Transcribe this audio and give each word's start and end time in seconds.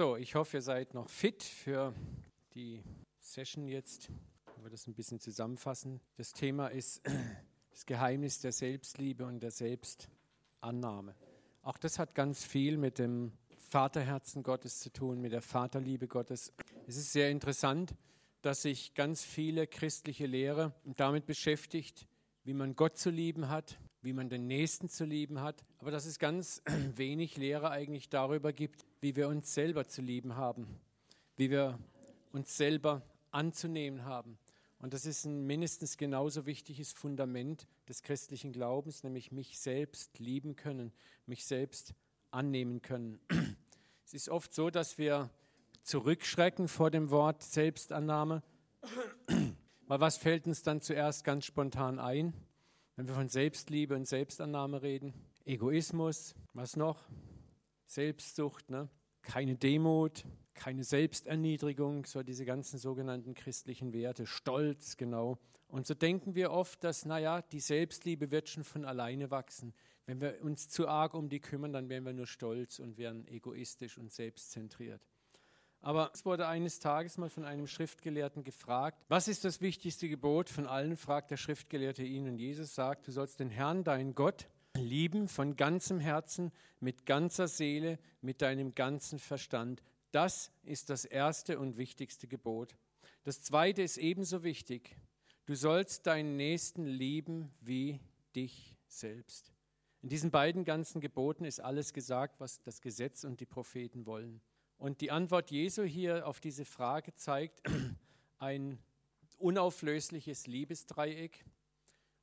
So, 0.00 0.16
ich 0.16 0.34
hoffe, 0.34 0.56
ihr 0.56 0.62
seid 0.62 0.94
noch 0.94 1.10
fit 1.10 1.42
für 1.42 1.92
die 2.54 2.82
Session 3.18 3.68
jetzt. 3.68 4.08
Ich 4.56 4.64
wir 4.64 4.70
das 4.70 4.86
ein 4.86 4.94
bisschen 4.94 5.20
zusammenfassen. 5.20 6.00
Das 6.16 6.32
Thema 6.32 6.68
ist 6.68 7.02
das 7.70 7.84
Geheimnis 7.84 8.40
der 8.40 8.52
Selbstliebe 8.52 9.26
und 9.26 9.40
der 9.40 9.50
Selbstannahme. 9.50 11.14
Auch 11.60 11.76
das 11.76 11.98
hat 11.98 12.14
ganz 12.14 12.42
viel 12.42 12.78
mit 12.78 12.98
dem 12.98 13.32
Vaterherzen 13.58 14.42
Gottes 14.42 14.80
zu 14.80 14.90
tun, 14.90 15.20
mit 15.20 15.32
der 15.32 15.42
Vaterliebe 15.42 16.08
Gottes. 16.08 16.54
Es 16.86 16.96
ist 16.96 17.12
sehr 17.12 17.28
interessant, 17.28 17.94
dass 18.40 18.62
sich 18.62 18.94
ganz 18.94 19.22
viele 19.22 19.66
christliche 19.66 20.24
Lehre 20.24 20.72
damit 20.96 21.26
beschäftigt, 21.26 22.06
wie 22.44 22.54
man 22.54 22.74
Gott 22.74 22.96
zu 22.96 23.10
lieben 23.10 23.50
hat, 23.50 23.78
wie 24.00 24.14
man 24.14 24.30
den 24.30 24.46
Nächsten 24.46 24.88
zu 24.88 25.04
lieben 25.04 25.42
hat, 25.42 25.62
aber 25.76 25.90
dass 25.90 26.06
es 26.06 26.18
ganz 26.18 26.62
wenig 26.96 27.36
Lehre 27.36 27.70
eigentlich 27.70 28.08
darüber 28.08 28.54
gibt, 28.54 28.86
wie 29.00 29.16
wir 29.16 29.28
uns 29.28 29.54
selber 29.54 29.86
zu 29.86 30.02
lieben 30.02 30.36
haben, 30.36 30.66
wie 31.36 31.50
wir 31.50 31.78
uns 32.32 32.56
selber 32.56 33.02
anzunehmen 33.30 34.04
haben. 34.04 34.38
Und 34.78 34.94
das 34.94 35.04
ist 35.04 35.26
ein 35.26 35.46
mindestens 35.46 35.98
genauso 35.98 36.46
wichtiges 36.46 36.92
Fundament 36.92 37.66
des 37.88 38.02
christlichen 38.02 38.52
Glaubens, 38.52 39.02
nämlich 39.02 39.30
mich 39.30 39.58
selbst 39.58 40.18
lieben 40.18 40.56
können, 40.56 40.92
mich 41.26 41.44
selbst 41.44 41.94
annehmen 42.30 42.82
können. 42.82 43.20
Es 44.06 44.14
ist 44.14 44.28
oft 44.28 44.52
so, 44.52 44.70
dass 44.70 44.98
wir 44.98 45.30
zurückschrecken 45.84 46.66
vor 46.66 46.90
dem 46.90 47.10
Wort 47.10 47.44
Selbstannahme. 47.44 48.42
Weil 49.86 50.00
was 50.00 50.16
fällt 50.16 50.48
uns 50.48 50.64
dann 50.64 50.80
zuerst 50.80 51.22
ganz 51.22 51.44
spontan 51.44 52.00
ein, 52.00 52.34
wenn 52.96 53.06
wir 53.06 53.14
von 53.14 53.28
Selbstliebe 53.28 53.94
und 53.94 54.08
Selbstannahme 54.08 54.82
reden? 54.82 55.14
Egoismus, 55.44 56.34
was 56.54 56.74
noch? 56.74 57.08
Selbstsucht, 57.90 58.70
ne? 58.70 58.88
keine 59.22 59.56
Demut, 59.56 60.24
keine 60.54 60.84
Selbsterniedrigung, 60.84 62.04
so 62.06 62.22
diese 62.22 62.44
ganzen 62.44 62.78
sogenannten 62.78 63.34
christlichen 63.34 63.92
Werte, 63.92 64.26
Stolz, 64.26 64.96
genau. 64.96 65.38
Und 65.66 65.88
so 65.88 65.94
denken 65.94 66.36
wir 66.36 66.52
oft, 66.52 66.84
dass, 66.84 67.04
naja, 67.04 67.42
die 67.42 67.58
Selbstliebe 67.58 68.30
wird 68.30 68.48
schon 68.48 68.62
von 68.62 68.84
alleine 68.84 69.32
wachsen. 69.32 69.74
Wenn 70.06 70.20
wir 70.20 70.42
uns 70.42 70.68
zu 70.68 70.86
arg 70.86 71.14
um 71.14 71.28
die 71.28 71.40
kümmern, 71.40 71.72
dann 71.72 71.88
wären 71.88 72.04
wir 72.04 72.12
nur 72.12 72.28
stolz 72.28 72.78
und 72.78 72.96
wären 72.96 73.26
egoistisch 73.26 73.98
und 73.98 74.12
selbstzentriert. 74.12 75.04
Aber 75.80 76.12
es 76.14 76.24
wurde 76.24 76.46
eines 76.46 76.78
Tages 76.78 77.18
mal 77.18 77.30
von 77.30 77.44
einem 77.44 77.66
Schriftgelehrten 77.66 78.44
gefragt, 78.44 79.04
was 79.08 79.26
ist 79.26 79.44
das 79.44 79.60
wichtigste 79.60 80.08
Gebot 80.08 80.48
von 80.48 80.66
allen, 80.66 80.96
fragt 80.96 81.32
der 81.32 81.38
Schriftgelehrte 81.38 82.04
ihn. 82.04 82.28
Und 82.28 82.38
Jesus 82.38 82.72
sagt, 82.72 83.08
du 83.08 83.12
sollst 83.12 83.40
den 83.40 83.50
Herrn, 83.50 83.82
deinen 83.82 84.14
Gott, 84.14 84.48
lieben 84.76 85.28
von 85.28 85.56
ganzem 85.56 86.00
Herzen, 86.00 86.52
mit 86.80 87.06
ganzer 87.06 87.48
Seele, 87.48 87.98
mit 88.20 88.42
deinem 88.42 88.74
ganzen 88.74 89.18
Verstand. 89.18 89.82
Das 90.12 90.50
ist 90.62 90.90
das 90.90 91.04
erste 91.04 91.58
und 91.58 91.76
wichtigste 91.76 92.26
Gebot. 92.26 92.76
Das 93.24 93.42
zweite 93.42 93.82
ist 93.82 93.98
ebenso 93.98 94.42
wichtig. 94.42 94.96
Du 95.46 95.54
sollst 95.54 96.06
deinen 96.06 96.36
Nächsten 96.36 96.84
lieben 96.84 97.50
wie 97.60 98.00
dich 98.34 98.76
selbst. 98.86 99.52
In 100.02 100.08
diesen 100.08 100.30
beiden 100.30 100.64
ganzen 100.64 101.00
Geboten 101.00 101.44
ist 101.44 101.60
alles 101.60 101.92
gesagt, 101.92 102.40
was 102.40 102.62
das 102.62 102.80
Gesetz 102.80 103.24
und 103.24 103.40
die 103.40 103.46
Propheten 103.46 104.06
wollen. 104.06 104.40
Und 104.78 105.02
die 105.02 105.10
Antwort 105.10 105.50
Jesu 105.50 105.82
hier 105.82 106.26
auf 106.26 106.40
diese 106.40 106.64
Frage 106.64 107.14
zeigt 107.14 107.60
ein 108.38 108.78
unauflösliches 109.36 110.46
Liebesdreieck. 110.46 111.44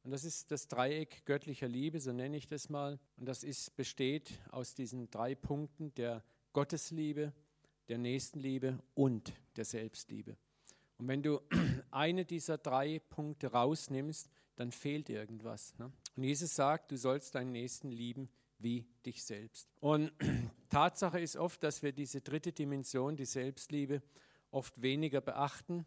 Und 0.07 0.11
das 0.11 0.23
ist 0.23 0.51
das 0.51 0.69
Dreieck 0.69 1.25
göttlicher 1.25 1.67
Liebe, 1.67 1.99
so 1.99 2.13
nenne 2.13 2.37
ich 2.37 2.47
das 2.47 2.69
mal. 2.69 2.97
Und 3.17 3.25
das 3.25 3.43
ist, 3.43 3.75
besteht 3.75 4.39
aus 4.51 4.73
diesen 4.73 5.11
drei 5.11 5.35
Punkten 5.35 5.93
der 5.95 6.23
Gottesliebe, 6.53 7.33
der 7.89 7.97
Nächstenliebe 7.97 8.79
und 8.93 9.33
der 9.57 9.65
Selbstliebe. 9.65 10.37
Und 10.97 11.09
wenn 11.09 11.23
du 11.23 11.41
eine 11.91 12.23
dieser 12.23 12.57
drei 12.57 12.99
Punkte 12.99 13.51
rausnimmst, 13.51 14.29
dann 14.55 14.71
fehlt 14.71 15.09
irgendwas. 15.09 15.77
Ne? 15.77 15.91
Und 16.15 16.23
Jesus 16.23 16.55
sagt, 16.55 16.89
du 16.93 16.95
sollst 16.95 17.35
deinen 17.35 17.51
Nächsten 17.51 17.91
lieben 17.91 18.29
wie 18.59 18.87
dich 19.05 19.25
selbst. 19.25 19.67
Und 19.81 20.13
Tatsache 20.69 21.19
ist 21.19 21.35
oft, 21.35 21.61
dass 21.63 21.83
wir 21.83 21.91
diese 21.91 22.21
dritte 22.21 22.53
Dimension, 22.53 23.17
die 23.17 23.25
Selbstliebe, 23.25 24.01
oft 24.51 24.81
weniger 24.81 25.19
beachten, 25.19 25.85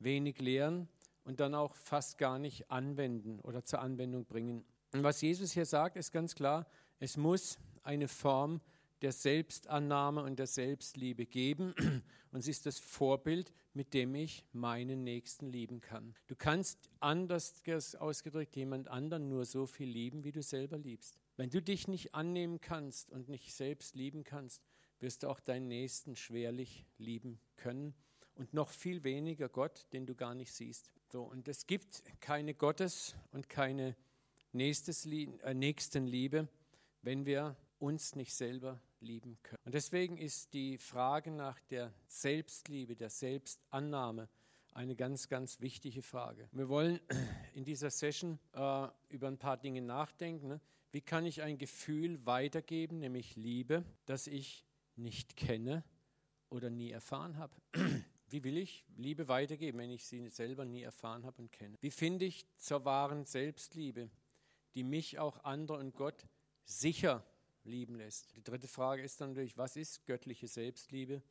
wenig 0.00 0.40
lehren 0.40 0.88
und 1.24 1.40
dann 1.40 1.54
auch 1.54 1.74
fast 1.74 2.18
gar 2.18 2.38
nicht 2.38 2.70
anwenden 2.70 3.40
oder 3.40 3.64
zur 3.64 3.80
Anwendung 3.80 4.24
bringen. 4.24 4.64
Und 4.92 5.02
was 5.02 5.20
Jesus 5.20 5.52
hier 5.52 5.66
sagt, 5.66 5.96
ist 5.96 6.12
ganz 6.12 6.34
klar, 6.34 6.66
es 6.98 7.16
muss 7.16 7.58
eine 7.82 8.08
Form 8.08 8.60
der 9.02 9.12
Selbstannahme 9.12 10.22
und 10.22 10.38
der 10.38 10.46
Selbstliebe 10.46 11.26
geben. 11.26 11.74
Und 12.32 12.38
es 12.38 12.48
ist 12.48 12.64
das 12.64 12.78
Vorbild, 12.78 13.52
mit 13.74 13.92
dem 13.92 14.14
ich 14.14 14.46
meinen 14.52 15.04
Nächsten 15.04 15.52
lieben 15.52 15.82
kann. 15.82 16.14
Du 16.28 16.34
kannst 16.34 16.88
anders 16.98 17.62
ausgedrückt 17.98 18.56
jemand 18.56 18.88
anderen 18.88 19.28
nur 19.28 19.44
so 19.44 19.66
viel 19.66 19.90
lieben, 19.90 20.24
wie 20.24 20.32
du 20.32 20.42
selber 20.42 20.78
liebst. 20.78 21.18
Wenn 21.36 21.50
du 21.50 21.60
dich 21.60 21.88
nicht 21.88 22.14
annehmen 22.14 22.58
kannst 22.58 23.10
und 23.10 23.28
nicht 23.28 23.52
selbst 23.52 23.96
lieben 23.96 24.24
kannst, 24.24 24.62
wirst 25.00 25.24
du 25.24 25.28
auch 25.28 25.40
deinen 25.40 25.68
Nächsten 25.68 26.16
schwerlich 26.16 26.86
lieben 26.96 27.38
können 27.56 27.92
und 28.34 28.54
noch 28.54 28.70
viel 28.70 29.04
weniger 29.04 29.50
Gott, 29.50 29.86
den 29.92 30.06
du 30.06 30.14
gar 30.14 30.34
nicht 30.34 30.54
siehst. 30.54 30.90
So, 31.12 31.24
und 31.24 31.46
es 31.46 31.66
gibt 31.66 32.02
keine 32.22 32.54
Gottes- 32.54 33.14
und 33.32 33.50
keine 33.50 33.94
äh, 34.54 35.54
Nächstenliebe, 35.54 36.48
wenn 37.02 37.26
wir 37.26 37.54
uns 37.78 38.16
nicht 38.16 38.34
selber 38.34 38.80
lieben 38.98 39.36
können. 39.42 39.60
Und 39.66 39.74
deswegen 39.74 40.16
ist 40.16 40.54
die 40.54 40.78
Frage 40.78 41.30
nach 41.30 41.60
der 41.68 41.92
Selbstliebe, 42.06 42.96
der 42.96 43.10
Selbstannahme 43.10 44.30
eine 44.72 44.96
ganz, 44.96 45.28
ganz 45.28 45.60
wichtige 45.60 46.00
Frage. 46.00 46.48
Wir 46.50 46.70
wollen 46.70 46.98
in 47.52 47.64
dieser 47.64 47.90
Session 47.90 48.38
äh, 48.54 48.88
über 49.10 49.28
ein 49.28 49.36
paar 49.36 49.58
Dinge 49.58 49.82
nachdenken. 49.82 50.48
Ne? 50.48 50.62
Wie 50.92 51.02
kann 51.02 51.26
ich 51.26 51.42
ein 51.42 51.58
Gefühl 51.58 52.24
weitergeben, 52.24 53.00
nämlich 53.00 53.36
Liebe, 53.36 53.84
das 54.06 54.28
ich 54.28 54.64
nicht 54.96 55.36
kenne 55.36 55.84
oder 56.48 56.70
nie 56.70 56.90
erfahren 56.90 57.36
habe? 57.36 57.54
Wie 58.32 58.44
will 58.44 58.56
ich 58.56 58.84
Liebe 58.96 59.28
weitergeben, 59.28 59.78
wenn 59.78 59.90
ich 59.90 60.06
sie 60.06 60.28
selber 60.30 60.64
nie 60.64 60.82
erfahren 60.82 61.26
habe 61.26 61.42
und 61.42 61.52
kenne? 61.52 61.76
Wie 61.80 61.90
finde 61.90 62.24
ich 62.24 62.46
zur 62.56 62.84
wahren 62.84 63.26
Selbstliebe, 63.26 64.08
die 64.74 64.84
mich 64.84 65.18
auch 65.18 65.44
andere 65.44 65.78
und 65.78 65.94
Gott 65.94 66.26
sicher 66.64 67.24
lieben 67.64 67.94
lässt. 67.94 68.34
Die 68.34 68.42
dritte 68.42 68.68
Frage 68.68 69.02
ist 69.02 69.20
dann 69.20 69.30
natürlich, 69.30 69.58
was 69.58 69.76
ist 69.76 70.06
göttliche 70.06 70.48
Selbstliebe? 70.48 71.22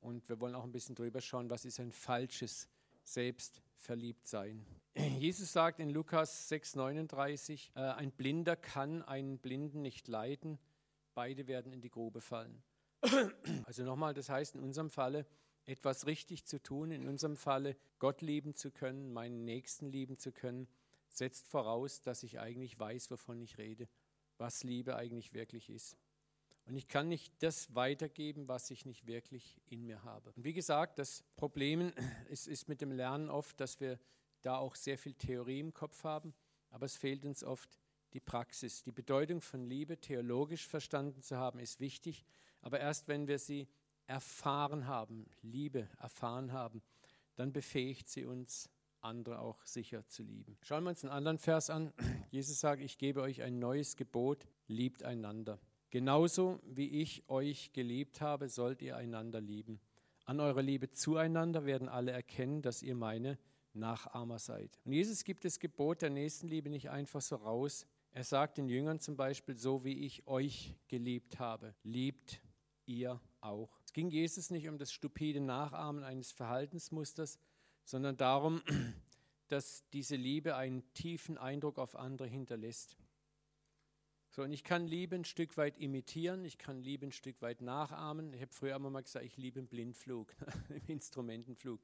Und 0.00 0.28
wir 0.28 0.38
wollen 0.40 0.54
auch 0.54 0.64
ein 0.64 0.72
bisschen 0.72 0.94
drüber 0.94 1.20
schauen, 1.20 1.48
was 1.50 1.64
ist 1.64 1.80
ein 1.80 1.92
falsches 1.92 2.68
Selbstverliebtsein. 3.04 4.66
Jesus 5.18 5.52
sagt 5.52 5.80
in 5.80 5.90
Lukas 5.90 6.50
6,39, 6.50 7.70
äh, 7.74 7.80
ein 7.80 8.12
Blinder 8.12 8.56
kann 8.56 9.02
einen 9.02 9.38
Blinden 9.38 9.82
nicht 9.82 10.08
leiden, 10.08 10.58
beide 11.14 11.46
werden 11.46 11.72
in 11.72 11.80
die 11.80 11.90
Grube 11.90 12.20
fallen. 12.20 12.62
Also 13.64 13.82
nochmal, 13.84 14.14
das 14.14 14.28
heißt 14.28 14.54
in 14.54 14.60
unserem 14.60 14.90
Falle, 14.90 15.26
etwas 15.66 16.06
richtig 16.06 16.44
zu 16.44 16.62
tun, 16.62 16.90
in 16.90 17.08
unserem 17.08 17.36
Falle 17.36 17.76
Gott 17.98 18.20
lieben 18.20 18.54
zu 18.54 18.70
können, 18.70 19.12
meinen 19.12 19.44
Nächsten 19.44 19.90
lieben 19.90 20.18
zu 20.18 20.32
können, 20.32 20.68
setzt 21.08 21.48
voraus, 21.48 22.02
dass 22.02 22.22
ich 22.22 22.40
eigentlich 22.40 22.78
weiß, 22.78 23.10
wovon 23.10 23.40
ich 23.40 23.58
rede 23.58 23.88
was 24.38 24.64
Liebe 24.64 24.96
eigentlich 24.96 25.32
wirklich 25.32 25.70
ist. 25.70 25.96
Und 26.66 26.76
ich 26.76 26.88
kann 26.88 27.08
nicht 27.08 27.32
das 27.42 27.74
weitergeben, 27.74 28.48
was 28.48 28.70
ich 28.70 28.86
nicht 28.86 29.06
wirklich 29.06 29.60
in 29.66 29.84
mir 29.84 30.02
habe. 30.02 30.32
Und 30.32 30.44
wie 30.44 30.54
gesagt, 30.54 30.98
das 30.98 31.22
Problem 31.36 31.92
ist, 32.28 32.46
ist 32.46 32.68
mit 32.68 32.80
dem 32.80 32.90
Lernen 32.90 33.28
oft, 33.28 33.60
dass 33.60 33.80
wir 33.80 33.98
da 34.42 34.56
auch 34.56 34.74
sehr 34.74 34.98
viel 34.98 35.14
Theorie 35.14 35.60
im 35.60 35.74
Kopf 35.74 36.04
haben, 36.04 36.34
aber 36.70 36.86
es 36.86 36.96
fehlt 36.96 37.24
uns 37.24 37.44
oft 37.44 37.78
die 38.12 38.20
Praxis. 38.20 38.82
Die 38.82 38.92
Bedeutung 38.92 39.40
von 39.40 39.64
Liebe 39.64 40.00
theologisch 40.00 40.66
verstanden 40.66 41.22
zu 41.22 41.36
haben, 41.36 41.58
ist 41.58 41.80
wichtig, 41.80 42.24
aber 42.60 42.80
erst 42.80 43.08
wenn 43.08 43.26
wir 43.26 43.38
sie 43.38 43.68
erfahren 44.06 44.86
haben, 44.86 45.26
Liebe 45.42 45.88
erfahren 45.98 46.52
haben, 46.52 46.82
dann 47.36 47.52
befähigt 47.52 48.08
sie 48.08 48.24
uns, 48.24 48.70
andere 49.00 49.40
auch 49.40 49.62
sicher 49.64 50.06
zu 50.06 50.22
lieben. 50.22 50.56
Schauen 50.62 50.84
wir 50.84 50.90
uns 50.90 51.04
einen 51.04 51.12
anderen 51.12 51.38
Vers 51.38 51.70
an. 51.70 51.92
Jesus 52.30 52.60
sagt, 52.60 52.80
ich 52.80 52.98
gebe 52.98 53.20
euch 53.20 53.42
ein 53.42 53.58
neues 53.58 53.96
Gebot, 53.96 54.46
liebt 54.66 55.02
einander. 55.02 55.58
Genauso 55.90 56.60
wie 56.64 57.02
ich 57.02 57.28
euch 57.28 57.72
geliebt 57.72 58.20
habe, 58.20 58.48
sollt 58.48 58.82
ihr 58.82 58.96
einander 58.96 59.40
lieben. 59.40 59.80
An 60.24 60.40
eurer 60.40 60.62
Liebe 60.62 60.90
zueinander 60.90 61.66
werden 61.66 61.88
alle 61.88 62.10
erkennen, 62.10 62.62
dass 62.62 62.82
ihr 62.82 62.94
meine 62.94 63.38
Nachahmer 63.74 64.38
seid. 64.38 64.80
Und 64.84 64.92
Jesus 64.92 65.24
gibt 65.24 65.44
das 65.44 65.58
Gebot 65.58 66.02
der 66.02 66.10
Nächstenliebe 66.10 66.70
nicht 66.70 66.90
einfach 66.90 67.20
so 67.20 67.36
raus. 67.36 67.86
Er 68.12 68.24
sagt 68.24 68.58
den 68.58 68.68
Jüngern 68.68 69.00
zum 69.00 69.16
Beispiel, 69.16 69.56
so 69.58 69.84
wie 69.84 70.04
ich 70.04 70.26
euch 70.26 70.74
geliebt 70.88 71.38
habe, 71.38 71.74
liebt 71.82 72.40
ihr 72.86 73.20
auch. 73.40 73.70
Ging 73.94 74.10
Jesus 74.10 74.50
nicht 74.50 74.68
um 74.68 74.76
das 74.76 74.92
stupide 74.92 75.40
Nachahmen 75.40 76.02
eines 76.02 76.32
Verhaltensmusters, 76.32 77.38
sondern 77.84 78.16
darum, 78.16 78.60
dass 79.48 79.88
diese 79.90 80.16
Liebe 80.16 80.56
einen 80.56 80.82
tiefen 80.94 81.38
Eindruck 81.38 81.78
auf 81.78 81.94
andere 81.94 82.26
hinterlässt. 82.26 82.98
So, 84.30 84.42
und 84.42 84.52
ich 84.52 84.64
kann 84.64 84.88
Liebe 84.88 85.14
ein 85.14 85.24
Stück 85.24 85.56
weit 85.56 85.78
imitieren, 85.78 86.44
ich 86.44 86.58
kann 86.58 86.82
Liebe 86.82 87.06
ein 87.06 87.12
Stück 87.12 87.40
weit 87.40 87.60
nachahmen. 87.60 88.32
Ich 88.34 88.42
habe 88.42 88.52
früher 88.52 88.74
immer 88.74 88.90
mal 88.90 89.04
gesagt, 89.04 89.24
ich 89.24 89.36
liebe 89.36 89.60
im 89.60 89.68
Blindflug, 89.68 90.34
im 90.70 90.86
Instrumentenflug. 90.88 91.80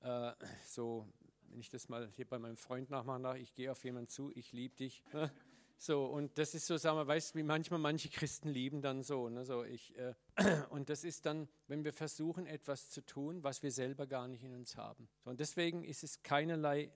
Äh, 0.00 0.32
so, 0.64 1.06
wenn 1.50 1.60
ich 1.60 1.68
das 1.68 1.90
mal 1.90 2.08
hier 2.16 2.26
bei 2.26 2.38
meinem 2.38 2.56
Freund 2.56 2.88
nachmache, 2.88 3.38
ich 3.38 3.54
gehe 3.54 3.70
auf 3.70 3.84
jemanden 3.84 4.08
zu, 4.08 4.32
ich 4.34 4.52
liebe 4.52 4.76
dich. 4.76 5.04
So, 5.80 6.06
und 6.06 6.38
das 6.38 6.54
ist 6.54 6.66
so, 6.66 6.76
sagen 6.76 6.98
wir, 6.98 7.06
weißt 7.06 7.34
du, 7.34 7.38
wie 7.38 7.44
manchmal 7.44 7.78
manche 7.78 8.08
Christen 8.08 8.48
lieben 8.48 8.82
dann 8.82 9.04
so. 9.04 9.28
Ne, 9.28 9.44
so 9.44 9.62
ich, 9.62 9.96
äh, 9.96 10.14
und 10.70 10.90
das 10.90 11.04
ist 11.04 11.24
dann, 11.24 11.48
wenn 11.68 11.84
wir 11.84 11.92
versuchen, 11.92 12.46
etwas 12.46 12.90
zu 12.90 13.00
tun, 13.06 13.44
was 13.44 13.62
wir 13.62 13.70
selber 13.70 14.08
gar 14.08 14.26
nicht 14.26 14.42
in 14.42 14.54
uns 14.54 14.76
haben. 14.76 15.08
So, 15.22 15.30
und 15.30 15.38
deswegen 15.38 15.84
ist 15.84 16.02
es 16.02 16.22
keinerlei 16.24 16.90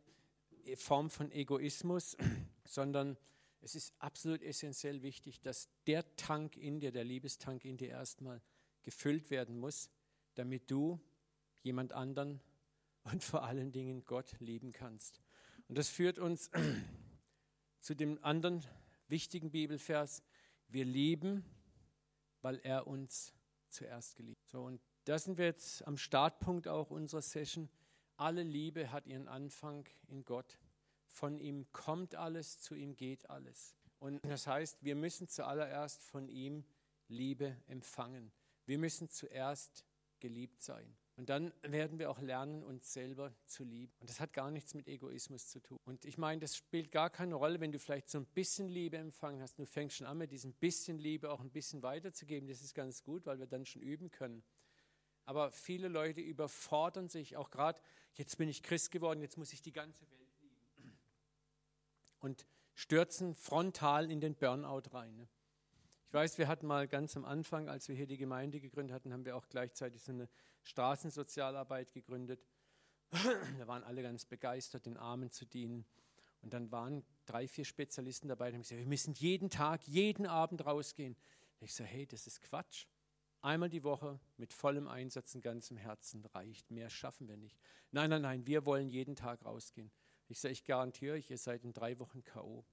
Form 0.75 1.11
von 1.11 1.31
Egoismus, 1.31 2.17
sondern 2.65 3.17
es 3.61 3.77
ist 3.77 3.95
absolut 4.01 4.43
essentiell 4.43 5.03
wichtig, 5.03 5.41
dass 5.41 5.69
der 5.87 6.05
Tank 6.17 6.57
in 6.57 6.81
dir, 6.81 6.91
der 6.91 7.05
Liebestank 7.05 7.65
in 7.65 7.77
dir 7.77 7.91
erstmal 7.91 8.43
gefüllt 8.83 9.31
werden 9.31 9.59
muss, 9.59 9.91
damit 10.35 10.69
du 10.73 11.01
jemand 11.63 11.93
anderen 11.93 12.41
und 13.05 13.23
vor 13.23 13.45
allen 13.45 13.71
Dingen 13.71 14.05
Gott 14.05 14.35
lieben 14.41 14.73
kannst. 14.73 15.21
Und 15.69 15.79
das 15.79 15.89
führt 15.89 16.19
uns 16.19 16.51
zu 17.83 17.95
dem 17.95 18.23
anderen 18.23 18.65
wichtigen 19.09 19.51
Bibelvers, 19.51 20.23
wir 20.69 20.85
lieben, 20.85 21.45
weil 22.41 22.59
er 22.63 22.87
uns 22.87 23.35
zuerst 23.69 24.15
geliebt. 24.17 24.41
hat. 24.45 24.51
So 24.51 24.65
und 24.65 24.81
da 25.05 25.19
sind 25.19 25.37
wir 25.37 25.47
jetzt 25.47 25.87
am 25.87 25.97
Startpunkt 25.97 26.69
auch 26.69 26.91
unserer 26.91 27.23
Session. 27.23 27.69
Alle 28.17 28.45
Liebe 28.45 28.93
hat 28.93 29.07
ihren 29.07 29.27
Anfang 29.27 29.85
in 30.07 30.25
Gott. 30.25 30.59
Von 31.09 31.41
ihm 31.41 31.71
kommt 31.73 32.15
alles, 32.15 32.61
zu 32.61 32.75
ihm 32.75 32.97
geht 32.97 33.29
alles. 33.29 33.77
Und 33.99 34.25
das 34.25 34.47
heißt, 34.47 34.83
wir 34.83 34.95
müssen 34.95 35.29
zuallererst 35.29 36.03
von 36.05 36.29
ihm 36.29 36.65
Liebe 37.09 37.57
empfangen. 37.67 38.33
Wir 38.65 38.79
müssen 38.79 39.11
zuerst 39.11 39.85
geliebt 40.21 40.63
sein. 40.63 40.97
Und 41.17 41.29
dann 41.29 41.53
werden 41.63 41.99
wir 41.99 42.11
auch 42.11 42.21
lernen, 42.21 42.63
uns 42.63 42.93
selber 42.93 43.35
zu 43.45 43.65
lieben. 43.65 43.93
Und 44.01 44.09
das 44.09 44.19
hat 44.19 44.33
gar 44.33 44.51
nichts 44.51 44.73
mit 44.73 44.89
Egoismus 44.89 45.49
zu 45.49 45.61
tun. 45.61 45.79
Und 45.85 46.07
ich 46.07 46.17
meine, 46.17 46.41
das 46.41 46.57
spielt 46.57 46.91
gar 46.91 47.11
keine 47.11 47.35
Rolle, 47.35 47.61
wenn 47.61 47.71
du 47.71 47.79
vielleicht 47.79 48.09
so 48.09 48.19
ein 48.19 48.25
bisschen 48.25 48.69
Liebe 48.69 48.97
empfangen 48.97 49.43
hast. 49.43 49.59
Du 49.59 49.67
fängst 49.67 49.97
schon 49.97 50.07
an, 50.07 50.17
mit 50.17 50.33
diesem 50.33 50.55
bisschen 50.55 50.99
Liebe 50.99 51.31
auch 51.31 51.41
ein 51.41 51.51
bisschen 51.51 51.83
weiterzugeben. 51.83 52.49
Das 52.49 52.63
ist 52.63 52.75
ganz 52.75 53.03
gut, 53.03 53.27
weil 53.27 53.39
wir 53.39 53.47
dann 53.47 53.67
schon 53.67 53.83
üben 53.83 54.11
können. 54.11 54.43
Aber 55.25 55.51
viele 55.51 55.89
Leute 55.89 56.21
überfordern 56.21 57.09
sich, 57.09 57.37
auch 57.37 57.51
gerade, 57.51 57.81
jetzt 58.15 58.39
bin 58.39 58.49
ich 58.49 58.63
Christ 58.63 58.91
geworden, 58.91 59.21
jetzt 59.21 59.37
muss 59.37 59.53
ich 59.53 59.63
die 59.63 59.73
ganze 59.73 60.11
Welt 60.11 60.33
lieben. 60.41 60.99
Und 62.21 62.47
stürzen 62.75 63.35
frontal 63.35 64.11
in 64.11 64.21
den 64.21 64.35
Burnout 64.35 64.83
rein. 64.93 65.15
Ne? 65.17 65.29
Ich 66.09 66.15
weiß, 66.15 66.39
wir 66.39 66.49
hatten 66.49 66.67
mal 66.67 66.89
ganz 66.89 67.17
am 67.17 67.25
Anfang, 67.25 67.69
als 67.69 67.89
wir 67.89 67.95
hier 67.95 68.07
die 68.07 68.17
Gemeinde 68.17 68.61
gegründet 68.61 68.95
hatten, 68.95 69.13
haben 69.13 69.25
wir 69.25 69.37
auch 69.37 69.49
gleichzeitig 69.49 70.03
so 70.03 70.13
eine 70.13 70.29
Straßensozialarbeit 70.63 71.93
gegründet. 71.93 72.47
Da 73.59 73.67
waren 73.67 73.85
alle 73.85 74.03
ganz 74.03 74.25
begeistert, 74.25 74.87
den 74.87 74.97
Armen 74.97 75.31
zu 75.31 75.45
dienen. 75.45 75.85
Und 76.41 76.55
dann 76.55 76.73
waren 76.73 77.05
drei, 77.27 77.47
vier 77.47 77.65
Spezialisten 77.65 78.29
dabei, 78.29 78.51
die 78.51 78.55
haben 78.55 78.63
gesagt, 78.63 78.81
wir 78.81 78.87
müssen 78.87 79.15
jeden 79.15 79.51
Tag, 79.51 79.87
jeden 79.87 80.27
Abend 80.27 80.65
rausgehen. 80.65 81.17
Ich 81.61 81.75
sage, 81.75 81.91
hey, 81.91 82.07
das 82.07 82.27
ist 82.27 82.43
Quatsch. 82.43 82.87
Einmal 83.43 83.69
die 83.69 83.85
Woche 83.85 84.21
mit 84.37 84.53
vollem 84.53 84.89
Einsatz 84.89 85.35
und 85.35 85.43
ganzem 85.43 85.77
Herzen 85.77 86.25
reicht. 86.27 86.71
Mehr 86.71 86.91
schaffen 86.91 87.29
wir 87.29 87.37
nicht. 87.37 87.59
Nein, 87.91 88.11
nein, 88.11 88.23
nein, 88.23 88.47
wir 88.47 88.67
wollen 88.67 88.89
jeden 88.89 89.17
Tag 89.17 89.45
rausgehen. 89.45 89.91
Ich 90.29 90.41
sage, 90.41 90.53
ich 90.53 90.65
garantiere 90.65 91.17
euch, 91.17 91.31
ihr 91.31 91.39
seid 91.39 91.65
in 91.65 91.73
drei 91.73 91.99
Wochen 91.99 92.25
K.O. 92.25 92.65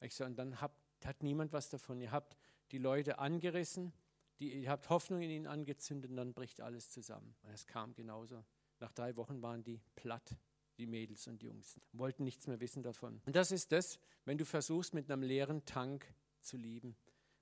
Ich 0.00 0.14
sage, 0.14 0.30
und 0.30 0.36
dann 0.36 0.60
habt, 0.60 0.78
hat 1.04 1.22
niemand 1.22 1.52
was 1.52 1.70
davon. 1.70 2.00
Ihr 2.00 2.12
habt 2.12 2.36
die 2.70 2.78
Leute 2.78 3.18
angerissen, 3.18 3.92
die, 4.40 4.52
ihr 4.62 4.70
habt 4.70 4.88
Hoffnung 4.88 5.20
in 5.20 5.30
ihnen 5.30 5.46
angezündet 5.46 6.10
und 6.10 6.16
dann 6.16 6.32
bricht 6.32 6.60
alles 6.60 6.90
zusammen. 6.90 7.34
Und 7.42 7.52
es 7.52 7.66
kam 7.66 7.94
genauso. 7.94 8.42
Nach 8.80 8.92
drei 8.92 9.16
Wochen 9.16 9.42
waren 9.42 9.62
die 9.62 9.80
platt, 9.94 10.36
die 10.78 10.86
Mädels 10.86 11.26
und 11.28 11.42
Jungs, 11.42 11.78
wollten 11.92 12.24
nichts 12.24 12.46
mehr 12.46 12.60
wissen 12.60 12.82
davon. 12.82 13.20
Und 13.26 13.36
das 13.36 13.52
ist 13.52 13.70
das, 13.72 14.00
wenn 14.24 14.38
du 14.38 14.46
versuchst, 14.46 14.94
mit 14.94 15.10
einem 15.10 15.22
leeren 15.22 15.64
Tank 15.66 16.06
zu 16.40 16.56
lieben, 16.56 16.96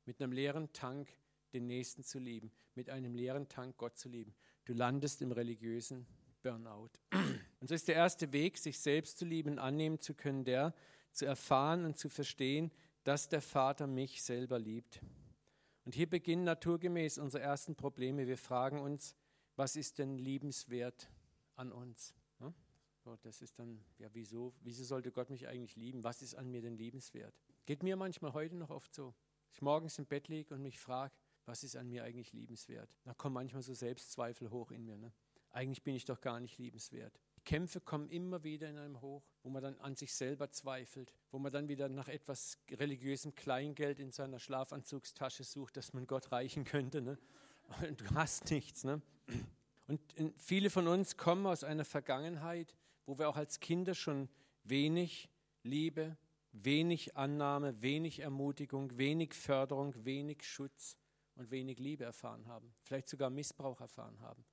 mit 0.05 0.21
einem 0.21 0.33
leeren 0.33 0.73
Tank 0.73 1.09
den 1.53 1.67
Nächsten 1.67 2.03
zu 2.03 2.19
lieben, 2.19 2.51
mit 2.75 2.91
einem 2.91 3.15
leeren 3.15 3.49
Tank 3.49 3.77
Gott 3.77 3.97
zu 3.97 4.09
lieben. 4.09 4.35
Du 4.65 4.75
landest 4.75 5.23
im 5.23 5.33
religiösen 5.33 6.07
Burnout. 6.43 6.91
Und 7.61 7.69
so 7.69 7.75
ist 7.75 7.89
der 7.89 7.95
erste 7.95 8.33
Weg, 8.33 8.59
sich 8.59 8.79
selbst 8.79 9.19
zu 9.19 9.25
lieben, 9.25 9.59
annehmen 9.59 10.01
zu 10.01 10.15
können, 10.15 10.45
der 10.45 10.75
zu 11.13 11.25
erfahren 11.25 11.85
und 11.85 11.97
zu 11.97 12.09
verstehen, 12.09 12.71
dass 13.05 13.29
der 13.29 13.41
Vater 13.41 13.87
mich 13.87 14.23
selber 14.23 14.59
liebt. 14.59 15.01
Und 15.89 15.95
hier 15.95 16.11
beginnen 16.11 16.45
naturgemäß 16.45 17.17
unsere 17.17 17.43
ersten 17.43 17.75
Probleme. 17.75 18.27
Wir 18.27 18.37
fragen 18.37 18.79
uns, 18.79 19.17
was 19.57 19.75
ist 19.75 19.99
denn 19.99 20.19
liebenswert 20.19 21.11
an 21.57 21.73
uns? 21.73 22.15
Das 23.23 23.41
ist 23.41 23.59
dann, 23.59 23.83
ja, 23.97 24.11
wieso, 24.13 24.53
wieso 24.61 24.85
sollte 24.85 25.11
Gott 25.11 25.31
mich 25.31 25.49
eigentlich 25.49 25.77
lieben? 25.77 26.05
Was 26.05 26.21
ist 26.21 26.35
an 26.35 26.51
mir 26.51 26.61
denn 26.61 26.77
liebenswert? 26.77 27.35
Geht 27.65 27.83
mir 27.83 27.97
manchmal 27.97 28.35
heute 28.35 28.55
noch 28.55 28.69
oft 28.69 28.95
so. 28.95 29.15
Ich 29.51 29.63
morgens 29.63 29.99
im 29.99 30.05
Bett 30.05 30.29
liege 30.29 30.55
und 30.55 30.61
mich 30.61 30.79
frage, 30.79 31.15
was 31.47 31.65
ist 31.65 31.75
an 31.75 31.89
mir 31.89 32.05
eigentlich 32.05 32.35
liebenswert? 32.35 32.95
Da 33.05 33.15
kommen 33.15 33.33
manchmal 33.33 33.63
so 33.63 33.73
Selbstzweifel 33.73 34.51
hoch 34.51 34.73
in 34.73 34.85
mir. 34.85 34.99
Ne? 34.99 35.11
Eigentlich 35.53 35.83
bin 35.85 35.95
ich 35.95 36.05
doch 36.05 36.21
gar 36.21 36.39
nicht 36.39 36.59
liebenswert. 36.59 37.19
Kämpfe 37.49 37.81
kommen 37.81 38.11
immer 38.11 38.45
wieder 38.45 38.69
in 38.69 38.77
einem 38.77 39.01
hoch, 39.01 39.25
wo 39.43 39.49
man 39.49 39.63
dann 39.63 39.79
an 39.79 39.97
sich 39.97 40.13
selber 40.13 40.51
zweifelt, 40.51 41.15
wo 41.31 41.39
man 41.39 41.51
dann 41.51 41.67
wieder 41.67 41.89
nach 41.89 42.09
etwas 42.09 42.59
religiösem 42.71 43.35
Kleingeld 43.35 44.01
in 44.01 44.13
seiner 44.13 44.39
Schlafanzugstasche 44.39 45.45
sucht, 45.45 45.79
dass 45.79 45.95
man 45.95 46.07
Gott 46.07 46.31
reichen 46.31 46.65
könnte. 46.65 47.01
Ne? 47.01 47.17
Und 47.81 48.01
du 48.03 48.15
hast 48.15 48.51
nichts. 48.51 48.85
Ne? 48.85 49.01
Und 49.87 50.03
viele 50.37 50.69
von 50.69 50.89
uns 50.89 51.17
kommen 51.17 51.47
aus 51.47 51.65
einer 51.65 51.87
Vergangenheit, 51.87 52.77
wo 53.07 53.19
wir 53.19 53.31
auch 53.31 53.37
als 53.39 53.61
Kinder 53.61 53.95
schon 53.95 54.29
wenig 54.65 55.31
Liebe, 55.63 56.19
wenig 56.53 57.17
Annahme, 57.17 57.81
wenig 57.81 58.19
Ermutigung, 58.19 58.99
wenig 58.99 59.33
Förderung, 59.33 59.95
wenig 60.05 60.43
Schutz 60.43 60.99
und 61.35 61.51
wenig 61.51 61.79
Liebe 61.79 62.05
erfahren 62.05 62.47
haben, 62.47 62.75
vielleicht 62.83 63.09
sogar 63.09 63.31
Missbrauch 63.31 63.81
erfahren 63.81 64.21
haben. 64.21 64.45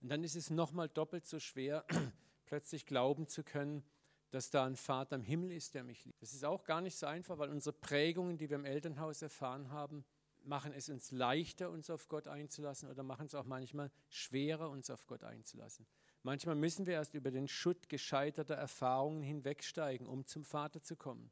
Und 0.00 0.08
dann 0.10 0.22
ist 0.22 0.36
es 0.36 0.50
nochmal 0.50 0.88
doppelt 0.88 1.26
so 1.26 1.40
schwer, 1.40 1.84
plötzlich 2.46 2.86
glauben 2.86 3.26
zu 3.26 3.42
können, 3.42 3.84
dass 4.30 4.50
da 4.50 4.64
ein 4.64 4.76
Vater 4.76 5.16
im 5.16 5.22
Himmel 5.22 5.52
ist, 5.52 5.74
der 5.74 5.84
mich 5.84 6.04
liebt. 6.04 6.20
Das 6.20 6.34
ist 6.34 6.44
auch 6.44 6.64
gar 6.64 6.80
nicht 6.80 6.96
so 6.96 7.06
einfach, 7.06 7.38
weil 7.38 7.50
unsere 7.50 7.72
Prägungen, 7.72 8.36
die 8.36 8.50
wir 8.50 8.56
im 8.56 8.64
Elternhaus 8.64 9.22
erfahren 9.22 9.70
haben, 9.70 10.04
machen 10.42 10.72
es 10.72 10.88
uns 10.88 11.10
leichter, 11.10 11.70
uns 11.70 11.88
auf 11.90 12.08
Gott 12.08 12.26
einzulassen 12.26 12.90
oder 12.90 13.02
machen 13.02 13.26
es 13.26 13.34
auch 13.34 13.44
manchmal 13.44 13.90
schwerer, 14.08 14.70
uns 14.70 14.90
auf 14.90 15.06
Gott 15.06 15.24
einzulassen. 15.24 15.86
Manchmal 16.22 16.54
müssen 16.54 16.86
wir 16.86 16.94
erst 16.94 17.14
über 17.14 17.30
den 17.30 17.48
Schutt 17.48 17.88
gescheiterter 17.88 18.54
Erfahrungen 18.54 19.22
hinwegsteigen, 19.22 20.06
um 20.06 20.26
zum 20.26 20.44
Vater 20.44 20.82
zu 20.82 20.96
kommen. 20.96 21.30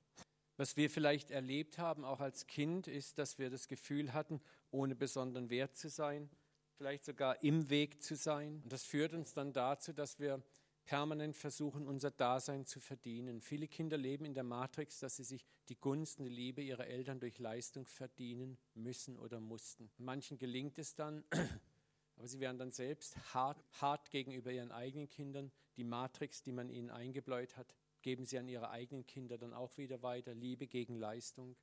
Was 0.57 0.77
wir 0.77 0.91
vielleicht 0.91 1.31
erlebt 1.31 1.79
haben, 1.79 2.05
auch 2.05 2.21
als 2.21 2.47
Kind, 2.47 2.87
ist, 2.87 3.19
dass 3.19 3.39
wir 3.39 3.51
das 3.51 3.69
Gefühl 3.69 4.13
hatten, 4.13 4.41
ohne 4.71 4.95
besonderen 4.95 5.51
Wert 5.51 5.77
zu 5.77 5.89
sein, 5.89 6.31
vielleicht 6.77 7.05
sogar 7.05 7.43
im 7.43 7.71
Weg 7.71 8.03
zu 8.03 8.17
sein. 8.17 8.61
Und 8.63 8.73
das 8.73 8.85
führt 8.85 9.15
uns 9.15 9.33
dann 9.33 9.53
dazu, 9.53 9.93
dass 9.93 10.19
wir 10.19 10.43
permanent 10.85 11.37
versuchen, 11.37 11.87
unser 11.87 12.11
Dasein 12.11 12.67
zu 12.67 12.81
verdienen. 12.81 13.41
Viele 13.41 13.69
Kinder 13.69 13.97
leben 13.97 14.25
in 14.25 14.35
der 14.35 14.45
Matrix, 14.45 14.99
dass 15.01 15.17
sie 15.17 15.25
sich 15.25 15.47
die 15.69 15.79
Gunst 15.79 16.19
und 16.19 16.25
die 16.25 16.31
Liebe 16.31 16.63
ihrer 16.63 16.87
Eltern 16.87 17.21
durch 17.21 17.39
Leistung 17.39 17.87
verdienen 17.87 18.59
müssen 18.75 19.19
oder 19.19 19.41
mussten. 19.41 19.91
Manchen 19.99 20.39
gelingt 20.39 20.79
es 20.79 20.95
dann, 20.95 21.25
aber 22.17 22.29
sie 22.29 22.41
werden 22.41 22.59
dann 22.59 22.73
selbst 22.73 23.17
hart, 23.35 23.65
hart 23.81 24.11
gegenüber 24.11 24.51
ihren 24.51 24.73
eigenen 24.73 25.09
Kindern. 25.09 25.53
Die 25.77 25.85
Matrix, 25.85 26.43
die 26.43 26.53
man 26.53 26.69
ihnen 26.69 26.91
eingebläut 26.91 27.57
hat, 27.57 27.75
geben 28.03 28.27
sie 28.27 28.39
an 28.39 28.49
ihre 28.49 28.71
eigenen 28.71 29.07
Kinder 29.07 29.39
dann 29.39 29.55
auch 29.55 29.77
wieder 29.79 30.03
weiter. 30.03 30.35
Liebe 30.35 30.67
gegen 30.67 30.97
Leistung. 30.97 31.57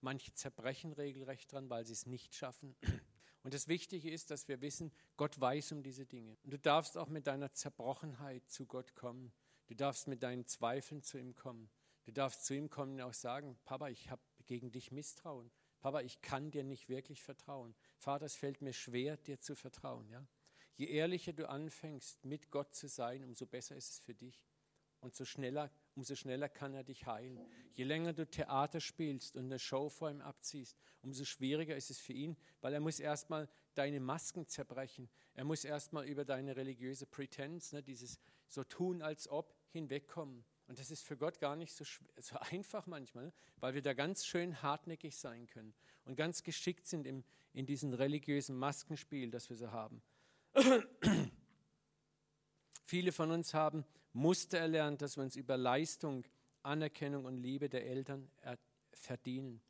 Manche 0.00 0.34
zerbrechen 0.34 0.92
regelrecht 0.92 1.50
dran, 1.52 1.70
weil 1.70 1.86
sie 1.86 1.92
es 1.92 2.06
nicht 2.06 2.34
schaffen. 2.34 2.76
Und 3.44 3.52
das 3.52 3.68
Wichtige 3.68 4.10
ist, 4.10 4.30
dass 4.30 4.48
wir 4.48 4.62
wissen, 4.62 4.90
Gott 5.18 5.38
weiß 5.38 5.72
um 5.72 5.82
diese 5.82 6.06
Dinge. 6.06 6.36
Und 6.44 6.54
du 6.54 6.58
darfst 6.58 6.96
auch 6.96 7.08
mit 7.08 7.26
deiner 7.26 7.52
Zerbrochenheit 7.52 8.48
zu 8.48 8.64
Gott 8.64 8.94
kommen. 8.94 9.32
Du 9.66 9.74
darfst 9.74 10.08
mit 10.08 10.22
deinen 10.22 10.46
Zweifeln 10.46 11.02
zu 11.02 11.18
ihm 11.18 11.34
kommen. 11.34 11.70
Du 12.06 12.12
darfst 12.12 12.46
zu 12.46 12.54
ihm 12.54 12.70
kommen 12.70 12.94
und 12.94 13.02
auch 13.02 13.12
sagen, 13.12 13.58
Papa, 13.64 13.88
ich 13.88 14.10
habe 14.10 14.22
gegen 14.46 14.72
dich 14.72 14.92
Misstrauen. 14.92 15.50
Papa, 15.80 16.00
ich 16.00 16.22
kann 16.22 16.50
dir 16.50 16.64
nicht 16.64 16.88
wirklich 16.88 17.22
vertrauen. 17.22 17.74
Vater, 17.98 18.24
es 18.24 18.34
fällt 18.34 18.62
mir 18.62 18.72
schwer, 18.72 19.18
dir 19.18 19.38
zu 19.38 19.54
vertrauen. 19.54 20.08
Ja? 20.08 20.26
Je 20.76 20.86
ehrlicher 20.86 21.34
du 21.34 21.46
anfängst, 21.46 22.24
mit 22.24 22.50
Gott 22.50 22.74
zu 22.74 22.88
sein, 22.88 23.24
umso 23.24 23.44
besser 23.44 23.76
ist 23.76 23.90
es 23.90 23.98
für 24.00 24.14
dich. 24.14 24.46
Und 25.00 25.14
so 25.14 25.26
schneller, 25.26 25.70
umso 25.96 26.14
schneller 26.14 26.48
kann 26.48 26.74
er 26.74 26.84
dich 26.84 27.06
heilen. 27.06 27.38
Je 27.74 27.84
länger 27.84 28.12
du 28.12 28.26
Theater 28.26 28.80
spielst 28.80 29.36
und 29.36 29.46
eine 29.46 29.58
Show 29.58 29.88
vor 29.88 30.10
ihm 30.10 30.20
abziehst, 30.20 30.76
umso 31.02 31.24
schwieriger 31.24 31.76
ist 31.76 31.90
es 31.90 31.98
für 31.98 32.12
ihn, 32.12 32.36
weil 32.60 32.74
er 32.74 32.80
muss 32.80 33.00
erstmal 33.00 33.48
deine 33.74 34.00
Masken 34.00 34.46
zerbrechen. 34.46 35.08
Er 35.34 35.44
muss 35.44 35.64
erstmal 35.64 36.06
über 36.06 36.24
deine 36.24 36.56
religiöse 36.56 37.06
Prätenz, 37.06 37.72
ne, 37.72 37.82
dieses 37.82 38.18
so 38.46 38.64
tun 38.64 39.02
als 39.02 39.28
ob, 39.28 39.54
hinwegkommen. 39.70 40.44
Und 40.66 40.78
das 40.78 40.90
ist 40.90 41.04
für 41.04 41.16
Gott 41.16 41.40
gar 41.40 41.56
nicht 41.56 41.74
so, 41.74 41.84
so 42.16 42.36
einfach 42.38 42.86
manchmal, 42.86 43.32
weil 43.56 43.74
wir 43.74 43.82
da 43.82 43.92
ganz 43.92 44.24
schön 44.24 44.62
hartnäckig 44.62 45.16
sein 45.16 45.46
können 45.46 45.74
und 46.04 46.16
ganz 46.16 46.42
geschickt 46.42 46.86
sind 46.86 47.06
im, 47.06 47.24
in 47.52 47.66
diesem 47.66 47.92
religiösen 47.92 48.56
Maskenspiel, 48.56 49.30
das 49.30 49.50
wir 49.50 49.56
so 49.56 49.72
haben. 49.72 50.02
Viele 52.84 53.12
von 53.12 53.30
uns 53.30 53.54
haben 53.54 53.84
Muster 54.12 54.58
erlernt, 54.58 55.02
dass 55.02 55.16
wir 55.16 55.24
uns 55.24 55.36
über 55.36 55.56
Leistung, 55.56 56.24
Anerkennung 56.62 57.24
und 57.24 57.36
Liebe 57.36 57.68
der 57.68 57.86
Eltern 57.86 58.30
verdienen. 58.92 59.60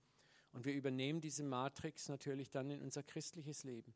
Und 0.52 0.64
wir 0.64 0.74
übernehmen 0.74 1.20
diese 1.20 1.42
Matrix 1.42 2.08
natürlich 2.08 2.50
dann 2.50 2.70
in 2.70 2.80
unser 2.80 3.02
christliches 3.02 3.64
Leben. 3.64 3.94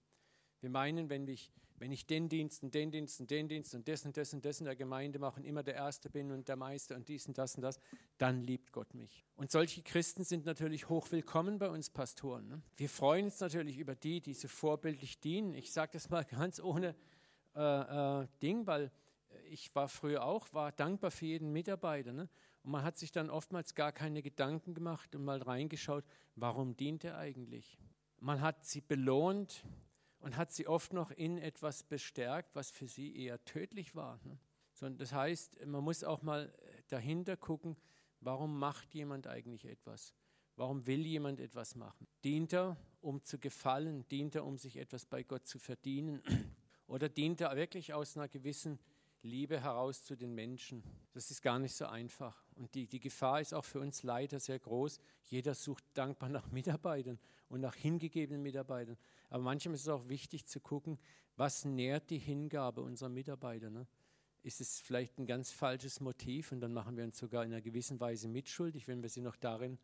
Wir 0.60 0.70
meinen, 0.70 1.08
wenn 1.08 1.28
ich, 1.28 1.52
wenn 1.76 1.92
ich 1.92 2.06
den 2.06 2.28
Dienst 2.28 2.64
und 2.64 2.74
den 2.74 2.90
Dienst 2.90 3.20
und 3.20 3.30
den 3.30 3.48
Dienst 3.48 3.74
und 3.76 3.86
das 3.86 4.04
und 4.04 4.16
das 4.16 4.34
und 4.34 4.44
das 4.44 4.58
in 4.58 4.64
der 4.64 4.74
Gemeinde 4.74 5.20
mache 5.20 5.38
und 5.38 5.44
immer 5.44 5.62
der 5.62 5.74
Erste 5.74 6.10
bin 6.10 6.32
und 6.32 6.48
der 6.48 6.56
Meister 6.56 6.96
und 6.96 7.08
dies 7.08 7.28
und 7.28 7.38
das 7.38 7.54
und 7.54 7.62
das, 7.62 7.78
dann 8.18 8.42
liebt 8.42 8.72
Gott 8.72 8.92
mich. 8.94 9.24
Und 9.36 9.52
solche 9.52 9.82
Christen 9.82 10.24
sind 10.24 10.46
natürlich 10.46 10.88
hochwillkommen 10.88 11.60
bei 11.60 11.70
uns 11.70 11.90
Pastoren. 11.90 12.48
Ne? 12.48 12.62
Wir 12.74 12.88
freuen 12.88 13.26
uns 13.26 13.38
natürlich 13.38 13.78
über 13.78 13.94
die, 13.94 14.20
die 14.20 14.34
so 14.34 14.48
vorbildlich 14.48 15.20
dienen. 15.20 15.54
Ich 15.54 15.72
sage 15.72 15.92
das 15.92 16.10
mal 16.10 16.24
ganz 16.30 16.58
ohne 16.58 16.96
äh, 17.54 18.22
äh, 18.22 18.26
Ding, 18.42 18.66
weil 18.66 18.90
ich 19.48 19.74
war 19.74 19.88
früher 19.88 20.24
auch, 20.24 20.52
war 20.52 20.72
dankbar 20.72 21.10
für 21.10 21.26
jeden 21.26 21.52
Mitarbeiter. 21.52 22.12
Ne? 22.12 22.28
Und 22.62 22.72
man 22.72 22.82
hat 22.82 22.98
sich 22.98 23.12
dann 23.12 23.30
oftmals 23.30 23.74
gar 23.74 23.92
keine 23.92 24.22
Gedanken 24.22 24.74
gemacht 24.74 25.14
und 25.14 25.24
mal 25.24 25.40
reingeschaut, 25.42 26.04
warum 26.36 26.76
dient 26.76 27.04
er 27.04 27.18
eigentlich? 27.18 27.78
Man 28.20 28.40
hat 28.40 28.64
sie 28.64 28.80
belohnt, 28.80 29.64
und 30.20 30.36
hat 30.36 30.52
sie 30.52 30.66
oft 30.66 30.92
noch 30.92 31.10
in 31.10 31.38
etwas 31.38 31.82
bestärkt, 31.82 32.54
was 32.54 32.70
für 32.70 32.86
sie 32.86 33.16
eher 33.16 33.42
tödlich 33.44 33.94
war. 33.94 34.20
Ne? 34.24 34.38
das 34.96 35.12
heißt, 35.12 35.66
man 35.66 35.82
muss 35.82 36.04
auch 36.04 36.22
mal 36.22 36.52
dahinter 36.88 37.36
gucken, 37.36 37.76
warum 38.20 38.58
macht 38.58 38.94
jemand 38.94 39.26
eigentlich 39.26 39.64
etwas? 39.64 40.14
Warum 40.56 40.86
will 40.86 41.06
jemand 41.06 41.40
etwas 41.40 41.76
machen? 41.76 42.06
Dient 42.24 42.52
er, 42.52 42.76
um 43.00 43.22
zu 43.22 43.38
gefallen? 43.38 44.06
Dient 44.08 44.34
er, 44.34 44.44
um 44.44 44.58
sich 44.58 44.76
etwas 44.76 45.06
bei 45.06 45.22
Gott 45.22 45.46
zu 45.46 45.58
verdienen? 45.58 46.22
Oder 46.86 47.08
dient 47.08 47.40
er 47.40 47.54
wirklich 47.56 47.92
aus 47.92 48.16
einer 48.16 48.28
gewissen 48.28 48.78
Liebe 49.22 49.60
heraus 49.60 50.04
zu 50.04 50.16
den 50.16 50.34
Menschen? 50.34 50.82
Das 51.12 51.30
ist 51.30 51.42
gar 51.42 51.58
nicht 51.58 51.74
so 51.74 51.86
einfach. 51.86 52.44
Und 52.54 52.74
die, 52.74 52.86
die 52.86 53.00
Gefahr 53.00 53.40
ist 53.40 53.54
auch 53.54 53.64
für 53.64 53.80
uns 53.80 54.02
leider 54.02 54.40
sehr 54.40 54.58
groß. 54.58 55.00
Jeder 55.24 55.54
sucht 55.54 55.84
dankbar 55.94 56.28
nach 56.28 56.46
Mitarbeitern 56.52 57.18
und 57.48 57.60
nach 57.60 57.74
hingegebenen 57.74 58.42
Mitarbeitern. 58.42 58.96
Aber 59.30 59.42
manchmal 59.42 59.74
ist 59.74 59.82
es 59.82 59.88
auch 59.88 60.08
wichtig 60.08 60.46
zu 60.46 60.60
gucken, 60.60 60.98
was 61.36 61.64
nährt 61.64 62.10
die 62.10 62.18
Hingabe 62.18 62.82
unserer 62.82 63.08
Mitarbeiter. 63.08 63.70
Ne? 63.70 63.86
Ist 64.42 64.60
es 64.60 64.80
vielleicht 64.80 65.18
ein 65.18 65.26
ganz 65.26 65.50
falsches 65.50 66.00
Motiv 66.00 66.52
und 66.52 66.60
dann 66.60 66.72
machen 66.72 66.96
wir 66.96 67.04
uns 67.04 67.18
sogar 67.18 67.44
in 67.44 67.52
einer 67.52 67.62
gewissen 67.62 68.00
Weise 68.00 68.28
mitschuldig, 68.28 68.88
wenn 68.88 69.02
wir 69.02 69.08
sie 69.08 69.20
noch 69.20 69.36
darin 69.36 69.78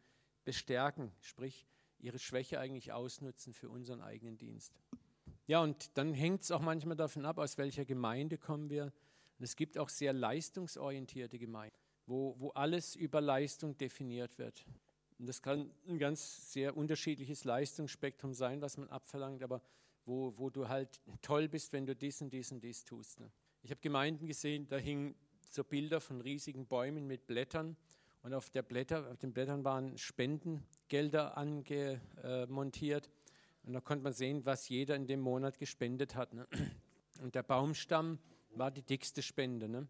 bestärken, 0.45 1.13
sprich 1.21 1.67
ihre 1.99 2.19
Schwäche 2.19 2.61
eigentlich 2.61 2.93
ausnutzen 2.93 3.53
für 3.53 3.71
unseren 3.71 4.01
eigenen 4.01 4.37
Dienst. 4.37 4.79
Ja, 5.47 5.61
und 5.61 5.97
dann 5.99 6.15
hängt 6.15 6.43
es 6.43 6.51
auch 6.51 6.61
manchmal 6.61 6.97
davon 6.97 7.25
ab, 7.27 7.39
aus 7.39 7.59
welcher 7.59 7.85
Gemeinde 7.85 8.39
kommen 8.39 8.71
wir. 8.71 8.93
Und 9.45 9.49
es 9.49 9.57
gibt 9.57 9.77
auch 9.77 9.91
sehr 9.91 10.15
leistungsorientierte 10.15 11.39
Gemeinden, 11.39 11.77
wo, 12.07 12.35
wo 12.39 12.49
alles 12.53 12.97
über 12.97 13.21
Leistung 13.21 13.77
definiert 13.77 14.39
wird. 14.39 14.65
Und 15.19 15.27
das 15.27 15.43
kann 15.43 15.71
ein 15.87 15.99
ganz 15.99 16.51
sehr 16.51 16.75
unterschiedliches 16.75 17.45
Leistungsspektrum 17.45 18.33
sein, 18.33 18.63
was 18.63 18.79
man 18.79 18.89
abverlangt, 18.89 19.43
aber 19.43 19.61
wo, 20.07 20.33
wo 20.39 20.49
du 20.49 20.69
halt 20.69 21.03
toll 21.21 21.47
bist, 21.47 21.75
wenn 21.75 21.85
du 21.85 21.95
dies 21.95 22.23
und 22.23 22.33
dies 22.33 22.53
und 22.53 22.65
dies 22.65 22.87
tust. 22.87 23.21
Ne? 23.21 23.31
Ich 23.61 23.71
habe 23.71 23.83
Gemeinden 23.83 24.27
gesehen, 24.27 24.67
da 24.67 24.79
hingen 24.79 25.15
so 25.51 25.63
Bilder 25.63 26.01
von 26.01 26.23
riesigen 26.23 26.65
Bäumen 26.65 27.07
mit 27.07 27.27
Blättern 27.27 27.77
und 28.23 28.33
auf, 28.33 28.49
der 28.49 28.63
Blätter, 28.63 29.11
auf 29.11 29.19
den 29.19 29.35
Blättern 29.35 29.63
waren 29.63 29.99
Spendengelder 29.99 31.37
angemontiert 31.37 33.11
und 33.65 33.75
da 33.75 33.83
konnte 33.83 34.05
man 34.05 34.15
sehen, 34.15 34.47
was 34.47 34.71
jeder 34.71 34.97
in 34.97 35.07
dem 35.07 35.21
Monat 35.21 35.59
gespendet 35.59 36.15
hat. 36.15 36.33
Ne? 36.33 36.49
Und 37.21 37.35
der 37.35 37.43
Baumstamm 37.43 38.19
war 38.59 38.71
die 38.71 38.83
dickste 38.83 39.23
Spende. 39.23 39.69
Ne? 39.69 39.89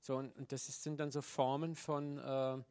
So, 0.00 0.16
und, 0.16 0.34
und 0.36 0.52
das 0.52 0.66
sind 0.82 0.98
dann 0.98 1.10
so 1.10 1.22
Formen 1.22 1.76
von, 1.76 2.18
äh, 2.18 2.62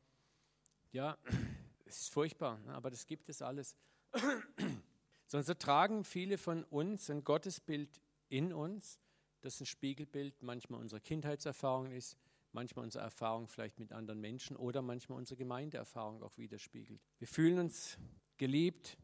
ja, 0.91 1.17
es 1.85 2.01
ist 2.01 2.13
furchtbar, 2.13 2.59
ne? 2.59 2.73
aber 2.73 2.89
das 2.89 3.05
gibt 3.05 3.29
es 3.29 3.41
alles. 3.41 3.75
Sondern 5.27 5.45
so 5.45 5.53
tragen 5.53 6.03
viele 6.03 6.37
von 6.37 6.63
uns 6.65 7.09
ein 7.09 7.23
Gottesbild 7.23 8.01
in 8.29 8.51
uns, 8.51 8.99
das 9.41 9.59
ein 9.59 9.65
Spiegelbild 9.65 10.41
manchmal 10.41 10.79
unserer 10.79 10.99
Kindheitserfahrung 10.99 11.91
ist, 11.91 12.17
manchmal 12.51 12.85
unsere 12.85 13.03
Erfahrung 13.03 13.47
vielleicht 13.47 13.79
mit 13.79 13.91
anderen 13.91 14.19
Menschen 14.19 14.55
oder 14.57 14.81
manchmal 14.81 15.19
unsere 15.19 15.37
Gemeindeerfahrung 15.37 16.23
auch 16.23 16.37
widerspiegelt. 16.37 16.99
Wir 17.19 17.27
fühlen 17.27 17.59
uns 17.59 17.97
geliebt, 18.37 18.97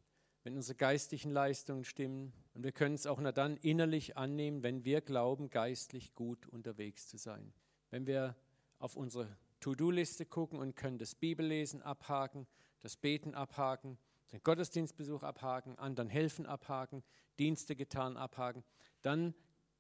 wenn 0.46 0.56
unsere 0.56 0.78
geistlichen 0.78 1.32
Leistungen 1.32 1.84
stimmen 1.84 2.32
und 2.54 2.64
wir 2.64 2.72
können 2.72 2.96
es 2.96 3.06
auch 3.06 3.20
nur 3.20 3.34
dann 3.34 3.58
innerlich 3.58 4.16
annehmen, 4.16 4.64
wenn 4.64 4.86
wir 4.86 5.02
glauben, 5.02 5.50
geistlich 5.50 6.16
gut 6.16 6.48
unterwegs 6.48 7.10
zu 7.10 7.18
sein. 7.18 7.52
Wenn 7.90 8.08
wir 8.08 8.38
auf 8.80 8.96
unsere 8.96 9.36
To-Do-Liste 9.60 10.25
gucken 10.25 10.60
und 10.60 10.78
können 10.78 10.98
das 10.98 11.16
Bibellesen 11.16 11.82
abhaken 11.82 12.48
das 12.86 12.98
Beten 12.98 13.34
abhaken, 13.34 13.98
den 14.32 14.44
Gottesdienstbesuch 14.44 15.24
abhaken, 15.24 15.75
anderen 15.80 16.08
helfen 16.08 16.46
abhaken, 16.46 17.04
Dienste 17.40 17.75
getan 17.75 18.16
abhaken, 18.16 18.64
dann 19.02 19.34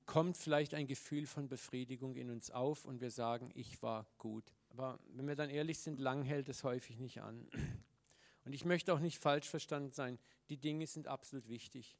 kommt 0.07 0.37
vielleicht 0.37 0.73
ein 0.73 0.87
Gefühl 0.87 1.27
von 1.27 1.47
Befriedigung 1.47 2.15
in 2.15 2.31
uns 2.31 2.49
auf 2.49 2.83
und 2.83 3.01
wir 3.01 3.11
sagen, 3.11 3.51
ich 3.53 3.83
war 3.83 4.07
gut. 4.17 4.55
Aber 4.69 4.99
wenn 5.13 5.27
wir 5.27 5.35
dann 5.35 5.51
ehrlich 5.51 5.77
sind, 5.77 5.99
lang 5.99 6.23
hält 6.23 6.49
es 6.49 6.63
häufig 6.63 6.99
nicht 6.99 7.21
an. 7.21 7.47
Und 8.45 8.53
ich 8.53 8.65
möchte 8.65 8.93
auch 8.93 8.99
nicht 8.99 9.19
falsch 9.19 9.49
verstanden 9.49 9.91
sein, 9.91 10.19
die 10.49 10.57
Dinge 10.57 10.87
sind 10.87 11.07
absolut 11.07 11.47
wichtig. 11.49 11.97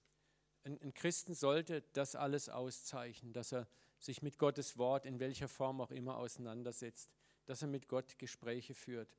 Ein, 0.64 0.80
ein 0.82 0.94
Christen 0.94 1.34
sollte 1.34 1.84
das 1.94 2.16
alles 2.16 2.50
auszeichnen, 2.50 3.34
dass 3.34 3.52
er 3.52 3.68
sich 4.00 4.22
mit 4.22 4.38
Gottes 4.38 4.78
Wort 4.78 5.06
in 5.06 5.20
welcher 5.20 5.48
Form 5.48 5.82
auch 5.82 5.92
immer 5.92 6.18
auseinandersetzt, 6.18 7.12
dass 7.46 7.62
er 7.62 7.68
mit 7.68 7.88
Gott 7.88 8.18
Gespräche 8.20 8.74
führt 8.74 9.18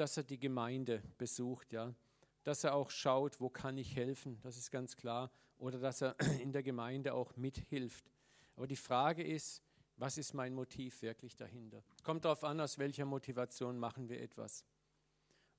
dass 0.00 0.16
er 0.16 0.22
die 0.22 0.38
Gemeinde 0.38 1.02
besucht, 1.18 1.72
ja, 1.72 1.94
dass 2.42 2.64
er 2.64 2.74
auch 2.74 2.90
schaut, 2.90 3.38
wo 3.38 3.50
kann 3.50 3.76
ich 3.76 3.94
helfen, 3.96 4.40
das 4.42 4.56
ist 4.56 4.70
ganz 4.70 4.96
klar, 4.96 5.30
oder 5.58 5.78
dass 5.78 6.00
er 6.00 6.16
in 6.40 6.52
der 6.52 6.62
Gemeinde 6.62 7.12
auch 7.12 7.36
mithilft. 7.36 8.10
Aber 8.56 8.66
die 8.66 8.76
Frage 8.76 9.22
ist, 9.22 9.62
was 9.96 10.16
ist 10.16 10.32
mein 10.32 10.54
Motiv 10.54 11.02
wirklich 11.02 11.36
dahinter? 11.36 11.84
Kommt 12.02 12.24
darauf 12.24 12.42
an, 12.44 12.60
aus 12.60 12.78
welcher 12.78 13.04
Motivation 13.04 13.78
machen 13.78 14.08
wir 14.08 14.22
etwas. 14.22 14.64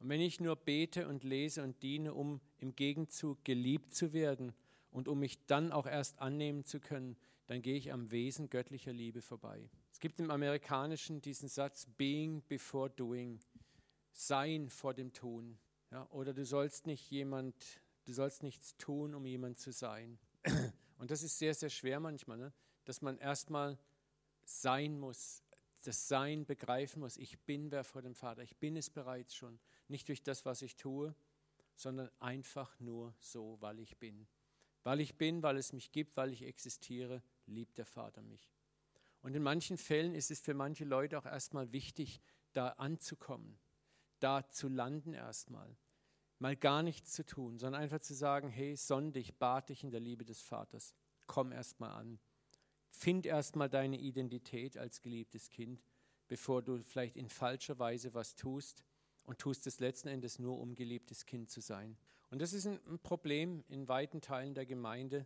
Und 0.02 0.10
wenn 0.10 0.20
ich 0.20 0.40
nur 0.40 0.56
bete 0.56 1.08
und 1.08 1.24
lese 1.24 1.62
und 1.62 1.84
diene, 1.84 2.16
um 2.16 2.42
im 2.58 2.76
Gegenzug 2.76 3.46
geliebt 3.46 3.94
zu 3.94 4.14
werden 4.14 4.52
und 4.90 5.08
um 5.08 5.20
mich 5.20 5.46
dann 5.46 5.72
auch 5.72 5.86
erst 5.86 6.20
annehmen 6.20 6.66
zu 6.66 6.80
können, 6.80 7.16
dann 7.46 7.62
gehe 7.62 7.76
ich 7.76 7.92
am 7.92 8.10
Wesen 8.10 8.50
göttlicher 8.50 8.94
Liebe 8.94 9.22
vorbei. 9.22 9.70
Es 9.92 10.00
gibt 10.00 10.20
im 10.20 10.32
Amerikanischen 10.32 11.22
diesen 11.22 11.50
Satz, 11.50 11.86
being 11.86 12.42
before 12.48 12.90
doing. 12.90 13.40
Sein 14.12 14.70
vor 14.70 14.96
dem 14.96 15.14
Tun. 15.14 15.60
Ja, 15.92 16.08
oder 16.10 16.34
du 16.34 16.46
sollst 16.46 16.88
nicht 16.88 17.12
jemand, 17.12 17.54
du 18.06 18.14
sollst 18.14 18.42
nichts 18.42 18.76
tun, 18.78 19.14
um 19.14 19.26
jemand 19.28 19.60
zu 19.60 19.72
sein. 19.72 20.18
Und 20.98 21.12
das 21.12 21.22
ist 21.22 21.38
sehr, 21.38 21.54
sehr 21.54 21.70
schwer 21.70 22.00
manchmal, 22.00 22.38
ne? 22.40 22.54
dass 22.86 23.04
man 23.04 23.20
erstmal 23.20 23.78
sein 24.46 25.00
muss, 25.00 25.44
das 25.82 26.08
Sein 26.08 26.46
begreifen 26.46 27.00
muss. 27.00 27.18
Ich 27.18 27.40
bin 27.40 27.72
wer 27.72 27.84
vor 27.84 28.02
dem 28.02 28.16
Vater. 28.16 28.42
Ich 28.44 28.58
bin 28.58 28.76
es 28.78 28.90
bereits 28.90 29.36
schon. 29.36 29.60
Nicht 29.88 30.08
durch 30.08 30.24
das, 30.24 30.46
was 30.46 30.62
ich 30.62 30.76
tue, 30.76 31.16
sondern 31.76 32.10
einfach 32.20 32.80
nur 32.80 33.14
so, 33.20 33.58
weil 33.60 33.80
ich 33.80 33.98
bin. 33.98 34.28
Weil 34.84 35.00
ich 35.00 35.16
bin, 35.16 35.44
weil 35.44 35.58
es 35.58 35.74
mich 35.74 35.92
gibt, 35.92 36.18
weil 36.18 36.34
ich 36.34 36.44
existiere, 36.44 37.22
liebt 37.46 37.78
der 37.78 37.86
Vater 37.86 38.22
mich. 38.22 38.52
Und 39.22 39.36
in 39.36 39.44
manchen 39.44 39.78
Fällen 39.78 40.16
ist 40.16 40.32
es 40.32 40.40
für 40.40 40.54
manche 40.54 40.86
Leute 40.86 41.18
auch 41.18 41.26
erstmal 41.26 41.72
wichtig, 41.72 42.22
da 42.54 42.70
anzukommen 42.70 43.60
da 44.22 44.48
zu 44.50 44.70
landen 44.70 45.14
erstmal. 45.14 45.76
Mal 46.40 46.56
gar 46.56 46.82
nichts 46.82 47.12
zu 47.12 47.26
tun, 47.26 47.60
sondern 47.60 47.82
einfach 47.82 48.00
zu 48.00 48.14
sagen, 48.14 48.50
hey, 48.50 48.76
sonn 48.76 49.12
dich, 49.12 49.36
bat 49.36 49.70
dich 49.70 49.84
in 49.84 49.92
der 49.92 50.00
Liebe 50.00 50.26
des 50.26 50.42
Vaters. 50.42 50.96
Komm 51.28 51.52
erstmal 51.52 51.92
an. 51.92 52.20
Find 52.92 53.26
erstmal 53.26 53.70
deine 53.70 53.98
Identität 53.98 54.78
als 54.78 55.02
geliebtes 55.02 55.50
Kind, 55.50 55.82
bevor 56.28 56.62
du 56.62 56.84
vielleicht 56.84 57.18
in 57.18 57.30
falscher 57.30 57.80
Weise 57.80 58.14
was 58.14 58.36
tust 58.36 58.86
und 59.24 59.40
tust 59.40 59.66
es 59.66 59.80
letzten 59.80 60.10
Endes 60.10 60.40
nur, 60.40 60.60
um 60.60 60.76
geliebtes 60.76 61.26
Kind 61.26 61.50
zu 61.50 61.62
sein. 61.62 61.98
Und 62.30 62.42
das 62.42 62.54
ist 62.54 62.68
ein 62.68 63.00
Problem 63.02 63.64
in 63.68 63.88
weiten 63.88 64.22
Teilen 64.22 64.54
der 64.54 64.66
Gemeinde, 64.66 65.26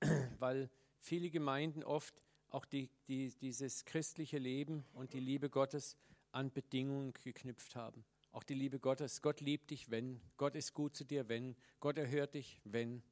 weil 0.38 0.70
viele 1.00 1.30
Gemeinden 1.30 1.82
oft 1.82 2.22
auch 2.48 2.64
die, 2.64 2.90
die, 3.08 3.32
dieses 3.40 3.84
christliche 3.84 4.38
Leben 4.38 4.84
und 4.92 5.12
die 5.12 5.20
Liebe 5.20 5.50
Gottes 5.50 5.96
an 6.30 6.52
Bedingungen 6.52 7.12
geknüpft 7.12 7.74
haben. 7.74 8.04
Auch 8.32 8.42
die 8.42 8.54
Liebe 8.54 8.80
Gottes. 8.80 9.22
Gott 9.22 9.40
liebt 9.40 9.70
dich, 9.70 9.90
wenn. 9.90 10.20
Gott 10.36 10.56
ist 10.56 10.74
gut 10.74 10.96
zu 10.96 11.04
dir, 11.04 11.28
wenn. 11.28 11.56
Gott 11.80 11.98
erhört 11.98 12.34
dich, 12.34 12.60
wenn. 12.64 13.02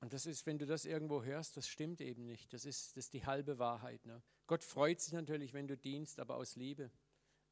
Und 0.00 0.12
das 0.12 0.26
ist, 0.26 0.46
wenn 0.46 0.58
du 0.58 0.66
das 0.66 0.84
irgendwo 0.84 1.22
hörst, 1.22 1.56
das 1.56 1.68
stimmt 1.68 2.00
eben 2.00 2.26
nicht. 2.26 2.52
Das 2.52 2.64
ist, 2.64 2.96
das 2.96 3.06
ist 3.06 3.12
die 3.14 3.24
halbe 3.24 3.58
Wahrheit. 3.58 4.04
Ne? 4.04 4.22
Gott 4.46 4.62
freut 4.62 5.00
sich 5.00 5.12
natürlich, 5.12 5.52
wenn 5.52 5.66
du 5.66 5.76
dienst, 5.76 6.20
aber 6.20 6.36
aus 6.36 6.56
Liebe. 6.56 6.90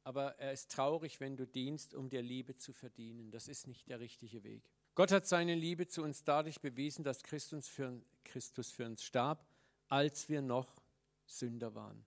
aber 0.05 0.37
er 0.37 0.53
ist 0.53 0.71
traurig, 0.71 1.19
wenn 1.19 1.35
du 1.35 1.47
dienst, 1.47 1.95
um 1.95 2.09
dir 2.09 2.21
Liebe 2.21 2.55
zu 2.55 2.73
verdienen. 2.73 3.31
Das 3.31 3.47
ist 3.47 3.65
nicht 3.67 3.89
der 3.89 3.99
richtige 3.99 4.43
Weg. 4.43 4.69
Gott 4.93 5.11
hat 5.11 5.25
seine 5.25 5.55
Liebe 5.55 5.87
zu 5.87 6.03
uns 6.03 6.23
dadurch 6.23 6.61
bewiesen, 6.61 7.03
dass 7.03 7.23
Christus 7.23 7.67
für, 7.67 8.01
Christus 8.23 8.71
für 8.71 8.85
uns 8.85 9.03
starb, 9.03 9.45
als 9.89 10.29
wir 10.29 10.43
noch 10.43 10.81
Sünder 11.25 11.73
waren. 11.73 12.05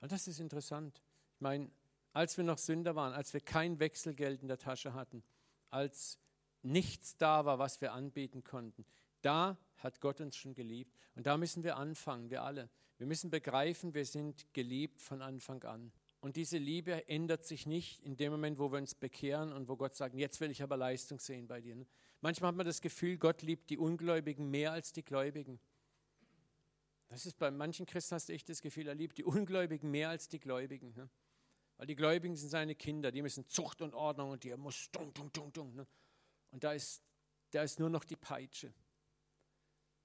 Und 0.00 0.10
das 0.10 0.26
ist 0.26 0.40
interessant. 0.40 1.00
Ich 1.36 1.40
meine, 1.40 1.70
als 2.12 2.36
wir 2.36 2.44
noch 2.44 2.58
Sünder 2.58 2.96
waren, 2.96 3.12
als 3.12 3.32
wir 3.32 3.40
kein 3.40 3.78
Wechselgeld 3.78 4.42
in 4.42 4.48
der 4.48 4.58
Tasche 4.58 4.92
hatten, 4.92 5.22
als 5.70 6.18
nichts 6.62 7.16
da 7.16 7.44
war, 7.44 7.60
was 7.60 7.80
wir 7.80 7.92
anbieten 7.92 8.42
konnten, 8.42 8.84
da 9.22 9.56
hat 9.78 10.00
Gott 10.00 10.20
uns 10.20 10.36
schon 10.36 10.54
geliebt. 10.54 10.96
Und 11.14 11.26
da 11.26 11.36
müssen 11.36 11.64
wir 11.64 11.76
anfangen, 11.76 12.30
wir 12.30 12.42
alle. 12.42 12.70
Wir 12.98 13.06
müssen 13.06 13.30
begreifen, 13.30 13.94
wir 13.94 14.06
sind 14.06 14.46
geliebt 14.54 15.00
von 15.00 15.22
Anfang 15.22 15.62
an. 15.64 15.92
Und 16.20 16.36
diese 16.36 16.58
Liebe 16.58 17.08
ändert 17.08 17.44
sich 17.44 17.66
nicht 17.66 18.02
in 18.02 18.16
dem 18.16 18.32
Moment, 18.32 18.58
wo 18.58 18.72
wir 18.72 18.78
uns 18.78 18.94
bekehren 18.94 19.52
und 19.52 19.68
wo 19.68 19.76
Gott 19.76 19.94
sagt, 19.94 20.14
jetzt 20.14 20.40
will 20.40 20.50
ich 20.50 20.62
aber 20.62 20.76
Leistung 20.76 21.20
sehen 21.20 21.46
bei 21.46 21.60
dir. 21.60 21.76
Ne? 21.76 21.86
Manchmal 22.20 22.48
hat 22.48 22.56
man 22.56 22.66
das 22.66 22.80
Gefühl, 22.80 23.18
Gott 23.18 23.42
liebt 23.42 23.70
die 23.70 23.78
Ungläubigen 23.78 24.50
mehr 24.50 24.72
als 24.72 24.92
die 24.92 25.04
Gläubigen. 25.04 25.60
Das 27.08 27.26
ist 27.26 27.38
bei 27.38 27.50
manchen 27.50 27.86
Christen 27.86 28.14
hast 28.16 28.28
du 28.28 28.32
echt 28.32 28.48
das 28.48 28.62
Gefühl, 28.62 28.88
er 28.88 28.94
liebt 28.94 29.18
die 29.18 29.24
Ungläubigen 29.24 29.90
mehr 29.90 30.08
als 30.08 30.28
die 30.28 30.40
Gläubigen. 30.40 30.92
Ne? 30.96 31.08
Weil 31.76 31.86
die 31.86 31.94
Gläubigen 31.94 32.34
sind 32.34 32.48
seine 32.48 32.74
Kinder, 32.74 33.12
die 33.12 33.22
müssen 33.22 33.46
Zucht 33.46 33.82
und 33.82 33.94
Ordnung 33.94 34.30
und 34.30 34.42
die 34.42 34.56
muss 34.56 34.90
dung, 34.90 35.12
dung, 35.12 35.30
dung, 35.32 35.52
dung. 35.52 35.74
Ne? 35.74 35.86
Und 36.50 36.64
da 36.64 36.72
ist, 36.72 37.02
da 37.50 37.62
ist 37.62 37.78
nur 37.78 37.90
noch 37.90 38.04
die 38.04 38.16
Peitsche. 38.16 38.72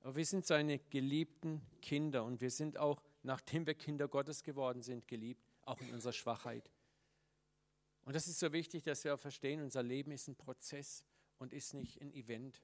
Aber 0.02 0.16
wir 0.16 0.26
sind 0.26 0.46
seine 0.46 0.80
geliebten 0.80 1.62
Kinder 1.82 2.24
und 2.24 2.42
wir 2.42 2.50
sind 2.50 2.78
auch, 2.78 3.02
nachdem 3.24 3.68
wir 3.68 3.76
Kinder 3.76 4.08
Gottes 4.08 4.44
geworden 4.44 4.82
sind, 4.82 5.08
geliebt, 5.08 5.44
auch 5.64 5.80
in 5.80 5.94
unserer 5.94 6.14
Schwachheit. 6.14 6.72
Und 8.04 8.16
das 8.16 8.28
ist 8.28 8.40
so 8.40 8.52
wichtig, 8.52 8.84
dass 8.84 9.04
wir 9.04 9.14
auch 9.14 9.20
verstehen, 9.20 9.62
unser 9.62 9.84
Leben 9.84 10.12
ist 10.12 10.28
ein 10.28 10.36
Prozess 10.36 11.04
und 11.38 11.54
ist 11.54 11.76
nicht 11.76 12.02
ein 12.02 12.12
Event. 12.14 12.64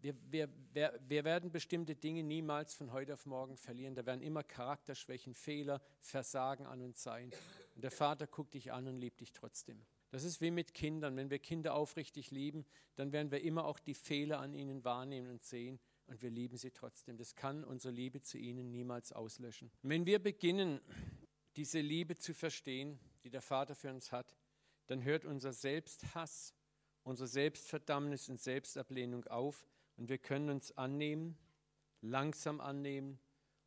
Wir, 0.00 0.14
wir, 0.30 0.48
wir, 0.74 1.24
werden 1.24 1.50
bestimmte 1.50 1.96
Dinge 1.96 2.22
niemals 2.22 2.74
von 2.74 2.92
heute 2.92 3.14
auf 3.14 3.26
morgen 3.26 3.56
verlieren. 3.56 3.96
Da 3.96 4.06
werden 4.06 4.22
immer 4.22 4.44
Charakterschwächen, 4.44 5.34
Fehler, 5.34 5.80
Versagen 6.00 6.66
an 6.66 6.82
uns 6.82 7.02
sein. 7.02 7.32
Und 7.74 7.82
der 7.82 7.90
Vater 7.90 8.28
guckt 8.28 8.54
dich 8.54 8.72
an 8.72 8.86
und 8.86 8.98
liebt 8.98 9.20
dich 9.20 9.32
trotzdem. 9.32 9.84
Das 10.10 10.22
ist 10.22 10.40
wie 10.40 10.52
mit 10.52 10.72
Kindern. 10.72 11.16
Wenn 11.16 11.30
wir 11.30 11.40
Kinder 11.40 11.74
aufrichtig 11.74 12.30
lieben, 12.30 12.64
dann 12.94 13.10
werden 13.12 13.32
wir 13.32 13.42
immer 13.42 13.64
auch 13.64 13.80
die 13.80 13.94
Fehler 13.94 14.38
an 14.38 14.54
ihnen 14.54 14.84
wahrnehmen 14.84 15.30
und 15.30 15.42
sehen 15.42 15.80
und 16.08 16.22
wir 16.22 16.30
lieben 16.30 16.56
sie 16.56 16.70
trotzdem. 16.70 17.16
Das 17.16 17.36
kann 17.36 17.64
unsere 17.64 17.92
Liebe 17.92 18.20
zu 18.22 18.38
ihnen 18.38 18.70
niemals 18.70 19.12
auslöschen. 19.12 19.70
wenn 19.82 20.06
wir 20.06 20.18
beginnen, 20.18 20.80
diese 21.56 21.80
Liebe 21.80 22.16
zu 22.16 22.34
verstehen, 22.34 22.98
die 23.24 23.30
der 23.30 23.42
Vater 23.42 23.74
für 23.74 23.90
uns 23.90 24.12
hat, 24.12 24.36
dann 24.86 25.02
hört 25.02 25.24
unser 25.24 25.52
Selbsthass, 25.52 26.54
unsere 27.02 27.28
Selbstverdammnis 27.28 28.28
und 28.28 28.40
Selbstablehnung 28.40 29.26
auf 29.26 29.66
und 29.96 30.08
wir 30.08 30.18
können 30.18 30.50
uns 30.50 30.72
annehmen, 30.76 31.36
langsam 32.00 32.60
annehmen 32.60 33.18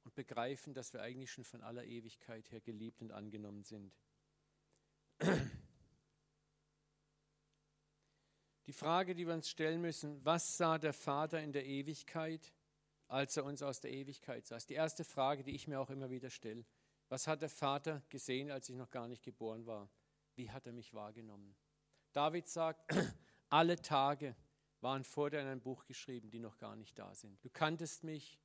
und 0.04 0.16
begreifen, 0.16 0.74
dass 0.74 0.94
wir 0.94 1.02
eigentlich 1.02 1.32
schon 1.32 1.44
von 1.44 1.62
aller 1.62 1.84
Ewigkeit 1.86 2.52
her 2.52 2.62
geliebt 2.62 3.02
und 3.02 3.12
angenommen 3.12 3.64
sind. 3.64 3.94
Die 8.72 8.78
Frage, 8.78 9.14
die 9.16 9.28
wir 9.28 9.34
uns 9.34 9.50
stellen 9.50 9.82
müssen, 9.82 10.24
was 10.24 10.56
sah 10.56 10.78
der 10.78 10.94
Vater 10.94 11.42
in 11.42 11.52
der 11.52 11.66
Ewigkeit, 11.66 12.54
als 13.10 13.36
er 13.36 13.44
uns 13.44 13.62
aus 13.62 13.82
der 13.82 13.92
Ewigkeit 13.92 14.48
sah? 14.48 14.58
Die 14.60 14.76
erste 14.76 15.04
Frage, 15.04 15.44
die 15.44 15.52
ich 15.52 15.68
mir 15.68 15.78
auch 15.78 15.90
immer 15.90 16.10
wieder 16.10 16.30
stelle. 16.30 16.64
Was 17.10 17.28
hat 17.28 17.42
der 17.42 17.50
Vater 17.50 18.02
gesehen, 18.08 18.50
als 18.50 18.70
ich 18.70 18.78
noch 18.78 18.90
gar 18.90 19.10
nicht 19.10 19.24
geboren 19.24 19.66
war? 19.66 19.90
Wie 20.36 20.50
hat 20.50 20.68
er 20.68 20.72
mich 20.72 20.94
wahrgenommen? 20.94 21.54
David 22.14 22.48
sagt, 22.48 22.90
alle 23.50 23.76
Tage 23.76 24.38
waren 24.80 25.04
vor 25.04 25.30
dir 25.30 25.42
in 25.42 25.48
ein 25.48 25.60
Buch 25.60 25.84
geschrieben, 25.84 26.32
die 26.32 26.40
noch 26.40 26.58
gar 26.58 26.78
nicht 26.78 26.98
da 26.98 27.14
sind. 27.14 27.44
Du 27.44 27.50
kanntest 27.50 28.06
mich, 28.06 28.40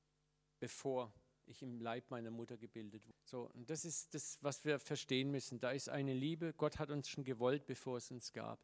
bevor 0.58 1.14
ich 1.44 1.62
im 1.62 1.78
Leib 1.78 2.10
meiner 2.10 2.32
Mutter 2.32 2.56
gebildet 2.56 3.06
wurde. 3.06 3.20
So, 3.22 3.42
und 3.54 3.70
das 3.70 3.84
ist 3.84 4.12
das, 4.12 4.42
was 4.42 4.64
wir 4.64 4.80
verstehen 4.80 5.30
müssen. 5.30 5.60
Da 5.60 5.70
ist 5.70 5.88
eine 5.88 6.14
Liebe. 6.14 6.52
Gott 6.52 6.80
hat 6.80 6.90
uns 6.90 7.08
schon 7.08 7.22
gewollt, 7.22 7.64
bevor 7.64 7.98
es 7.98 8.10
uns 8.10 8.32
gab. 8.32 8.58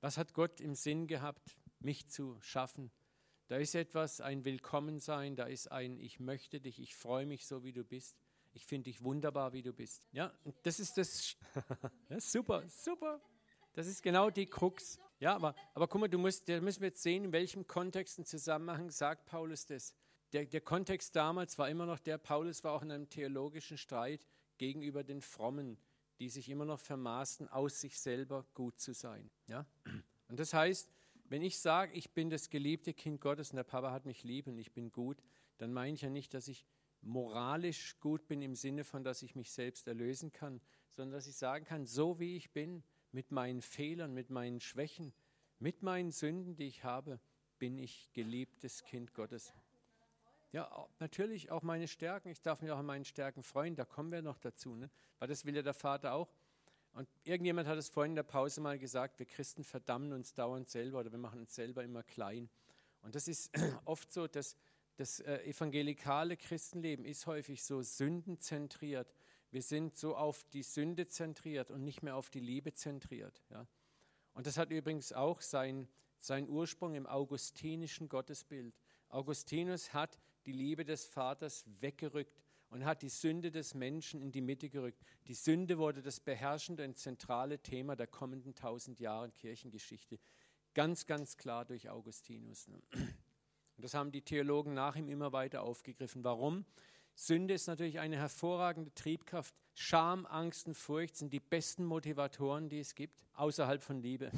Was 0.00 0.18
hat 0.18 0.34
Gott 0.34 0.60
im 0.60 0.74
Sinn 0.74 1.06
gehabt, 1.06 1.56
mich 1.80 2.08
zu 2.08 2.38
schaffen? 2.40 2.90
Da 3.48 3.56
ist 3.56 3.74
etwas, 3.74 4.20
ein 4.20 4.44
Willkommensein, 4.44 5.36
da 5.36 5.44
ist 5.44 5.70
ein 5.70 5.98
Ich 6.00 6.18
möchte 6.18 6.60
dich, 6.60 6.80
ich 6.80 6.94
freue 6.94 7.26
mich 7.26 7.46
so, 7.46 7.64
wie 7.64 7.72
du 7.72 7.84
bist. 7.84 8.16
Ich 8.52 8.66
finde 8.66 8.90
dich 8.90 9.02
wunderbar, 9.02 9.52
wie 9.52 9.62
du 9.62 9.72
bist. 9.72 10.08
Ja, 10.12 10.32
das 10.62 10.80
ist 10.80 10.96
das. 10.96 11.36
ja, 12.08 12.20
super, 12.20 12.66
super. 12.68 13.20
Das 13.74 13.86
ist 13.86 14.02
genau 14.02 14.30
die 14.30 14.46
Krux. 14.46 14.98
Ja, 15.20 15.34
aber, 15.34 15.54
aber 15.74 15.86
guck 15.86 16.00
mal, 16.00 16.08
du 16.08 16.18
musst, 16.18 16.48
da 16.48 16.60
müssen 16.60 16.80
wir 16.80 16.88
jetzt 16.88 17.02
sehen, 17.02 17.24
in 17.24 17.32
welchem 17.32 17.66
Kontext 17.66 18.18
und 18.18 18.26
Zusammenhang 18.26 18.90
sagt 18.90 19.26
Paulus 19.26 19.66
das. 19.66 19.94
Der, 20.32 20.44
der 20.46 20.60
Kontext 20.60 21.14
damals 21.14 21.58
war 21.58 21.68
immer 21.68 21.86
noch 21.86 22.00
der, 22.00 22.18
Paulus 22.18 22.64
war 22.64 22.72
auch 22.72 22.82
in 22.82 22.90
einem 22.90 23.08
theologischen 23.08 23.78
Streit 23.78 24.26
gegenüber 24.58 25.04
den 25.04 25.20
Frommen, 25.20 25.78
die 26.18 26.28
sich 26.28 26.48
immer 26.48 26.64
noch 26.64 26.80
vermaßen, 26.80 27.48
aus 27.48 27.80
sich 27.80 27.98
selber 27.98 28.46
gut 28.54 28.80
zu 28.80 28.92
sein. 28.92 29.30
Ja? 29.48 29.66
Und 30.28 30.40
das 30.40 30.54
heißt, 30.54 30.90
wenn 31.28 31.42
ich 31.42 31.58
sage, 31.58 31.92
ich 31.94 32.12
bin 32.12 32.30
das 32.30 32.50
geliebte 32.50 32.94
Kind 32.94 33.20
Gottes 33.20 33.50
und 33.50 33.56
der 33.56 33.64
Papa 33.64 33.90
hat 33.90 34.06
mich 34.06 34.22
lieb 34.22 34.46
und 34.46 34.58
ich 34.58 34.72
bin 34.72 34.90
gut, 34.90 35.22
dann 35.58 35.72
meine 35.72 35.94
ich 35.94 36.02
ja 36.02 36.10
nicht, 36.10 36.34
dass 36.34 36.48
ich 36.48 36.64
moralisch 37.00 37.98
gut 38.00 38.26
bin 38.26 38.42
im 38.42 38.54
Sinne 38.54 38.84
von, 38.84 39.04
dass 39.04 39.22
ich 39.22 39.34
mich 39.34 39.50
selbst 39.50 39.86
erlösen 39.88 40.32
kann, 40.32 40.60
sondern 40.90 41.12
dass 41.12 41.26
ich 41.26 41.36
sagen 41.36 41.64
kann, 41.64 41.86
so 41.86 42.18
wie 42.18 42.36
ich 42.36 42.52
bin, 42.52 42.82
mit 43.12 43.30
meinen 43.30 43.62
Fehlern, 43.62 44.12
mit 44.12 44.30
meinen 44.30 44.60
Schwächen, 44.60 45.12
mit 45.58 45.82
meinen 45.82 46.10
Sünden, 46.10 46.56
die 46.56 46.66
ich 46.66 46.84
habe, 46.84 47.20
bin 47.58 47.78
ich 47.78 48.12
geliebtes 48.12 48.82
Kind 48.84 49.14
Gottes. 49.14 49.52
Ja, 50.52 50.88
natürlich 51.00 51.50
auch 51.50 51.62
meine 51.62 51.88
Stärken. 51.88 52.28
Ich 52.28 52.40
darf 52.40 52.62
mich 52.62 52.70
auch 52.70 52.78
an 52.78 52.86
meinen 52.86 53.04
Stärken 53.04 53.42
freuen. 53.42 53.74
Da 53.74 53.84
kommen 53.84 54.12
wir 54.12 54.22
noch 54.22 54.38
dazu. 54.38 54.74
Ne? 54.74 54.90
Weil 55.18 55.28
das 55.28 55.44
will 55.44 55.56
ja 55.56 55.62
der 55.62 55.74
Vater 55.74 56.14
auch. 56.14 56.32
Und 56.92 57.08
irgendjemand 57.24 57.68
hat 57.68 57.76
es 57.76 57.90
vorhin 57.90 58.12
in 58.12 58.16
der 58.16 58.22
Pause 58.22 58.60
mal 58.60 58.78
gesagt, 58.78 59.18
wir 59.18 59.26
Christen 59.26 59.64
verdammen 59.64 60.12
uns 60.12 60.32
dauernd 60.32 60.68
selber 60.68 61.00
oder 61.00 61.12
wir 61.12 61.18
machen 61.18 61.40
uns 61.40 61.54
selber 61.54 61.84
immer 61.84 62.02
klein. 62.02 62.48
Und 63.02 63.14
das 63.14 63.28
ist 63.28 63.50
oft 63.84 64.10
so, 64.12 64.26
dass 64.26 64.56
das 64.96 65.20
äh, 65.20 65.42
evangelikale 65.44 66.38
Christenleben 66.38 67.04
ist 67.04 67.26
häufig 67.26 67.62
so 67.62 67.82
sündenzentriert. 67.82 69.14
Wir 69.50 69.60
sind 69.60 69.96
so 69.96 70.16
auf 70.16 70.42
die 70.44 70.62
Sünde 70.62 71.06
zentriert 71.06 71.70
und 71.70 71.84
nicht 71.84 72.02
mehr 72.02 72.16
auf 72.16 72.30
die 72.30 72.40
Liebe 72.40 72.72
zentriert. 72.72 73.44
Ja? 73.50 73.66
Und 74.32 74.46
das 74.46 74.56
hat 74.56 74.70
übrigens 74.70 75.12
auch 75.12 75.42
seinen 75.42 75.88
sein 76.20 76.48
Ursprung 76.48 76.94
im 76.94 77.06
augustinischen 77.06 78.08
Gottesbild. 78.08 78.74
Augustinus 79.08 79.92
hat 79.92 80.18
die 80.46 80.52
Liebe 80.52 80.84
des 80.84 81.04
Vaters 81.04 81.64
weggerückt 81.80 82.40
und 82.70 82.84
hat 82.84 83.02
die 83.02 83.08
Sünde 83.08 83.50
des 83.50 83.74
Menschen 83.74 84.20
in 84.20 84.32
die 84.32 84.40
Mitte 84.40 84.68
gerückt. 84.68 85.02
Die 85.26 85.34
Sünde 85.34 85.78
wurde 85.78 86.02
das 86.02 86.20
beherrschende 86.20 86.84
und 86.84 86.96
zentrale 86.96 87.58
Thema 87.58 87.96
der 87.96 88.06
kommenden 88.06 88.54
tausend 88.54 89.00
Jahre 89.00 89.30
Kirchengeschichte. 89.30 90.18
Ganz, 90.74 91.06
ganz 91.06 91.36
klar 91.36 91.64
durch 91.64 91.88
Augustinus. 91.88 92.68
Ne? 92.68 92.80
Und 92.92 93.84
das 93.84 93.94
haben 93.94 94.10
die 94.10 94.22
Theologen 94.22 94.74
nach 94.74 94.96
ihm 94.96 95.08
immer 95.08 95.32
weiter 95.32 95.62
aufgegriffen. 95.62 96.24
Warum? 96.24 96.64
Sünde 97.14 97.54
ist 97.54 97.66
natürlich 97.66 97.98
eine 97.98 98.16
hervorragende 98.16 98.92
Triebkraft. 98.94 99.54
Scham, 99.74 100.26
Angst 100.26 100.66
und 100.66 100.74
Furcht 100.74 101.16
sind 101.16 101.32
die 101.32 101.40
besten 101.40 101.84
Motivatoren, 101.84 102.68
die 102.68 102.80
es 102.80 102.94
gibt, 102.94 103.22
außerhalb 103.34 103.82
von 103.82 104.00
Liebe. 104.00 104.30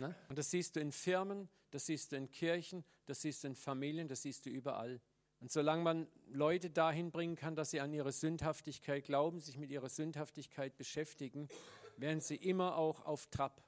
Ne? 0.00 0.14
Und 0.28 0.38
das 0.38 0.50
siehst 0.50 0.76
du 0.76 0.80
in 0.80 0.92
Firmen, 0.92 1.48
das 1.70 1.86
siehst 1.86 2.12
du 2.12 2.16
in 2.16 2.30
Kirchen, 2.30 2.84
das 3.06 3.22
siehst 3.22 3.44
du 3.44 3.48
in 3.48 3.54
Familien, 3.54 4.08
das 4.08 4.22
siehst 4.22 4.44
du 4.46 4.50
überall. 4.50 5.00
Und 5.44 5.52
solange 5.52 5.82
man 5.82 6.06
Leute 6.32 6.70
dahin 6.70 7.10
bringen 7.10 7.36
kann, 7.36 7.54
dass 7.54 7.70
sie 7.70 7.82
an 7.82 7.92
ihre 7.92 8.12
Sündhaftigkeit 8.12 9.04
glauben, 9.04 9.40
sich 9.40 9.58
mit 9.58 9.70
ihrer 9.70 9.90
Sündhaftigkeit 9.90 10.78
beschäftigen, 10.78 11.48
werden 11.98 12.22
sie 12.22 12.36
immer 12.36 12.78
auch 12.78 13.04
auf 13.04 13.26
Trab 13.26 13.62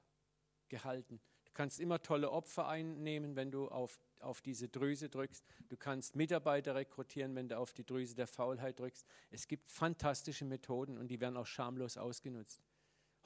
gehalten. 0.71 1.21
Du 1.45 1.53
kannst 1.53 1.79
immer 1.79 2.01
tolle 2.01 2.31
Opfer 2.31 2.67
einnehmen, 2.67 3.37
wenn 3.37 3.51
du 3.51 3.69
auf, 3.69 4.01
auf 4.21 4.41
diese 4.41 4.69
Drüse 4.69 5.11
drückst. 5.11 5.45
Du 5.69 5.77
kannst 5.77 6.17
Mitarbeiter 6.17 6.77
rekrutieren, 6.77 7.35
wenn 7.35 7.51
du 7.51 7.59
auf 7.59 7.75
die 7.75 7.85
Drüse 7.85 8.15
der 8.15 8.27
Faulheit 8.27 8.81
drückst. 8.81 9.07
Es 9.31 9.47
gibt 9.47 9.71
fantastische 9.71 10.47
Methoden 10.47 10.97
und 10.97 11.09
die 11.09 11.21
werden 11.21 11.37
auch 11.37 11.45
schamlos 11.45 11.99
ausgenutzt. 11.99 12.66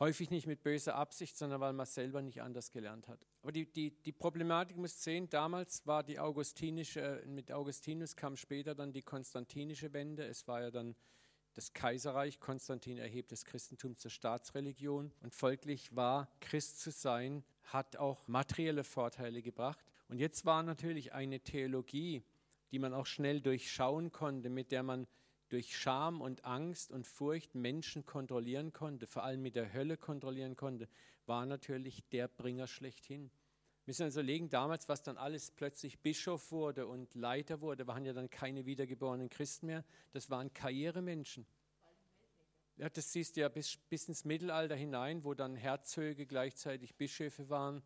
Häufig 0.00 0.30
nicht 0.30 0.46
mit 0.46 0.62
böser 0.62 0.94
Absicht, 0.94 1.36
sondern 1.36 1.60
weil 1.60 1.74
man 1.74 1.84
selber 1.84 2.22
nicht 2.22 2.40
anders 2.40 2.72
gelernt 2.72 3.06
hat. 3.06 3.20
Aber 3.42 3.52
die, 3.52 3.70
die, 3.70 3.90
die 3.90 4.12
Problematik 4.12 4.78
muss 4.78 5.02
sehen, 5.02 5.28
damals 5.28 5.86
war 5.86 6.02
die 6.02 6.18
augustinische, 6.18 7.22
mit 7.26 7.52
Augustinus 7.52 8.16
kam 8.16 8.38
später 8.38 8.74
dann 8.74 8.94
die 8.94 9.02
konstantinische 9.02 9.92
Wende. 9.92 10.24
Es 10.24 10.48
war 10.48 10.62
ja 10.62 10.70
dann 10.70 10.96
das 11.52 11.74
Kaiserreich. 11.74 12.40
Konstantin 12.40 12.96
erhebt 12.96 13.30
das 13.30 13.44
Christentum 13.44 13.98
zur 13.98 14.10
Staatsreligion. 14.10 15.12
Und 15.20 15.34
folglich 15.34 15.94
war 15.94 16.32
Christ 16.40 16.80
zu 16.80 16.90
sein, 16.90 17.44
hat 17.64 17.96
auch 17.96 18.26
materielle 18.26 18.84
Vorteile 18.84 19.42
gebracht. 19.42 19.84
Und 20.08 20.18
jetzt 20.18 20.46
war 20.46 20.62
natürlich 20.62 21.12
eine 21.12 21.40
Theologie, 21.40 22.22
die 22.70 22.78
man 22.78 22.94
auch 22.94 23.06
schnell 23.06 23.42
durchschauen 23.42 24.12
konnte, 24.12 24.48
mit 24.48 24.72
der 24.72 24.82
man 24.82 25.06
durch 25.50 25.76
Scham 25.76 26.20
und 26.20 26.44
Angst 26.44 26.90
und 26.90 27.06
Furcht 27.06 27.54
Menschen 27.54 28.06
kontrollieren 28.06 28.72
konnte, 28.72 29.06
vor 29.06 29.24
allem 29.24 29.42
mit 29.42 29.56
der 29.56 29.72
Hölle 29.72 29.96
kontrollieren 29.96 30.56
konnte, 30.56 30.88
war 31.26 31.44
natürlich 31.44 32.02
der 32.10 32.28
Bringer 32.28 32.66
schlechthin. 32.66 33.30
Wir 33.84 33.92
müssen 33.92 34.04
also 34.04 34.20
legen, 34.20 34.48
damals, 34.48 34.88
was 34.88 35.02
dann 35.02 35.16
alles 35.16 35.50
plötzlich 35.50 35.98
Bischof 35.98 36.52
wurde 36.52 36.86
und 36.86 37.14
Leiter 37.14 37.60
wurde, 37.60 37.86
waren 37.86 38.04
ja 38.04 38.12
dann 38.12 38.30
keine 38.30 38.64
wiedergeborenen 38.64 39.28
Christen 39.28 39.66
mehr, 39.66 39.84
das 40.12 40.30
waren 40.30 40.52
Karrieremenschen. 40.54 41.44
Ja, 42.76 42.88
das 42.88 43.12
siehst 43.12 43.36
du 43.36 43.40
ja 43.40 43.48
bis, 43.48 43.76
bis 43.76 44.08
ins 44.08 44.24
Mittelalter 44.24 44.76
hinein, 44.76 45.24
wo 45.24 45.34
dann 45.34 45.56
Herzöge 45.56 46.26
gleichzeitig 46.26 46.94
Bischöfe 46.94 47.50
waren, 47.50 47.82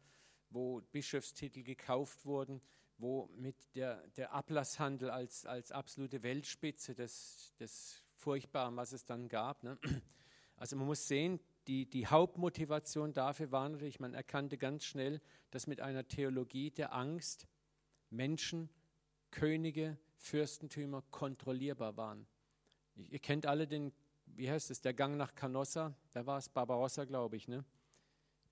wo 0.51 0.83
Bischofstitel 0.93 1.63
gekauft 1.63 2.27
wurden, 2.27 2.61
wo 2.99 3.29
mit 3.37 3.57
der, 3.75 4.07
der 4.17 4.33
Ablasshandel 4.33 5.11
als, 5.11 5.47
als 5.47 5.73
absolute 5.73 6.23
Weltspitze 6.23 6.95
des, 6.95 7.55
des 7.59 8.03
Furchtbaren, 8.15 8.77
was 8.77 8.93
es 8.93 9.05
dann 9.05 9.29
gab. 9.29 9.63
Ne? 9.63 9.79
Also 10.57 10.77
man 10.77 10.87
muss 10.87 11.09
sehen, 11.09 11.41
die, 11.67 11.87
die 11.87 12.07
Hauptmotivation 12.07 13.13
dafür 13.13 13.51
war 13.51 13.69
natürlich, 13.69 13.99
man 13.99 14.15
erkannte 14.15 14.57
ganz 14.57 14.85
schnell, 14.85 15.21
dass 15.51 15.67
mit 15.67 15.81
einer 15.81 16.07
Theologie 16.07 16.71
der 16.71 16.95
Angst 16.95 17.49
Menschen, 18.11 18.69
Könige, 19.31 19.99
Fürstentümer 20.17 21.03
kontrollierbar 21.11 21.97
waren. 21.97 22.27
Ihr 22.95 23.19
kennt 23.19 23.47
alle 23.47 23.67
den, 23.67 23.93
wie 24.27 24.49
heißt 24.49 24.71
es, 24.71 24.81
der 24.81 24.95
Gang 24.95 25.17
nach 25.17 25.35
Canossa, 25.35 25.97
da 26.13 26.25
war 26.25 26.39
es 26.39 26.49
Barbarossa, 26.49 27.05
glaube 27.05 27.37
ich, 27.37 27.49
ne? 27.49 27.65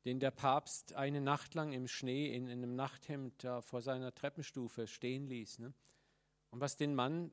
Den 0.04 0.18
der 0.18 0.30
Papst 0.30 0.94
eine 0.94 1.20
Nacht 1.20 1.54
lang 1.54 1.72
im 1.72 1.86
Schnee 1.86 2.34
in, 2.34 2.48
in 2.48 2.62
einem 2.62 2.74
Nachthemd 2.74 3.44
da 3.44 3.60
vor 3.60 3.82
seiner 3.82 4.14
Treppenstufe 4.14 4.86
stehen 4.86 5.26
ließ. 5.26 5.60
Ne? 5.60 5.72
Und 6.50 6.60
was 6.60 6.76
den 6.76 6.94
Mann, 6.94 7.32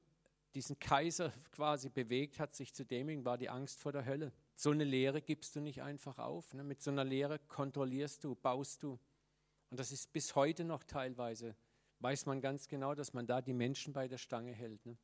diesen 0.53 0.79
Kaiser 0.79 1.33
quasi 1.51 1.89
bewegt 1.89 2.39
hat, 2.39 2.55
sich 2.55 2.73
zu 2.73 2.85
demütigen, 2.85 3.25
war 3.25 3.37
die 3.37 3.49
Angst 3.49 3.79
vor 3.79 3.91
der 3.91 4.05
Hölle. 4.05 4.31
So 4.55 4.71
eine 4.71 4.83
Lehre 4.83 5.21
gibst 5.21 5.55
du 5.55 5.61
nicht 5.61 5.81
einfach 5.81 6.19
auf. 6.19 6.53
Ne? 6.53 6.63
Mit 6.63 6.81
so 6.81 6.91
einer 6.91 7.03
Lehre 7.03 7.39
kontrollierst 7.39 8.23
du, 8.23 8.35
baust 8.35 8.83
du. 8.83 8.99
Und 9.71 9.79
das 9.79 9.91
ist 9.91 10.13
bis 10.13 10.35
heute 10.35 10.63
noch 10.63 10.83
teilweise, 10.83 11.55
weiß 11.99 12.25
man 12.25 12.41
ganz 12.41 12.67
genau, 12.67 12.95
dass 12.95 13.13
man 13.13 13.27
da 13.27 13.41
die 13.41 13.53
Menschen 13.53 13.93
bei 13.93 14.07
der 14.07 14.17
Stange 14.17 14.51
hält. 14.51 14.85
Ne? 14.85 14.97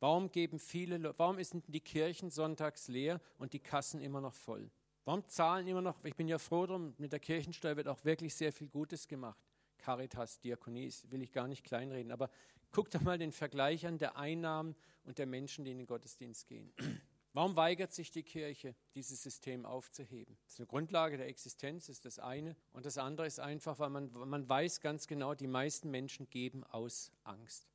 Warum 0.00 0.32
geben 0.32 0.58
viele, 0.58 1.16
warum 1.18 1.42
sind 1.44 1.72
die 1.72 1.80
Kirchen 1.80 2.30
sonntags 2.30 2.88
leer 2.88 3.20
und 3.38 3.52
die 3.52 3.60
Kassen 3.60 4.00
immer 4.00 4.20
noch 4.20 4.34
voll? 4.34 4.70
Warum 5.04 5.26
zahlen 5.28 5.66
immer 5.66 5.82
noch, 5.82 6.04
ich 6.04 6.14
bin 6.14 6.28
ja 6.28 6.38
froh 6.38 6.66
drum, 6.66 6.94
mit 6.98 7.12
der 7.12 7.18
Kirchensteuer 7.18 7.76
wird 7.76 7.88
auch 7.88 8.04
wirklich 8.04 8.34
sehr 8.34 8.52
viel 8.52 8.68
Gutes 8.68 9.08
gemacht. 9.08 9.42
Caritas, 9.78 10.38
Diakonie, 10.40 10.92
will 11.10 11.22
ich 11.22 11.32
gar 11.32 11.48
nicht 11.48 11.64
kleinreden, 11.64 12.12
aber 12.12 12.30
guck 12.70 12.90
doch 12.90 13.00
mal 13.00 13.18
den 13.18 13.32
Vergleich 13.32 13.86
an 13.86 13.98
der 13.98 14.16
Einnahmen 14.16 14.76
und 15.04 15.18
der 15.18 15.26
Menschen, 15.26 15.64
die 15.64 15.72
in 15.72 15.78
den 15.78 15.86
Gottesdienst 15.86 16.46
gehen. 16.46 16.72
Warum 17.34 17.56
weigert 17.56 17.92
sich 17.92 18.10
die 18.10 18.22
Kirche, 18.22 18.76
dieses 18.94 19.22
System 19.22 19.64
aufzuheben? 19.64 20.36
Das 20.44 20.54
ist 20.54 20.60
eine 20.60 20.66
Grundlage 20.66 21.16
der 21.16 21.28
Existenz, 21.28 21.88
ist 21.88 22.04
das 22.04 22.18
eine. 22.18 22.54
Und 22.72 22.84
das 22.84 22.98
andere 22.98 23.26
ist 23.26 23.40
einfach, 23.40 23.78
weil 23.78 23.88
man, 23.88 24.12
man 24.12 24.46
weiß 24.48 24.80
ganz 24.80 25.06
genau, 25.06 25.34
die 25.34 25.46
meisten 25.46 25.90
Menschen 25.90 26.28
geben 26.28 26.62
aus 26.64 27.10
Angst. 27.24 27.66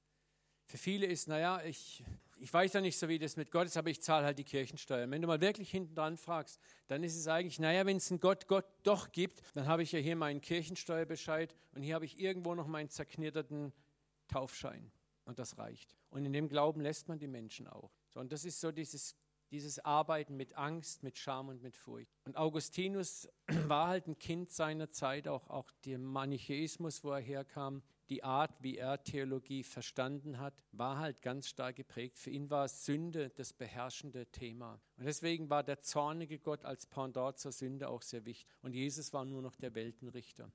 Für 0.66 0.78
viele 0.78 1.08
ist, 1.08 1.28
naja, 1.28 1.62
ich, 1.64 2.04
ich 2.40 2.54
weiß 2.54 2.74
ja 2.74 2.82
nicht 2.82 2.98
so, 2.98 3.08
wie 3.08 3.20
das 3.20 3.36
mit 3.36 3.52
Gott 3.52 3.68
ist, 3.68 3.78
aber 3.78 3.90
ich 3.90 4.02
zahle 4.02 4.26
halt 4.26 4.40
die 4.40 4.44
Kirchensteuer. 4.44 5.10
Wenn 5.10 5.22
du 5.22 5.28
mal 5.28 5.42
wirklich 5.42 5.70
hinten 5.70 5.96
dran 5.96 6.18
fragst, 6.18 6.60
dann 6.88 7.04
ist 7.04 7.16
es 7.16 7.28
eigentlich, 7.28 7.60
naja, 7.60 7.86
wenn 7.86 7.98
es 7.98 8.12
einen 8.12 8.20
Gott, 8.20 8.48
Gott 8.48 8.66
doch 8.84 9.12
gibt, 9.12 9.42
dann 9.54 9.68
habe 9.68 9.84
ich 9.84 9.92
ja 9.92 10.00
hier 10.00 10.16
meinen 10.16 10.42
Kirchensteuerbescheid 10.42 11.56
und 11.74 11.84
hier 11.84 11.96
habe 11.96 12.06
ich 12.06 12.20
irgendwo 12.20 12.56
noch 12.56 12.68
meinen 12.68 12.90
zerknitterten 12.90 13.74
Taufschein. 14.28 14.92
Und 15.26 15.40
das 15.40 15.58
reicht. 15.58 15.94
Und 16.10 16.26
in 16.26 16.32
dem 16.32 16.48
Glauben 16.48 16.80
lässt 16.80 17.10
man 17.10 17.20
die 17.20 17.28
Menschen 17.28 17.68
auch. 17.68 17.92
So, 18.08 18.22
und 18.22 18.32
das 18.32 18.46
ist 18.46 18.62
so 18.62 18.72
dieses, 18.72 19.14
dieses 19.52 19.80
Arbeiten 19.80 20.38
mit 20.38 20.56
Angst, 20.56 21.04
mit 21.04 21.18
Scham 21.18 21.50
und 21.50 21.62
mit 21.62 21.76
Furcht. 21.76 22.10
Und 22.24 22.38
Augustinus 22.38 23.28
war 23.68 23.90
halt 23.90 24.08
ein 24.08 24.18
Kind 24.20 24.52
seiner 24.52 24.90
Zeit, 24.90 25.28
auch, 25.28 25.50
auch 25.50 25.70
der 25.86 26.00
Manichäismus, 26.00 27.04
wo 27.04 27.12
er 27.12 27.20
herkam, 27.20 27.84
die 28.10 28.24
Art, 28.24 28.64
wie 28.64 28.78
er 28.78 29.04
Theologie 29.04 29.64
verstanden 29.64 30.40
hat, 30.40 30.64
war 30.72 30.98
halt 30.98 31.22
ganz 31.22 31.48
stark 31.48 31.76
geprägt. 31.76 32.18
Für 32.18 32.30
ihn 32.30 32.50
war 32.50 32.68
Sünde 32.68 33.30
das 33.30 33.54
beherrschende 33.54 34.26
Thema. 34.28 34.80
Und 34.98 35.06
deswegen 35.06 35.50
war 35.50 35.64
der 35.64 35.82
zornige 35.82 36.40
Gott 36.40 36.64
als 36.64 36.86
Pendant 36.86 37.38
zur 37.38 37.52
Sünde 37.52 37.90
auch 37.90 38.02
sehr 38.02 38.26
wichtig. 38.26 38.48
Und 38.62 38.74
Jesus 38.74 39.14
war 39.14 39.26
nur 39.26 39.42
noch 39.42 39.56
der 39.56 39.76
Weltenrichter. 39.76 40.52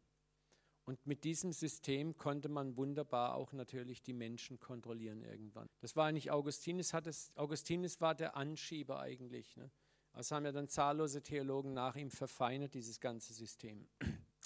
Und 0.85 1.07
mit 1.07 1.25
diesem 1.25 1.53
System 1.53 2.17
konnte 2.17 2.49
man 2.49 2.77
wunderbar 2.77 3.37
auch 3.37 3.53
natürlich 3.53 4.03
die 4.03 4.15
Menschen 4.15 4.59
kontrollieren 4.59 5.23
irgendwann. 5.23 5.69
Das 5.81 5.95
war 5.95 6.11
nicht 6.11 6.31
Augustinus, 6.31 6.93
hat 6.93 7.07
es, 7.07 7.31
Augustinus 7.37 8.01
war 8.01 8.15
der 8.15 8.37
Anschieber 8.37 8.99
eigentlich. 8.99 9.57
Ne? 9.57 9.71
Das 10.12 10.33
haben 10.33 10.45
ja 10.45 10.53
dann 10.53 10.69
zahllose 10.69 11.23
Theologen 11.23 11.73
nach 11.73 11.95
ihm 11.95 12.11
verfeinert, 12.11 12.75
dieses 12.75 12.99
ganze 12.99 13.33
System. 13.33 13.87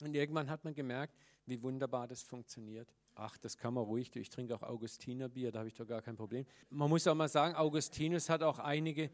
Und 0.02 0.14
irgendwann 0.14 0.50
hat 0.50 0.64
man 0.64 0.74
gemerkt, 0.74 1.16
wie 1.46 1.62
wunderbar 1.62 2.06
das 2.08 2.22
funktioniert. 2.22 2.92
Ach, 3.14 3.38
das 3.38 3.56
kann 3.56 3.74
man 3.74 3.84
ruhig, 3.84 4.14
ich 4.14 4.30
trinke 4.30 4.54
auch 4.54 4.62
Augustinerbier, 4.62 5.52
da 5.52 5.60
habe 5.60 5.68
ich 5.68 5.74
doch 5.74 5.86
gar 5.86 6.02
kein 6.02 6.16
Problem. 6.16 6.44
Man 6.70 6.90
muss 6.90 7.06
auch 7.06 7.14
mal 7.14 7.28
sagen, 7.28 7.54
Augustinus 7.54 8.28
hat 8.28 8.42
auch 8.42 8.58
einige 8.58 9.10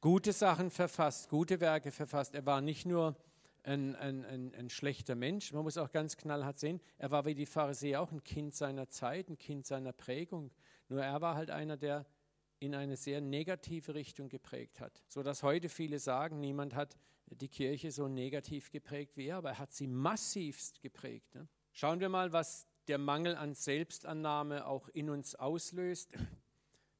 gute 0.00 0.32
Sachen 0.32 0.70
verfasst, 0.70 1.28
gute 1.28 1.60
Werke 1.60 1.90
verfasst. 1.90 2.34
Er 2.34 2.44
war 2.46 2.60
nicht 2.60 2.86
nur 2.86 3.16
ein, 3.62 3.96
ein, 3.96 4.24
ein, 4.24 4.54
ein, 4.54 4.70
schlechter 4.70 5.14
Mensch, 5.14 5.52
man 5.52 5.62
muss 5.62 5.78
auch 5.78 5.90
ganz 5.90 6.16
knallhart 6.16 6.58
sehen, 6.58 6.80
er 6.96 7.10
war 7.10 7.24
wie 7.24 7.34
die 7.34 7.46
Pharisäer 7.46 8.00
auch 8.00 8.12
ein 8.12 8.22
Kind 8.22 8.54
seiner 8.54 8.88
Zeit, 8.88 9.28
ein 9.28 9.38
Kind 9.38 9.66
seiner 9.66 9.92
Prägung. 9.92 10.50
Nur 10.88 11.02
er 11.02 11.20
war 11.20 11.34
halt 11.34 11.50
einer, 11.50 11.76
der 11.76 12.06
in 12.60 12.74
eine 12.74 12.96
sehr 12.96 13.20
negative 13.20 13.94
Richtung 13.94 14.28
geprägt 14.28 14.80
hat, 14.80 15.02
sodass 15.06 15.42
heute 15.42 15.68
viele 15.68 15.98
sagen, 15.98 16.40
niemand 16.40 16.74
hat 16.74 16.96
die 17.26 17.48
Kirche 17.48 17.92
so 17.92 18.08
negativ 18.08 18.70
geprägt 18.70 19.16
wie 19.16 19.26
er, 19.26 19.36
aber 19.36 19.50
er 19.50 19.58
hat 19.58 19.72
sie 19.72 19.86
massivst 19.86 20.80
geprägt. 20.80 21.34
Ne? 21.34 21.46
Schauen 21.80 22.00
wir 22.00 22.08
mal, 22.08 22.32
was 22.32 22.66
der 22.88 22.98
Mangel 22.98 23.36
an 23.36 23.54
Selbstannahme 23.54 24.66
auch 24.66 24.88
in 24.88 25.08
uns 25.10 25.36
auslöst. 25.36 26.10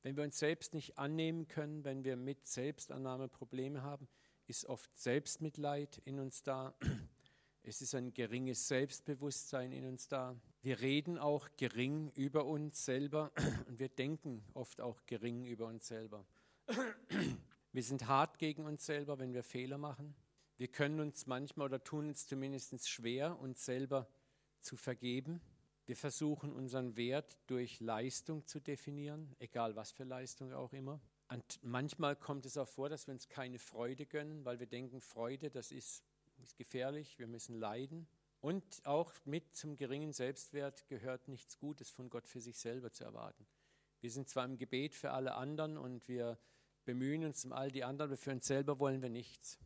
Wenn 0.04 0.16
wir 0.16 0.22
uns 0.22 0.38
selbst 0.38 0.72
nicht 0.72 0.98
annehmen 0.98 1.48
können, 1.48 1.82
wenn 1.82 2.04
wir 2.04 2.14
mit 2.14 2.46
Selbstannahme 2.46 3.26
Probleme 3.26 3.82
haben, 3.82 4.06
ist 4.46 4.66
oft 4.66 4.96
Selbstmitleid 4.96 6.00
in 6.04 6.20
uns 6.20 6.44
da. 6.44 6.76
Es 7.64 7.82
ist 7.82 7.96
ein 7.96 8.14
geringes 8.14 8.68
Selbstbewusstsein 8.68 9.72
in 9.72 9.84
uns 9.84 10.06
da. 10.06 10.40
Wir 10.62 10.78
reden 10.78 11.18
auch 11.18 11.48
gering 11.56 12.12
über 12.14 12.44
uns 12.44 12.84
selber 12.84 13.32
und 13.66 13.80
wir 13.80 13.88
denken 13.88 14.44
oft 14.54 14.80
auch 14.80 15.04
gering 15.06 15.44
über 15.44 15.66
uns 15.66 15.88
selber. 15.88 16.24
Wir 17.72 17.82
sind 17.82 18.06
hart 18.06 18.38
gegen 18.38 18.64
uns 18.64 18.86
selber, 18.86 19.18
wenn 19.18 19.34
wir 19.34 19.42
Fehler 19.42 19.76
machen. 19.76 20.14
Wir 20.56 20.68
können 20.68 21.00
uns 21.00 21.26
manchmal 21.26 21.66
oder 21.66 21.82
tun 21.82 22.06
uns 22.06 22.28
zumindest 22.28 22.88
schwer, 22.88 23.40
uns 23.40 23.64
selber 23.64 24.08
zu 24.60 24.76
vergeben. 24.76 25.40
Wir 25.86 25.96
versuchen 25.96 26.52
unseren 26.52 26.96
Wert 26.96 27.38
durch 27.46 27.80
Leistung 27.80 28.46
zu 28.46 28.60
definieren, 28.60 29.34
egal 29.38 29.74
was 29.74 29.90
für 29.90 30.04
Leistung 30.04 30.52
auch 30.52 30.72
immer. 30.72 31.00
Und 31.30 31.60
manchmal 31.62 32.16
kommt 32.16 32.46
es 32.46 32.56
auch 32.56 32.68
vor, 32.68 32.88
dass 32.88 33.06
wir 33.06 33.14
uns 33.14 33.28
keine 33.28 33.58
Freude 33.58 34.06
gönnen, 34.06 34.44
weil 34.44 34.60
wir 34.60 34.66
denken, 34.66 35.00
Freude, 35.00 35.50
das 35.50 35.72
ist, 35.72 36.04
ist 36.42 36.56
gefährlich, 36.56 37.18
wir 37.18 37.26
müssen 37.26 37.54
leiden. 37.54 38.06
Und 38.40 38.84
auch 38.84 39.12
mit 39.24 39.54
zum 39.54 39.76
geringen 39.76 40.12
Selbstwert 40.12 40.86
gehört 40.88 41.28
nichts 41.28 41.58
Gutes 41.58 41.90
von 41.90 42.08
Gott 42.08 42.28
für 42.28 42.40
sich 42.40 42.58
selber 42.58 42.92
zu 42.92 43.04
erwarten. 43.04 43.46
Wir 44.00 44.10
sind 44.10 44.28
zwar 44.28 44.44
im 44.44 44.58
Gebet 44.58 44.94
für 44.94 45.10
alle 45.10 45.34
anderen 45.34 45.76
und 45.76 46.06
wir 46.06 46.38
bemühen 46.84 47.24
uns 47.24 47.44
um 47.44 47.52
all 47.52 47.70
die 47.70 47.84
anderen, 47.84 48.10
aber 48.10 48.16
für 48.16 48.30
uns 48.30 48.46
selber 48.46 48.78
wollen 48.78 49.02
wir 49.02 49.10
nichts. 49.10 49.58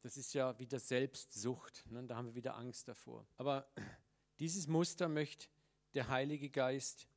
Das 0.00 0.16
ist 0.16 0.34
ja 0.34 0.58
wieder 0.58 0.78
Selbstsucht. 0.78 1.84
Ne? 1.90 2.04
Da 2.04 2.16
haben 2.16 2.26
wir 2.26 2.34
wieder 2.34 2.56
Angst 2.56 2.88
davor. 2.88 3.26
Aber 3.36 3.66
dieses 4.38 4.66
Muster 4.66 5.08
möchte 5.08 5.48
der 5.94 6.08
Heilige 6.08 6.50
Geist 6.50 7.08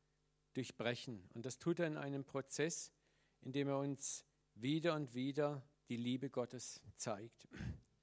durchbrechen. 0.54 1.30
Und 1.34 1.46
das 1.46 1.60
tut 1.60 1.80
er 1.80 1.88
in 1.88 1.98
einem 1.98 2.24
Prozess, 2.24 2.92
in 3.42 3.52
dem 3.52 3.68
er 3.68 3.78
uns 3.78 4.26
wieder 4.56 4.96
und 4.96 5.13
wieder 5.13 5.62
die 5.89 5.98
Liebe 5.98 6.30
Gottes 6.30 6.82
zeigt. 6.96 7.48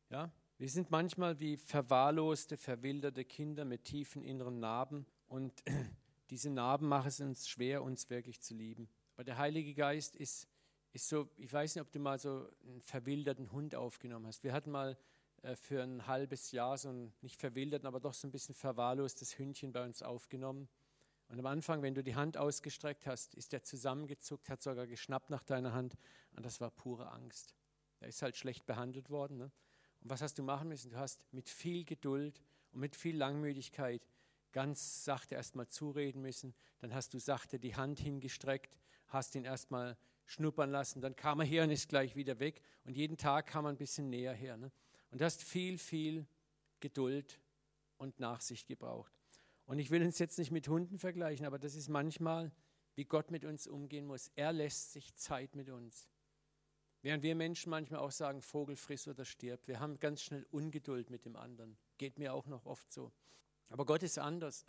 Ja? 0.09 0.31
Wir 0.59 0.69
sind 0.69 0.93
manchmal 0.93 1.41
wie 1.41 1.57
verwahrloste, 1.57 2.57
verwilderte 2.57 3.25
Kinder 3.25 3.65
mit 3.65 3.83
tiefen 3.83 4.23
inneren 4.23 4.61
Narben 4.61 5.05
und 5.27 5.53
diese 6.31 6.49
Narben 6.49 6.87
machen 6.87 7.09
es 7.09 7.21
uns 7.21 7.49
schwer, 7.49 7.83
uns 7.83 8.09
wirklich 8.09 8.41
zu 8.41 8.55
lieben. 8.55 8.89
Aber 9.15 9.25
der 9.25 9.37
Heilige 9.37 9.75
Geist 9.75 10.15
ist 10.15 10.47
ist 10.97 11.09
so, 11.09 11.29
ich 11.37 11.53
weiß 11.53 11.75
nicht, 11.75 11.83
ob 11.83 11.93
du 11.93 11.99
mal 11.99 12.19
so 12.19 12.49
einen 12.67 12.83
verwilderten 12.83 13.53
Hund 13.53 13.75
aufgenommen 13.75 14.27
hast. 14.27 14.43
Wir 14.43 14.53
hatten 14.53 14.71
mal 14.71 14.99
äh, 15.43 15.55
für 15.55 15.83
ein 15.83 16.07
halbes 16.07 16.51
Jahr 16.53 16.77
so 16.79 16.89
ein, 16.89 17.13
nicht 17.21 17.39
verwilderten, 17.39 17.87
aber 17.87 18.01
doch 18.01 18.15
so 18.15 18.27
ein 18.27 18.33
bisschen 18.33 18.55
verwahrlostes 18.55 19.39
Hündchen 19.39 19.73
bei 19.73 19.85
uns 19.85 20.03
aufgenommen. 20.03 20.69
Und 21.29 21.39
am 21.39 21.47
Anfang, 21.47 21.83
wenn 21.83 21.95
du 21.95 22.03
die 22.03 22.15
Hand 22.15 22.37
ausgestreckt 22.37 23.07
hast, 23.07 23.35
ist 23.35 23.53
der 23.53 23.63
zusammengezuckt, 23.63 24.49
hat 24.49 24.63
sogar 24.63 24.87
geschnappt 24.87 25.31
nach 25.31 25.43
deiner 25.43 25.73
Hand. 25.73 25.97
Und 26.33 26.47
das 26.47 26.61
war 26.61 26.71
pure 26.71 27.11
Angst. 27.13 27.55
Er 28.01 28.09
ist 28.09 28.23
halt 28.23 28.37
schlecht 28.37 28.65
behandelt 28.65 29.11
worden. 29.11 29.37
Ne? 29.37 29.51
Und 30.01 30.11
was 30.11 30.23
hast 30.23 30.39
du 30.39 30.43
machen 30.43 30.69
müssen? 30.69 30.91
Du 30.91 30.97
hast 30.97 31.27
mit 31.33 31.49
viel 31.49 31.85
Geduld 31.85 32.43
und 32.73 32.81
mit 32.81 32.97
viel 32.97 33.17
Langmütigkeit 33.17 34.07
ganz 34.53 35.05
sachte 35.05 35.35
erstmal 35.35 35.69
zureden 35.69 36.23
müssen. 36.23 36.55
Dann 36.79 36.95
hast 36.95 37.13
du 37.13 37.19
sachte 37.19 37.59
die 37.59 37.77
Hand 37.77 37.99
hingestreckt, 37.99 38.79
hast 39.09 39.35
ihn 39.35 39.45
erstmal 39.45 39.99
schnuppern 40.27 40.71
lassen. 40.71 41.01
Dann 41.01 41.17
kam 41.17 41.41
er 41.41 41.47
her 41.47 41.65
und 41.65 41.71
ist 41.71 41.89
gleich 41.89 42.15
wieder 42.17 42.39
weg. 42.39 42.61
Und 42.85 42.97
jeden 42.97 43.17
Tag 43.17 43.47
kam 43.47 43.65
er 43.65 43.71
ein 43.71 43.79
bisschen 43.79 44.11
näher 44.11 44.35
her. 44.35 44.57
Ne? 44.57 44.71
Und 45.11 45.23
hast 45.23 45.43
viel, 45.43 45.79
viel 45.79 46.27
Geduld 46.81 47.41
und 47.97 48.21
Nachsicht 48.21 48.67
gebraucht. 48.67 49.13
Und 49.65 49.79
ich 49.79 49.91
will 49.91 50.03
uns 50.03 50.19
jetzt 50.19 50.39
nicht 50.39 50.51
mit 50.51 50.69
Hunden 50.69 50.99
vergleichen, 50.99 51.47
aber 51.47 51.59
das 51.59 51.75
ist 51.75 51.89
manchmal, 51.89 52.53
wie 52.95 53.05
Gott 53.05 53.31
mit 53.31 53.45
uns 53.45 53.67
umgehen 53.67 54.07
muss. 54.07 54.31
Er 54.37 54.53
lässt 54.53 54.93
sich 54.93 55.15
Zeit 55.17 55.57
mit 55.57 55.71
uns. 55.71 56.09
Während 57.03 57.23
wir 57.23 57.35
Menschen 57.35 57.71
manchmal 57.71 58.01
auch 58.01 58.11
sagen, 58.11 58.43
Vogel 58.43 58.77
friss 58.77 59.07
oder 59.07 59.25
stirb. 59.25 59.67
Wir 59.69 59.81
haben 59.81 59.99
ganz 59.99 60.23
schnell 60.23 60.47
Ungeduld 60.51 61.11
mit 61.11 61.25
dem 61.25 61.37
anderen. 61.37 61.77
Geht 61.99 62.19
mir 62.19 62.33
auch 62.33 62.47
noch 62.47 62.67
oft 62.67 62.93
so. 62.93 63.13
Aber 63.69 63.85
Gott 63.87 64.03
ist 64.03 64.19
anders. 64.19 64.65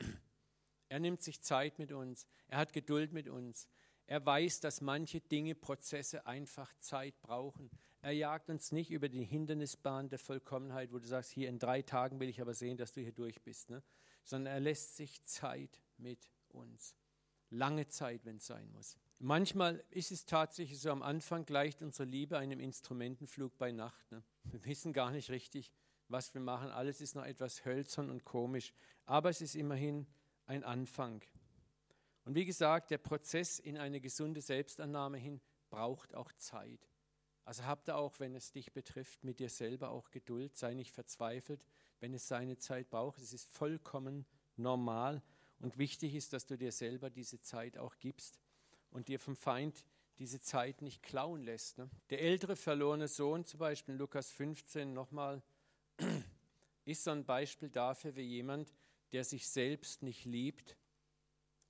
Er 0.89 0.99
nimmt 0.99 1.21
sich 1.21 1.41
Zeit 1.41 1.79
mit 1.79 1.91
uns. 1.91 2.25
Er 2.47 2.59
hat 2.59 2.73
Geduld 2.73 3.11
mit 3.11 3.27
uns. 3.27 3.67
Er 4.07 4.25
weiß, 4.25 4.61
dass 4.61 4.79
manche 4.79 5.19
Dinge, 5.19 5.53
Prozesse 5.53 6.25
einfach 6.25 6.73
Zeit 6.79 7.21
brauchen. 7.21 7.69
Er 8.01 8.13
jagt 8.13 8.49
uns 8.49 8.71
nicht 8.71 8.89
über 8.89 9.09
die 9.09 9.23
Hindernisbahn 9.23 10.07
der 10.07 10.17
Vollkommenheit, 10.17 10.93
wo 10.93 10.99
du 10.99 11.05
sagst, 11.05 11.31
hier 11.31 11.49
in 11.49 11.59
drei 11.59 11.81
Tagen 11.81 12.19
will 12.21 12.29
ich 12.29 12.39
aber 12.39 12.53
sehen, 12.53 12.77
dass 12.77 12.93
du 12.93 13.01
hier 13.01 13.11
durch 13.11 13.41
bist, 13.41 13.69
ne? 13.69 13.83
sondern 14.23 14.53
er 14.53 14.59
lässt 14.61 14.95
sich 14.95 15.23
Zeit 15.25 15.81
mit 15.97 16.29
uns. 16.47 16.95
Lange 17.49 17.87
Zeit, 17.87 18.23
wenn 18.23 18.37
es 18.37 18.47
sein 18.47 18.71
muss. 18.71 18.97
Manchmal 19.19 19.83
ist 19.89 20.11
es 20.11 20.25
tatsächlich 20.25 20.79
so, 20.79 20.91
am 20.91 21.01
Anfang 21.01 21.45
gleicht 21.45 21.81
unsere 21.81 22.07
Liebe 22.07 22.37
einem 22.37 22.59
Instrumentenflug 22.59 23.57
bei 23.57 23.71
Nacht. 23.71 24.09
Ne? 24.11 24.23
Wir 24.43 24.63
wissen 24.63 24.93
gar 24.93 25.11
nicht 25.11 25.29
richtig, 25.31 25.73
was 26.07 26.33
wir 26.33 26.41
machen. 26.41 26.69
Alles 26.69 27.01
ist 27.01 27.15
noch 27.15 27.25
etwas 27.25 27.65
hölzern 27.65 28.09
und 28.09 28.23
komisch. 28.23 28.73
Aber 29.05 29.29
es 29.29 29.41
ist 29.41 29.55
immerhin 29.55 30.07
ein 30.45 30.63
Anfang. 30.63 31.21
Und 32.27 32.35
wie 32.35 32.43
gesagt, 32.43 32.91
der 32.91 32.97
Prozess 32.97 33.57
in 33.57 33.77
eine 33.77 34.01
gesunde 34.01 34.41
Selbstannahme 34.41 35.17
hin 35.17 35.39
braucht 35.69 36.13
auch 36.13 36.33
Zeit. 36.33 36.89
Also 37.45 37.63
habt 37.63 37.89
auch, 37.89 38.19
wenn 38.19 38.35
es 38.35 38.51
dich 38.51 38.73
betrifft, 38.73 39.23
mit 39.23 39.39
dir 39.39 39.47
selber 39.47 39.91
auch 39.91 40.11
Geduld, 40.11 40.57
sei 40.57 40.73
nicht 40.73 40.91
verzweifelt, 40.91 41.65
wenn 42.01 42.13
es 42.13 42.27
seine 42.27 42.57
Zeit 42.57 42.89
braucht. 42.89 43.21
Es 43.21 43.31
ist 43.31 43.49
vollkommen 43.49 44.25
normal 44.57 45.23
und 45.59 45.77
wichtig 45.77 46.15
ist, 46.15 46.33
dass 46.33 46.45
du 46.45 46.57
dir 46.57 46.73
selber 46.73 47.09
diese 47.09 47.39
Zeit 47.39 47.77
auch 47.77 47.95
gibst 47.97 48.41
und 48.91 49.07
dir 49.07 49.21
vom 49.21 49.37
Feind 49.37 49.85
diese 50.19 50.41
Zeit 50.41 50.81
nicht 50.81 51.01
klauen 51.03 51.43
lässt. 51.43 51.77
Ne? 51.77 51.89
Der 52.09 52.21
ältere 52.21 52.57
verlorene 52.57 53.07
Sohn, 53.07 53.45
zum 53.45 53.61
Beispiel 53.61 53.93
in 53.93 53.99
Lukas 53.99 54.31
15 54.31 54.91
nochmal, 54.91 55.41
ist 56.83 57.05
so 57.05 57.11
ein 57.11 57.23
Beispiel 57.23 57.69
dafür, 57.69 58.17
wie 58.17 58.23
jemand, 58.23 58.73
der 59.13 59.23
sich 59.23 59.47
selbst 59.47 60.03
nicht 60.03 60.25
liebt 60.25 60.75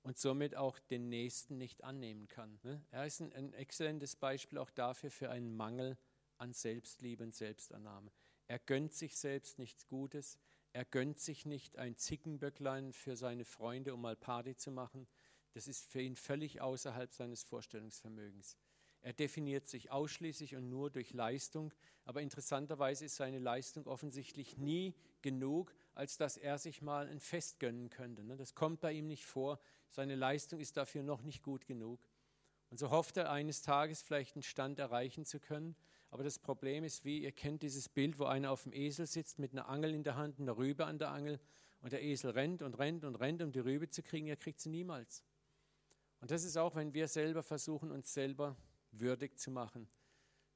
und 0.02 0.18
somit 0.18 0.56
auch 0.56 0.78
den 0.78 1.08
Nächsten 1.08 1.58
nicht 1.58 1.84
annehmen 1.84 2.28
kann. 2.28 2.58
Ne? 2.62 2.84
Er 2.90 3.06
ist 3.06 3.20
ein, 3.20 3.32
ein 3.32 3.52
exzellentes 3.54 4.16
Beispiel 4.16 4.58
auch 4.58 4.70
dafür 4.70 5.10
für 5.10 5.30
einen 5.30 5.56
Mangel 5.56 5.98
an 6.36 6.52
Selbstliebe 6.52 7.24
und 7.24 7.34
Selbstannahme. 7.34 8.10
Er 8.46 8.58
gönnt 8.58 8.94
sich 8.94 9.16
selbst 9.16 9.58
nichts 9.58 9.86
Gutes, 9.86 10.38
er 10.72 10.84
gönnt 10.84 11.18
sich 11.18 11.44
nicht 11.44 11.78
ein 11.78 11.96
Zickenböcklein 11.96 12.92
für 12.92 13.16
seine 13.16 13.44
Freunde, 13.44 13.94
um 13.94 14.00
mal 14.00 14.16
Party 14.16 14.56
zu 14.56 14.70
machen. 14.70 15.06
Das 15.52 15.66
ist 15.66 15.86
für 15.86 16.00
ihn 16.00 16.16
völlig 16.16 16.60
außerhalb 16.60 17.12
seines 17.12 17.42
Vorstellungsvermögens. 17.42 18.56
Er 19.00 19.12
definiert 19.12 19.68
sich 19.68 19.90
ausschließlich 19.90 20.56
und 20.56 20.68
nur 20.68 20.90
durch 20.90 21.12
Leistung, 21.12 21.72
aber 22.04 22.20
interessanterweise 22.20 23.04
ist 23.04 23.16
seine 23.16 23.38
Leistung 23.38 23.86
offensichtlich 23.86 24.56
nie 24.58 24.94
genug, 25.22 25.74
als 25.98 26.16
dass 26.16 26.36
er 26.36 26.58
sich 26.58 26.80
mal 26.80 27.08
ein 27.08 27.18
Fest 27.18 27.58
gönnen 27.58 27.90
könnte. 27.90 28.22
Ne? 28.22 28.36
Das 28.36 28.54
kommt 28.54 28.80
bei 28.80 28.92
ihm 28.92 29.08
nicht 29.08 29.26
vor. 29.26 29.58
Seine 29.90 30.14
Leistung 30.14 30.60
ist 30.60 30.76
dafür 30.76 31.02
noch 31.02 31.22
nicht 31.22 31.42
gut 31.42 31.66
genug. 31.66 31.98
Und 32.70 32.78
so 32.78 32.90
hofft 32.90 33.16
er 33.16 33.32
eines 33.32 33.62
Tages 33.62 34.00
vielleicht 34.00 34.36
einen 34.36 34.44
Stand 34.44 34.78
erreichen 34.78 35.24
zu 35.24 35.40
können. 35.40 35.74
Aber 36.10 36.22
das 36.22 36.38
Problem 36.38 36.84
ist, 36.84 37.04
wie 37.04 37.18
ihr 37.18 37.32
kennt 37.32 37.64
dieses 37.64 37.88
Bild, 37.88 38.20
wo 38.20 38.26
einer 38.26 38.52
auf 38.52 38.62
dem 38.62 38.72
Esel 38.72 39.06
sitzt 39.06 39.40
mit 39.40 39.50
einer 39.50 39.68
Angel 39.68 39.92
in 39.92 40.04
der 40.04 40.14
Hand, 40.14 40.38
einer 40.38 40.56
Rübe 40.56 40.86
an 40.86 41.00
der 41.00 41.10
Angel 41.10 41.40
und 41.80 41.92
der 41.92 42.00
Esel 42.00 42.30
rennt 42.30 42.62
und 42.62 42.74
rennt 42.74 43.02
und 43.02 43.16
rennt, 43.16 43.42
um 43.42 43.50
die 43.50 43.58
Rübe 43.58 43.90
zu 43.90 44.04
kriegen, 44.04 44.28
er 44.28 44.36
kriegt 44.36 44.60
sie 44.60 44.70
niemals. 44.70 45.24
Und 46.20 46.30
das 46.30 46.44
ist 46.44 46.56
auch, 46.56 46.76
wenn 46.76 46.94
wir 46.94 47.08
selber 47.08 47.42
versuchen, 47.42 47.90
uns 47.90 48.14
selber 48.14 48.56
würdig 48.92 49.36
zu 49.36 49.50
machen. 49.50 49.88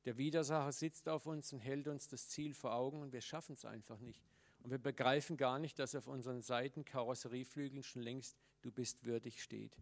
Der 0.05 0.17
Widersacher 0.17 0.71
sitzt 0.71 1.09
auf 1.09 1.27
uns 1.27 1.53
und 1.53 1.59
hält 1.59 1.89
uns 1.89 2.07
das 2.07 2.29
Ziel 2.29 2.55
vor 2.55 2.75
Augen 2.75 3.01
und 3.01 3.13
wir 3.13 3.21
schaffen 3.21 3.55
es 3.55 3.65
einfach 3.65 3.99
nicht. 3.99 4.32
Und 4.63 4.71
wir 4.71 4.79
begreifen 4.79 5.37
gar 5.37 5.59
nicht, 5.59 5.79
dass 5.79 5.95
auf 5.95 6.07
unseren 6.07 6.41
Seiten 6.41 6.85
Karosserieflügeln 6.85 7.83
schon 7.83 8.03
längst 8.03 8.39
du 8.63 8.71
bist 8.71 9.05
würdig 9.05 9.43
steht, 9.43 9.77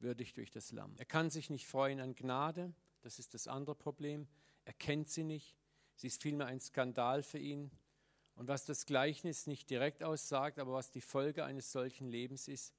würdig 0.00 0.34
durch 0.34 0.50
das 0.50 0.72
Lamm. 0.72 0.94
Er 0.98 1.04
kann 1.04 1.30
sich 1.30 1.50
nicht 1.50 1.68
freuen 1.68 2.00
an 2.00 2.16
Gnade, 2.16 2.74
das 3.02 3.20
ist 3.20 3.34
das 3.34 3.46
andere 3.46 3.76
Problem. 3.76 4.26
Er 4.64 4.72
kennt 4.72 5.08
sie 5.08 5.22
nicht, 5.22 5.56
sie 5.94 6.08
ist 6.08 6.20
vielmehr 6.20 6.48
ein 6.48 6.58
Skandal 6.58 7.22
für 7.22 7.38
ihn. 7.38 7.70
Und 8.34 8.48
was 8.48 8.64
das 8.64 8.86
Gleichnis 8.86 9.46
nicht 9.46 9.70
direkt 9.70 10.02
aussagt, 10.02 10.58
aber 10.58 10.72
was 10.72 10.90
die 10.90 11.00
Folge 11.00 11.44
eines 11.44 11.70
solchen 11.70 12.08
Lebens 12.08 12.48
ist, 12.48 12.74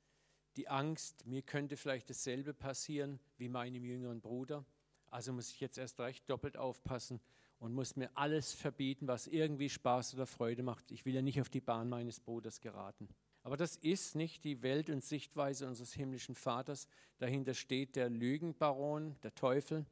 die 0.58 0.68
Angst, 0.68 1.26
mir 1.26 1.42
könnte 1.42 1.78
vielleicht 1.78 2.10
dasselbe 2.10 2.54
passieren 2.54 3.20
wie 3.38 3.48
meinem 3.48 3.86
jüngeren 3.86 4.20
Bruder. 4.20 4.66
Also 5.08 5.32
muss 5.32 5.52
ich 5.52 5.62
jetzt 5.62 5.78
erst 5.78 6.02
recht 6.02 6.30
doppelt 6.30 6.58
aufpassen 6.58 7.22
und 7.60 7.74
muss 7.74 7.96
mir 7.96 8.10
alles 8.16 8.54
verbieten, 8.54 9.08
was 9.08 9.28
irgendwie 9.28 9.70
Spaß 9.70 10.14
oder 10.14 10.26
Freude 10.26 10.64
macht. 10.64 10.92
Ich 10.92 11.06
will 11.06 11.14
ja 11.14 11.22
nicht 11.22 11.42
auf 11.42 11.50
die 11.50 11.62
Bahn 11.62 11.90
meines 11.90 12.20
Bruders 12.20 12.62
geraten. 12.62 13.08
Aber 13.44 13.58
das 13.58 13.76
ist 13.78 14.16
nicht 14.16 14.44
die 14.44 14.62
Welt 14.64 14.90
und 14.90 15.04
Sichtweise 15.04 15.68
unseres 15.68 15.94
himmlischen 15.94 16.36
Vaters. 16.36 16.88
Dahinter 17.20 17.54
steht 17.54 17.96
der 17.96 18.10
Lügenbaron, 18.10 19.16
der 19.24 19.36
Teufel. 19.36 19.86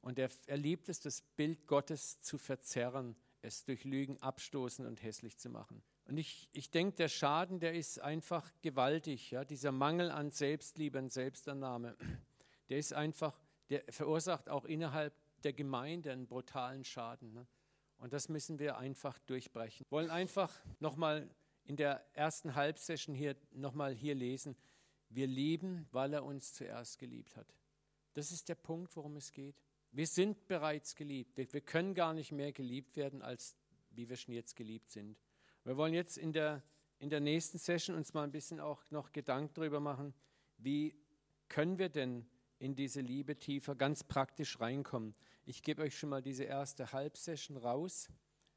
Und 0.00 0.18
er, 0.18 0.30
er 0.46 0.56
liebt 0.56 0.88
es, 0.88 1.00
das 1.00 1.22
Bild 1.22 1.66
Gottes 1.66 2.20
zu 2.20 2.38
verzerren, 2.38 3.16
es 3.40 3.64
durch 3.64 3.84
Lügen 3.84 4.18
abstoßen 4.18 4.84
und 4.84 5.02
hässlich 5.02 5.38
zu 5.38 5.48
machen. 5.48 5.82
Und 6.06 6.16
ich, 6.16 6.48
ich 6.52 6.70
denke, 6.70 6.96
der 6.96 7.08
Schaden, 7.08 7.60
der 7.60 7.74
ist 7.74 8.00
einfach 8.00 8.50
gewaltig. 8.62 9.30
Ja? 9.30 9.44
Dieser 9.44 9.72
Mangel 9.72 10.10
an 10.10 10.30
Selbstliebe 10.30 10.98
und 10.98 11.12
Selbstannahme, 11.12 11.96
der 12.68 12.78
ist 12.78 12.92
einfach 12.92 13.38
der 13.70 13.82
verursacht 13.88 14.48
auch 14.48 14.64
innerhalb 14.64 15.12
der 15.44 15.52
Gemeinde 15.52 16.12
einen 16.12 16.26
brutalen 16.26 16.84
Schaden. 16.84 17.32
Ne? 17.32 17.46
Und 17.98 18.12
das 18.12 18.28
müssen 18.28 18.58
wir 18.58 18.78
einfach 18.78 19.18
durchbrechen. 19.20 19.86
Wir 19.88 19.90
wollen 19.90 20.10
einfach 20.10 20.52
nochmal 20.80 21.28
in 21.64 21.76
der 21.76 22.04
ersten 22.14 22.54
Halbsession 22.54 23.14
hier 23.14 23.36
nochmal 23.52 23.94
hier 23.94 24.14
lesen. 24.14 24.56
Wir 25.10 25.26
lieben, 25.26 25.86
weil 25.92 26.12
er 26.14 26.24
uns 26.24 26.54
zuerst 26.54 26.98
geliebt 26.98 27.36
hat. 27.36 27.46
Das 28.14 28.30
ist 28.30 28.48
der 28.48 28.54
Punkt, 28.54 28.96
worum 28.96 29.16
es 29.16 29.32
geht. 29.32 29.62
Wir 29.92 30.06
sind 30.06 30.48
bereits 30.48 30.94
geliebt. 30.94 31.36
Wir, 31.36 31.60
können 31.60 31.94
gar 31.94 32.12
nicht 32.12 32.32
mehr 32.32 32.52
geliebt 32.52 32.96
werden, 32.96 33.22
als 33.22 33.56
wie 33.90 34.08
wir 34.08 34.16
schon 34.16 34.34
jetzt 34.34 34.54
geliebt 34.56 34.90
sind. 34.90 35.18
Wir 35.64 35.76
wollen 35.76 35.94
jetzt 35.94 36.18
in 36.18 36.32
der, 36.32 36.62
in 36.98 37.10
der 37.10 37.20
nächsten 37.20 37.58
Session 37.58 37.96
uns 37.96 38.14
mal 38.14 38.24
ein 38.24 38.32
bisschen 38.32 38.60
auch 38.60 38.82
noch 38.90 39.12
Gedanken 39.12 39.54
darüber 39.54 39.80
machen, 39.80 40.14
wie 40.58 40.94
können 41.48 41.78
wir 41.78 41.88
denn 41.88 42.26
in 42.58 42.74
diese 42.74 43.00
Liebe 43.00 43.38
tiefer 43.38 43.74
ganz 43.74 44.02
praktisch 44.04 44.60
reinkommen. 44.60 45.14
Ich 45.44 45.62
gebe 45.62 45.82
euch 45.82 45.98
schon 45.98 46.10
mal 46.10 46.22
diese 46.22 46.44
erste 46.44 46.92
Halbsession 46.92 47.56
raus. 47.56 48.08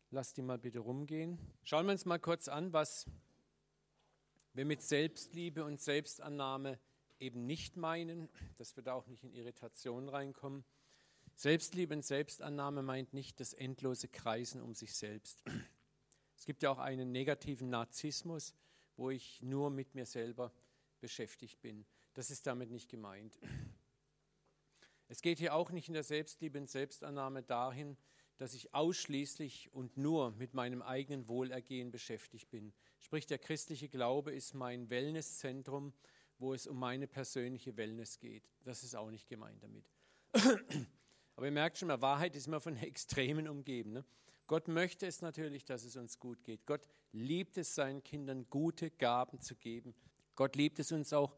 Lasst 0.09 0.37
die 0.37 0.41
mal 0.41 0.57
bitte 0.57 0.79
rumgehen. 0.79 1.39
Schauen 1.63 1.85
wir 1.85 1.93
uns 1.93 2.05
mal 2.05 2.19
kurz 2.19 2.47
an, 2.47 2.73
was 2.73 3.09
wir 4.53 4.65
mit 4.65 4.81
Selbstliebe 4.81 5.63
und 5.63 5.79
Selbstannahme 5.79 6.79
eben 7.19 7.45
nicht 7.45 7.77
meinen, 7.77 8.27
dass 8.57 8.75
wir 8.75 8.83
da 8.83 8.93
auch 8.93 9.07
nicht 9.07 9.23
in 9.23 9.33
Irritation 9.33 10.09
reinkommen. 10.09 10.65
Selbstliebe 11.35 11.93
und 11.93 12.03
Selbstannahme 12.03 12.81
meint 12.83 13.13
nicht 13.13 13.39
das 13.39 13.53
endlose 13.53 14.07
Kreisen 14.07 14.61
um 14.61 14.75
sich 14.75 14.93
selbst. 14.93 15.43
Es 16.35 16.45
gibt 16.45 16.63
ja 16.63 16.71
auch 16.71 16.79
einen 16.79 17.11
negativen 17.11 17.69
Narzissmus, 17.69 18.53
wo 18.97 19.11
ich 19.11 19.41
nur 19.41 19.69
mit 19.69 19.95
mir 19.95 20.05
selber 20.05 20.51
beschäftigt 20.99 21.61
bin. 21.61 21.85
Das 22.13 22.31
ist 22.31 22.47
damit 22.47 22.71
nicht 22.71 22.89
gemeint. 22.89 23.39
Es 25.11 25.21
geht 25.21 25.39
hier 25.39 25.53
auch 25.53 25.71
nicht 25.71 25.89
in 25.89 25.93
der 25.93 26.03
Selbstliebe 26.03 26.57
und 26.57 26.69
Selbstannahme 26.69 27.43
dahin, 27.43 27.97
dass 28.37 28.53
ich 28.53 28.73
ausschließlich 28.73 29.69
und 29.73 29.97
nur 29.97 30.31
mit 30.31 30.53
meinem 30.53 30.81
eigenen 30.81 31.27
Wohlergehen 31.27 31.91
beschäftigt 31.91 32.49
bin. 32.49 32.71
Sprich, 33.01 33.27
der 33.27 33.37
christliche 33.37 33.89
Glaube 33.89 34.31
ist 34.31 34.53
mein 34.53 34.89
Wellnesszentrum, 34.89 35.91
wo 36.39 36.53
es 36.53 36.65
um 36.65 36.79
meine 36.79 37.07
persönliche 37.07 37.75
Wellness 37.75 38.19
geht. 38.19 38.49
Das 38.63 38.83
ist 38.83 38.95
auch 38.95 39.11
nicht 39.11 39.27
gemeint 39.27 39.61
damit. 39.61 39.83
Aber 41.35 41.45
ihr 41.45 41.51
merkt 41.51 41.77
schon 41.77 41.89
mal, 41.89 42.01
Wahrheit 42.01 42.37
ist 42.37 42.47
immer 42.47 42.61
von 42.61 42.77
Extremen 42.77 43.49
umgeben. 43.49 43.91
Ne? 43.91 44.05
Gott 44.47 44.69
möchte 44.69 45.07
es 45.07 45.21
natürlich, 45.21 45.65
dass 45.65 45.83
es 45.83 45.97
uns 45.97 46.19
gut 46.19 46.41
geht. 46.45 46.65
Gott 46.65 46.87
liebt 47.11 47.57
es, 47.57 47.75
seinen 47.75 48.01
Kindern 48.01 48.49
gute 48.49 48.89
Gaben 48.89 49.41
zu 49.41 49.57
geben. 49.57 49.93
Gott 50.35 50.55
liebt 50.55 50.79
es 50.79 50.93
uns 50.93 51.11
auch, 51.11 51.35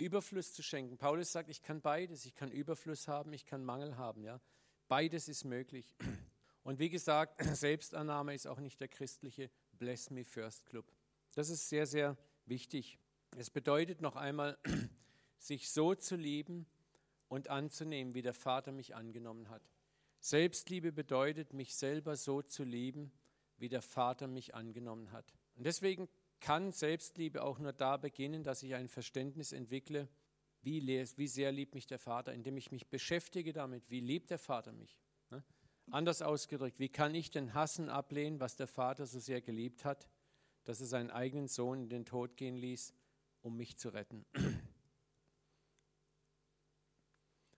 Überfluss 0.00 0.52
zu 0.52 0.62
schenken. 0.62 0.96
Paulus 0.96 1.32
sagt, 1.32 1.50
ich 1.50 1.62
kann 1.62 1.80
beides. 1.80 2.24
Ich 2.24 2.34
kann 2.34 2.50
Überfluss 2.50 3.06
haben, 3.08 3.32
ich 3.32 3.46
kann 3.46 3.64
Mangel 3.64 3.96
haben. 3.96 4.24
Ja? 4.24 4.40
Beides 4.88 5.28
ist 5.28 5.44
möglich. 5.44 5.94
Und 6.62 6.78
wie 6.78 6.90
gesagt, 6.90 7.42
Selbstannahme 7.54 8.34
ist 8.34 8.46
auch 8.46 8.58
nicht 8.58 8.80
der 8.80 8.88
christliche 8.88 9.50
Bless 9.72 10.10
Me 10.10 10.24
First 10.24 10.66
Club. 10.66 10.90
Das 11.34 11.48
ist 11.48 11.68
sehr, 11.68 11.86
sehr 11.86 12.16
wichtig. 12.46 12.98
Es 13.36 13.50
bedeutet 13.50 14.00
noch 14.00 14.16
einmal, 14.16 14.58
sich 15.38 15.70
so 15.70 15.94
zu 15.94 16.16
lieben 16.16 16.66
und 17.28 17.48
anzunehmen, 17.48 18.14
wie 18.14 18.22
der 18.22 18.34
Vater 18.34 18.72
mich 18.72 18.94
angenommen 18.94 19.48
hat. 19.48 19.62
Selbstliebe 20.18 20.92
bedeutet, 20.92 21.54
mich 21.54 21.74
selber 21.74 22.16
so 22.16 22.42
zu 22.42 22.64
lieben, 22.64 23.12
wie 23.56 23.68
der 23.68 23.82
Vater 23.82 24.26
mich 24.26 24.54
angenommen 24.54 25.12
hat. 25.12 25.32
Und 25.56 25.64
deswegen 25.64 26.08
kann 26.40 26.72
Selbstliebe 26.72 27.42
auch 27.42 27.58
nur 27.58 27.72
da 27.72 27.96
beginnen, 27.96 28.42
dass 28.42 28.62
ich 28.62 28.74
ein 28.74 28.88
Verständnis 28.88 29.52
entwickle, 29.52 30.08
wie, 30.62 30.86
wie 30.86 31.28
sehr 31.28 31.52
liebt 31.52 31.74
mich 31.74 31.86
der 31.86 31.98
Vater, 31.98 32.32
indem 32.32 32.56
ich 32.56 32.70
mich 32.70 32.88
beschäftige 32.88 33.52
damit, 33.52 33.88
wie 33.88 34.00
liebt 34.00 34.30
der 34.30 34.38
Vater 34.38 34.72
mich. 34.72 34.98
Ne? 35.30 35.42
Anders 35.90 36.22
ausgedrückt, 36.22 36.78
wie 36.78 36.88
kann 36.88 37.14
ich 37.14 37.30
den 37.30 37.54
Hassen 37.54 37.88
ablehnen, 37.88 38.40
was 38.40 38.56
der 38.56 38.66
Vater 38.66 39.06
so 39.06 39.18
sehr 39.18 39.40
geliebt 39.40 39.84
hat, 39.84 40.08
dass 40.64 40.80
er 40.80 40.86
seinen 40.86 41.10
eigenen 41.10 41.48
Sohn 41.48 41.82
in 41.82 41.88
den 41.88 42.04
Tod 42.04 42.36
gehen 42.36 42.56
ließ, 42.56 42.94
um 43.40 43.56
mich 43.56 43.78
zu 43.78 43.88
retten. 43.88 44.26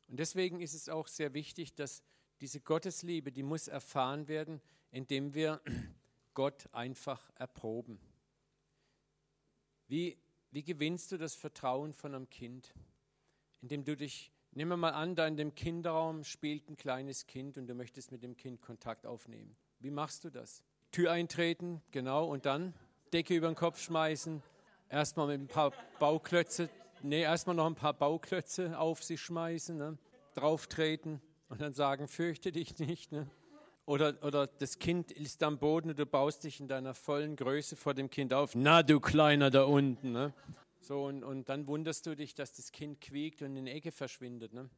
Und 0.09 0.19
deswegen 0.19 0.61
ist 0.61 0.75
es 0.75 0.89
auch 0.89 1.09
sehr 1.09 1.35
wichtig, 1.35 1.75
dass 1.75 2.03
diese 2.41 2.61
Gottesliebe, 2.61 3.33
die 3.33 3.43
muss 3.43 3.69
erfahren 3.69 4.29
werden, 4.29 4.61
indem 4.91 5.35
wir 5.35 5.61
Gott 6.35 6.69
einfach 6.73 7.31
erproben. 7.35 7.99
Wie, 9.89 10.19
wie 10.51 10.63
gewinnst 10.63 11.13
du 11.13 11.19
das 11.19 11.35
Vertrauen 11.35 11.93
von 11.93 12.15
einem 12.15 12.29
Kind? 12.31 12.75
Indem 13.61 13.85
du 13.85 13.97
dich, 13.97 14.33
nehmen 14.53 14.71
wir 14.71 14.77
mal 14.77 14.91
an, 14.91 15.15
da 15.15 15.27
in 15.27 15.37
dem 15.37 15.55
Kinderraum 15.55 16.25
spielt 16.25 16.69
ein 16.69 16.77
kleines 16.77 17.27
Kind 17.27 17.59
und 17.59 17.67
du 17.67 17.75
möchtest 17.75 18.13
mit 18.13 18.23
dem 18.23 18.37
Kind 18.37 18.61
Kontakt 18.61 19.07
aufnehmen. 19.07 19.57
Wie 19.81 19.91
machst 19.91 20.25
du 20.25 20.31
das? 20.31 20.63
Tür 20.91 21.13
eintreten, 21.13 21.83
genau, 21.91 22.27
und 22.27 22.45
dann 22.47 22.75
Decke 23.13 23.35
über 23.35 23.49
den 23.49 23.57
Kopf 23.57 23.81
schmeißen, 23.81 24.43
erstmal 24.89 25.27
mit 25.27 25.41
ein 25.41 25.49
paar 25.49 25.73
Bauklötze, 25.99 26.69
nee, 27.03 27.23
erstmal 27.23 27.57
noch 27.57 27.67
ein 27.67 27.75
paar 27.75 27.95
Bauklötze 27.95 28.79
auf 28.79 29.03
sie 29.03 29.19
schmeißen, 29.19 29.77
ne? 29.77 29.99
drauf 30.35 30.67
treten 30.67 31.21
und 31.49 31.61
dann 31.61 31.73
sagen, 31.73 32.09
fürchte 32.09 32.53
dich 32.53 32.79
nicht. 32.79 33.13
Ne? 33.13 33.29
Oder, 33.85 34.23
oder 34.23 34.47
das 34.47 34.79
Kind 34.79 35.11
ist 35.11 35.43
am 35.43 35.59
Boden 35.59 35.91
und 35.91 35.99
du 35.99 36.07
baust 36.07 36.45
dich 36.45 36.61
in 36.61 36.69
deiner 36.69 36.95
vollen 36.95 37.35
Größe 37.35 37.75
vor 37.75 37.95
dem 37.95 38.11
Kind 38.11 38.33
auf. 38.33 38.55
Na, 38.55 38.83
du 38.83 39.01
Kleiner 39.01 39.51
da 39.51 39.65
unten. 39.65 40.13
Ne? 40.13 40.33
So, 40.81 41.07
und, 41.07 41.25
und 41.25 41.49
dann 41.49 41.67
wunderst 41.67 42.07
du 42.07 42.15
dich, 42.15 42.35
dass 42.35 42.53
das 42.55 42.71
Kind 42.71 43.01
quiekt 43.01 43.43
und 43.43 43.57
in 43.57 43.65
die 43.65 43.73
Ecke 43.73 43.91
verschwindet. 43.91 44.53
Ne? 44.53 44.71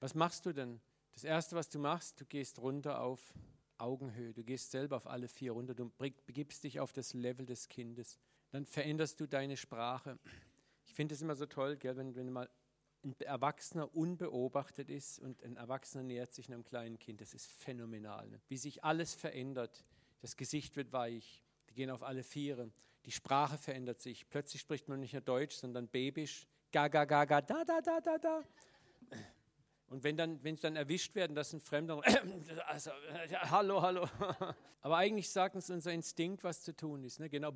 Was 0.00 0.14
machst 0.14 0.46
du 0.46 0.52
denn? 0.52 0.80
Das 1.12 1.24
Erste, 1.24 1.56
was 1.56 1.68
du 1.68 1.78
machst, 1.78 2.20
du 2.20 2.24
gehst 2.24 2.58
runter 2.58 3.00
auf 3.00 3.34
Augenhöhe. 3.78 4.32
Du 4.32 4.42
gehst 4.42 4.70
selber 4.70 4.96
auf 4.96 5.06
alle 5.06 5.28
vier 5.28 5.52
runter. 5.52 5.74
Du 5.74 5.90
begibst 6.26 6.64
dich 6.64 6.80
auf 6.80 6.92
das 6.92 7.14
Level 7.14 7.44
des 7.44 7.68
Kindes. 7.68 8.18
Dann 8.50 8.64
veränderst 8.64 9.20
du 9.20 9.26
deine 9.26 9.56
Sprache. 9.56 10.18
Ich 10.86 10.94
finde 10.94 11.14
es 11.14 11.22
immer 11.22 11.36
so 11.36 11.46
toll, 11.46 11.76
gell, 11.76 11.96
wenn, 11.96 12.14
wenn 12.14 12.26
du 12.26 12.32
mal 12.32 12.48
ein 13.06 13.14
Erwachsener 13.20 13.94
unbeobachtet 13.94 14.90
ist 14.90 15.20
und 15.20 15.42
ein 15.44 15.56
Erwachsener 15.56 16.02
nähert 16.02 16.34
sich 16.34 16.52
einem 16.52 16.64
kleinen 16.64 16.98
Kind. 16.98 17.20
Das 17.20 17.34
ist 17.34 17.46
phänomenal. 17.46 18.28
Ne? 18.28 18.40
Wie 18.48 18.56
sich 18.56 18.82
alles 18.84 19.14
verändert. 19.14 19.84
Das 20.20 20.36
Gesicht 20.36 20.76
wird 20.76 20.92
weich. 20.92 21.42
Die 21.70 21.74
gehen 21.74 21.90
auf 21.90 22.02
alle 22.02 22.24
Viere. 22.24 22.70
Die 23.04 23.12
Sprache 23.12 23.58
verändert 23.58 24.00
sich. 24.00 24.28
Plötzlich 24.28 24.60
spricht 24.60 24.88
man 24.88 24.98
nicht 24.98 25.12
mehr 25.12 25.22
Deutsch, 25.22 25.54
sondern 25.54 25.88
Babisch. 25.88 26.48
Ga, 26.72 26.88
ga, 26.88 27.04
da, 27.06 27.24
da, 27.24 27.64
da, 27.64 28.00
da, 28.00 28.18
da. 28.18 28.42
Und 29.88 30.02
wenn 30.02 30.16
dann, 30.16 30.42
wenn 30.42 30.56
sie 30.56 30.62
dann 30.62 30.74
erwischt 30.74 31.14
werden, 31.14 31.36
das 31.36 31.50
sind 31.50 31.62
Fremde, 31.62 32.00
also, 32.66 32.90
hallo, 33.30 33.82
hallo. 33.82 34.08
Aber 34.80 34.96
eigentlich 34.96 35.30
sagt 35.30 35.54
uns 35.54 35.70
unser 35.70 35.92
Instinkt, 35.92 36.42
was 36.42 36.62
zu 36.62 36.74
tun 36.74 37.04
ist. 37.04 37.20
Ne? 37.20 37.28
Genau. 37.28 37.52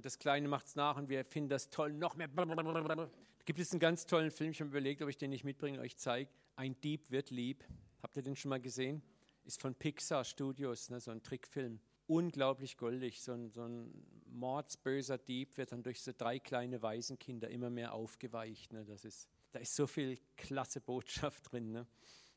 Und 0.00 0.06
das 0.06 0.18
Kleine 0.18 0.48
macht 0.48 0.64
es 0.64 0.76
nach 0.76 0.96
und 0.96 1.10
wir 1.10 1.26
finden 1.26 1.50
das 1.50 1.68
toll, 1.68 1.92
noch 1.92 2.16
mehr. 2.16 2.26
Da 2.28 3.10
gibt 3.44 3.58
es 3.58 3.70
einen 3.70 3.80
ganz 3.80 4.06
tollen 4.06 4.30
Film, 4.30 4.52
ich 4.52 4.60
habe 4.60 4.70
überlegt, 4.70 5.02
ob 5.02 5.10
ich 5.10 5.18
den 5.18 5.28
nicht 5.28 5.44
mitbringe 5.44 5.78
euch 5.78 5.98
zeige. 5.98 6.30
Ein 6.56 6.80
Dieb 6.80 7.10
wird 7.10 7.28
lieb. 7.28 7.62
Habt 8.02 8.16
ihr 8.16 8.22
den 8.22 8.34
schon 8.34 8.48
mal 8.48 8.62
gesehen? 8.62 9.02
Ist 9.44 9.60
von 9.60 9.74
Pixar 9.74 10.24
Studios, 10.24 10.88
ne, 10.88 11.00
so 11.00 11.10
ein 11.10 11.22
Trickfilm. 11.22 11.80
Unglaublich 12.06 12.78
goldig. 12.78 13.20
So 13.20 13.32
ein, 13.32 13.50
so 13.50 13.62
ein 13.62 13.92
mordsböser 14.24 15.18
Dieb 15.18 15.58
wird 15.58 15.72
dann 15.72 15.82
durch 15.82 16.00
so 16.00 16.12
drei 16.16 16.38
kleine 16.38 16.80
Waisenkinder 16.80 17.50
immer 17.50 17.68
mehr 17.68 17.92
aufgeweicht. 17.92 18.72
Ne. 18.72 18.86
Das 18.86 19.04
ist, 19.04 19.28
da 19.52 19.58
ist 19.58 19.76
so 19.76 19.86
viel 19.86 20.16
klasse 20.38 20.80
Botschaft 20.80 21.52
drin. 21.52 21.72
Ne. 21.72 21.86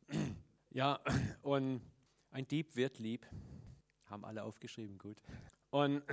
Ja, 0.72 1.00
und 1.44 1.82
ein 2.32 2.46
Dieb 2.46 2.76
wird 2.76 3.00
lieb. 3.00 3.26
Haben 4.08 4.26
alle 4.26 4.44
aufgeschrieben, 4.44 4.98
gut. 4.98 5.22
Und 5.70 6.04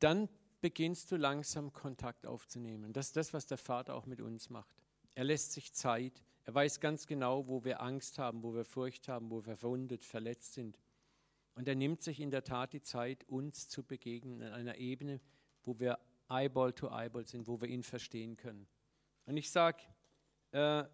dann 0.00 0.28
beginnst 0.60 1.10
du 1.12 1.16
langsam 1.16 1.72
Kontakt 1.72 2.26
aufzunehmen. 2.26 2.92
Das 2.92 3.08
ist 3.08 3.16
das, 3.16 3.32
was 3.32 3.46
der 3.46 3.58
Vater 3.58 3.94
auch 3.94 4.06
mit 4.06 4.20
uns 4.20 4.50
macht. 4.50 4.82
Er 5.14 5.24
lässt 5.24 5.52
sich 5.52 5.72
Zeit. 5.72 6.22
Er 6.44 6.54
weiß 6.54 6.80
ganz 6.80 7.06
genau, 7.06 7.46
wo 7.48 7.64
wir 7.64 7.80
Angst 7.80 8.18
haben, 8.18 8.42
wo 8.42 8.54
wir 8.54 8.64
Furcht 8.64 9.08
haben, 9.08 9.30
wo 9.30 9.44
wir 9.44 9.56
verwundet, 9.56 10.04
verletzt 10.04 10.54
sind. 10.54 10.78
Und 11.54 11.68
er 11.68 11.74
nimmt 11.74 12.02
sich 12.02 12.20
in 12.20 12.30
der 12.30 12.44
Tat 12.44 12.72
die 12.72 12.82
Zeit, 12.82 13.24
uns 13.28 13.68
zu 13.68 13.82
begegnen 13.82 14.42
an 14.42 14.52
einer 14.52 14.76
Ebene, 14.76 15.20
wo 15.64 15.78
wir 15.78 15.98
Eyeball 16.28 16.72
to 16.72 16.88
Eyeball 16.88 17.26
sind, 17.26 17.46
wo 17.46 17.60
wir 17.60 17.68
ihn 17.68 17.82
verstehen 17.82 18.36
können. 18.36 18.66
Und 19.26 19.36
ich 19.36 19.50
sage 19.50 19.82
äh, 20.52 20.84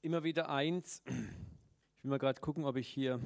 immer 0.00 0.22
wieder 0.22 0.48
eins, 0.48 1.02
ich 1.06 2.04
will 2.04 2.10
mal 2.10 2.18
gerade 2.18 2.40
gucken, 2.40 2.64
ob 2.64 2.76
ich 2.76 2.88
hier 2.88 3.20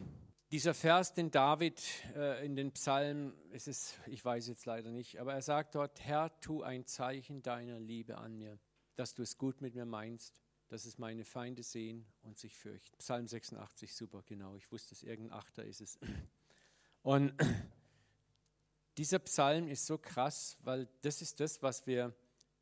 dieser 0.52 0.74
Vers, 0.74 1.12
den 1.12 1.30
David 1.30 1.82
äh, 2.14 2.44
in 2.44 2.54
den 2.54 2.72
Psalmen, 2.72 3.32
es 3.50 3.66
ist, 3.66 3.98
ich 4.06 4.24
weiß 4.24 4.46
jetzt 4.46 4.64
leider 4.64 4.90
nicht, 4.90 5.18
aber 5.18 5.34
er 5.34 5.42
sagt 5.42 5.74
dort, 5.74 6.00
Herr, 6.00 6.38
tu 6.40 6.62
ein 6.62 6.86
Zeichen 6.86 7.42
deiner 7.42 7.80
Liebe 7.80 8.18
an 8.18 8.36
mir, 8.36 8.58
dass 8.94 9.14
du 9.14 9.22
es 9.22 9.38
gut 9.38 9.60
mit 9.60 9.74
mir 9.74 9.86
meinst, 9.86 10.40
dass 10.68 10.84
es 10.84 10.98
meine 10.98 11.24
Feinde 11.24 11.62
sehen 11.62 12.06
und 12.22 12.38
sich 12.38 12.56
fürchten. 12.56 12.96
Psalm 12.98 13.26
86, 13.26 13.94
super, 13.94 14.22
genau, 14.24 14.54
ich 14.54 14.70
wusste 14.70 14.94
es, 14.94 15.02
irgendein 15.02 15.38
Achter 15.38 15.64
ist 15.64 15.80
es. 15.80 15.98
Und 17.02 17.32
dieser 18.98 19.20
Psalm 19.20 19.68
ist 19.68 19.86
so 19.86 19.96
krass, 19.96 20.58
weil 20.62 20.88
das 21.02 21.22
ist 21.22 21.38
das, 21.38 21.62
was 21.62 21.86
wir 21.86 22.14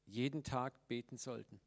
jeden 0.05 0.43
Tag 0.43 0.87
beten 0.87 1.17
sollten. 1.17 1.61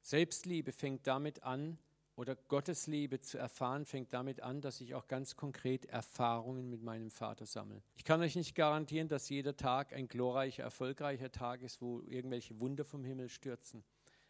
Selbstliebe 0.00 0.70
fängt 0.70 1.06
damit 1.08 1.42
an, 1.42 1.78
oder 2.16 2.36
Gottes 2.36 2.86
Liebe 2.86 3.20
zu 3.20 3.38
erfahren, 3.38 3.84
fängt 3.84 4.12
damit 4.12 4.40
an, 4.40 4.60
dass 4.60 4.80
ich 4.80 4.94
auch 4.94 5.08
ganz 5.08 5.36
konkret 5.36 5.84
Erfahrungen 5.86 6.70
mit 6.70 6.82
meinem 6.82 7.10
Vater 7.10 7.44
sammle. 7.44 7.82
Ich 7.96 8.04
kann 8.04 8.20
euch 8.20 8.36
nicht 8.36 8.54
garantieren, 8.54 9.08
dass 9.08 9.28
jeder 9.28 9.56
Tag 9.56 9.92
ein 9.92 10.06
glorreicher, 10.06 10.62
erfolgreicher 10.62 11.32
Tag 11.32 11.62
ist, 11.62 11.80
wo 11.80 12.00
irgendwelche 12.02 12.58
Wunder 12.60 12.84
vom 12.84 13.04
Himmel 13.04 13.28
stürzen. 13.28 13.84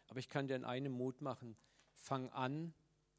Aber 0.07 0.19
ich 0.19 0.29
kann 0.29 0.47
dir 0.47 0.55
in 0.55 0.65
einem 0.65 0.93
Mut 0.93 1.21
machen. 1.21 1.57
Fang 1.93 2.29
an, 2.29 2.73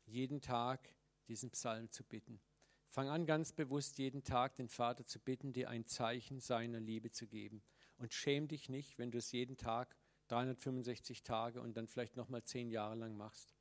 jeden 0.04 0.40
Tag 0.40 0.92
diesen 1.28 1.50
Psalm 1.50 1.90
zu 1.90 2.04
bitten. 2.04 2.40
Fang 2.88 3.08
an, 3.08 3.26
ganz 3.26 3.52
bewusst 3.52 3.98
jeden 3.98 4.24
Tag 4.24 4.56
den 4.56 4.68
Vater 4.68 5.06
zu 5.06 5.20
bitten, 5.20 5.52
dir 5.52 5.68
ein 5.68 5.86
Zeichen 5.86 6.40
seiner 6.40 6.80
Liebe 6.80 7.10
zu 7.10 7.26
geben. 7.26 7.62
Und 7.98 8.12
schäm 8.12 8.48
dich 8.48 8.68
nicht, 8.68 8.98
wenn 8.98 9.10
du 9.10 9.18
es 9.18 9.32
jeden 9.32 9.56
Tag 9.56 9.96
365 10.28 11.22
Tage 11.22 11.60
und 11.60 11.76
dann 11.76 11.86
vielleicht 11.86 12.16
nochmal 12.16 12.42
zehn 12.42 12.70
Jahre 12.70 12.96
lang 12.96 13.16
machst. 13.16 13.55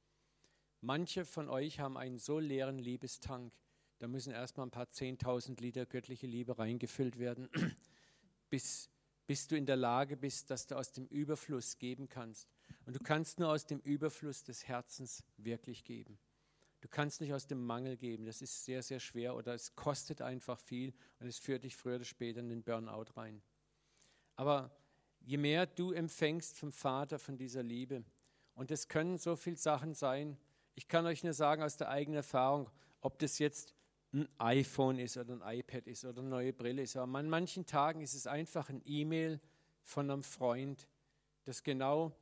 Manche 0.86 1.26
von 1.26 1.50
euch 1.50 1.80
haben 1.80 1.98
einen 1.98 2.20
so 2.20 2.38
leeren 2.38 2.78
Liebestank, 2.78 3.52
da 3.98 4.08
müssen 4.08 4.32
erstmal 4.32 4.68
ein 4.68 4.72
paar 4.72 4.86
10.000 4.86 5.60
Liter 5.60 5.88
göttliche 5.88 6.28
Liebe 6.28 6.60
reingefüllt 6.60 7.18
werden, 7.18 7.50
bis, 8.52 8.92
bis 9.26 9.48
du 9.48 9.58
in 9.58 9.66
der 9.66 9.78
Lage 9.78 10.16
bist, 10.16 10.52
dass 10.52 10.68
du 10.68 10.76
aus 10.78 10.92
dem 10.92 11.08
Überfluss 11.08 11.80
geben 11.80 12.08
kannst. 12.08 12.54
Und 12.86 12.96
du 12.96 13.00
kannst 13.00 13.40
nur 13.40 13.50
aus 13.50 13.66
dem 13.66 13.80
Überfluss 13.80 14.44
des 14.44 14.68
Herzens 14.68 15.24
wirklich 15.38 15.86
geben. 15.86 16.20
Du 16.82 16.88
kannst 16.88 17.20
nicht 17.20 17.34
aus 17.34 17.48
dem 17.48 17.66
Mangel 17.66 17.98
geben. 17.98 18.28
Das 18.28 18.44
ist 18.44 18.64
sehr, 18.64 18.84
sehr 18.84 19.00
schwer 19.00 19.36
oder 19.36 19.56
es 19.56 19.76
kostet 19.76 20.22
einfach 20.22 20.60
viel 20.60 20.94
und 21.18 21.26
es 21.26 21.40
führt 21.40 21.64
dich 21.64 21.76
früher 21.76 21.96
oder 21.96 22.06
später 22.06 22.42
in 22.42 22.50
den 22.50 22.62
Burnout 22.62 23.18
rein. 23.18 23.42
Aber 24.36 24.70
je 25.22 25.38
mehr 25.38 25.66
du 25.66 25.94
empfängst 25.94 26.56
vom 26.56 26.72
Vater, 26.72 27.18
von 27.18 27.38
dieser 27.40 27.64
Liebe, 27.64 28.04
und 28.54 28.70
es 28.70 28.88
können 28.88 29.18
so 29.18 29.36
viele 29.36 29.58
Sachen 29.58 29.96
sein, 29.96 30.38
ich 30.76 30.88
kann 30.88 31.06
euch 31.06 31.24
nur 31.24 31.34
sagen 31.34 31.64
aus 31.64 31.78
der 31.78 31.90
eigenen 31.90 32.18
Erfahrung, 32.18 32.70
ob 33.02 33.18
das 33.20 33.40
jetzt 33.40 33.74
ein 34.14 34.28
iPhone 34.38 35.00
ist 35.00 35.18
oder 35.18 35.34
ein 35.34 35.60
iPad 35.60 35.88
ist 35.88 36.06
oder 36.06 36.22
eine 36.22 36.30
neue 36.30 36.54
Brille 36.54 36.84
ist. 36.84 36.96
Aber 36.96 37.18
an 37.18 37.30
manchen 37.30 37.66
Tagen 37.66 38.02
ist 38.02 38.14
es 38.14 38.28
einfach 38.28 38.70
ein 38.70 38.82
E-Mail 38.86 39.40
von 39.82 40.10
einem 40.10 40.24
Freund, 40.24 40.88
das 41.44 41.64
genau 41.64 42.16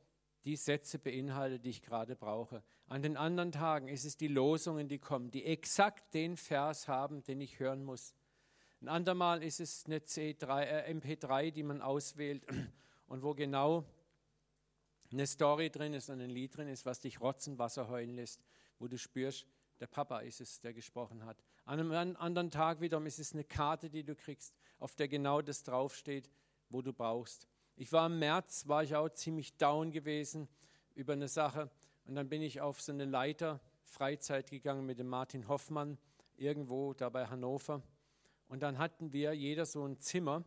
die 0.44 0.56
Sätze 0.56 0.98
beinhaltet, 0.98 1.64
die 1.64 1.70
ich 1.70 1.82
gerade 1.82 2.16
brauche. 2.16 2.62
An 2.88 3.02
den 3.02 3.16
anderen 3.16 3.52
Tagen 3.52 3.88
ist 3.88 4.04
es 4.04 4.16
die 4.16 4.28
Losungen, 4.28 4.88
die 4.88 4.98
kommen, 4.98 5.30
die 5.30 5.44
exakt 5.44 6.12
den 6.12 6.36
Vers 6.36 6.86
haben, 6.86 7.22
den 7.22 7.40
ich 7.40 7.58
hören 7.58 7.82
muss. 7.82 8.14
Ein 8.82 8.88
andermal 8.88 9.42
ist 9.42 9.60
es 9.60 9.86
eine 9.86 10.00
C3, 10.00 10.62
äh, 10.62 10.92
MP3, 10.92 11.50
die 11.50 11.62
man 11.62 11.80
auswählt 11.80 12.44
und 13.06 13.22
wo 13.22 13.34
genau 13.34 13.84
eine 15.14 15.26
Story 15.26 15.70
drin 15.70 15.94
ist 15.94 16.10
und 16.10 16.20
ein 16.20 16.30
Lied 16.30 16.56
drin 16.56 16.68
ist, 16.68 16.84
was 16.84 17.00
dich 17.00 17.20
rotzen, 17.20 17.58
Wasser 17.58 17.88
heulen 17.88 18.14
lässt, 18.14 18.44
wo 18.78 18.88
du 18.88 18.98
spürst, 18.98 19.46
der 19.80 19.86
Papa 19.86 20.20
ist 20.20 20.40
es, 20.40 20.60
der 20.60 20.74
gesprochen 20.74 21.24
hat. 21.24 21.42
An 21.64 21.80
einem 21.80 22.16
anderen 22.16 22.50
Tag 22.50 22.80
wiederum 22.80 23.06
ist 23.06 23.18
es 23.18 23.32
eine 23.32 23.44
Karte, 23.44 23.90
die 23.90 24.04
du 24.04 24.14
kriegst, 24.14 24.54
auf 24.78 24.94
der 24.94 25.08
genau 25.08 25.40
das 25.40 25.62
draufsteht, 25.62 26.30
wo 26.68 26.82
du 26.82 26.92
brauchst. 26.92 27.48
Ich 27.76 27.92
war 27.92 28.06
im 28.06 28.18
März, 28.18 28.68
war 28.68 28.82
ich 28.82 28.94
auch 28.94 29.08
ziemlich 29.08 29.56
down 29.56 29.90
gewesen 29.90 30.48
über 30.94 31.14
eine 31.14 31.28
Sache 31.28 31.70
Und 32.06 32.16
dann 32.16 32.28
bin 32.28 32.42
ich 32.42 32.60
auf 32.60 32.80
so 32.80 32.92
eine 32.92 33.04
Leiter 33.04 33.60
Freizeit 33.82 34.50
gegangen 34.50 34.84
mit 34.84 34.98
dem 34.98 35.08
Martin 35.08 35.48
Hoffmann, 35.48 35.98
irgendwo 36.36 36.92
da 36.92 37.08
bei 37.08 37.26
Hannover. 37.26 37.82
Und 38.48 38.62
dann 38.62 38.78
hatten 38.78 39.12
wir 39.12 39.32
jeder 39.32 39.64
so 39.64 39.84
ein 39.84 39.98
Zimmer. 40.00 40.44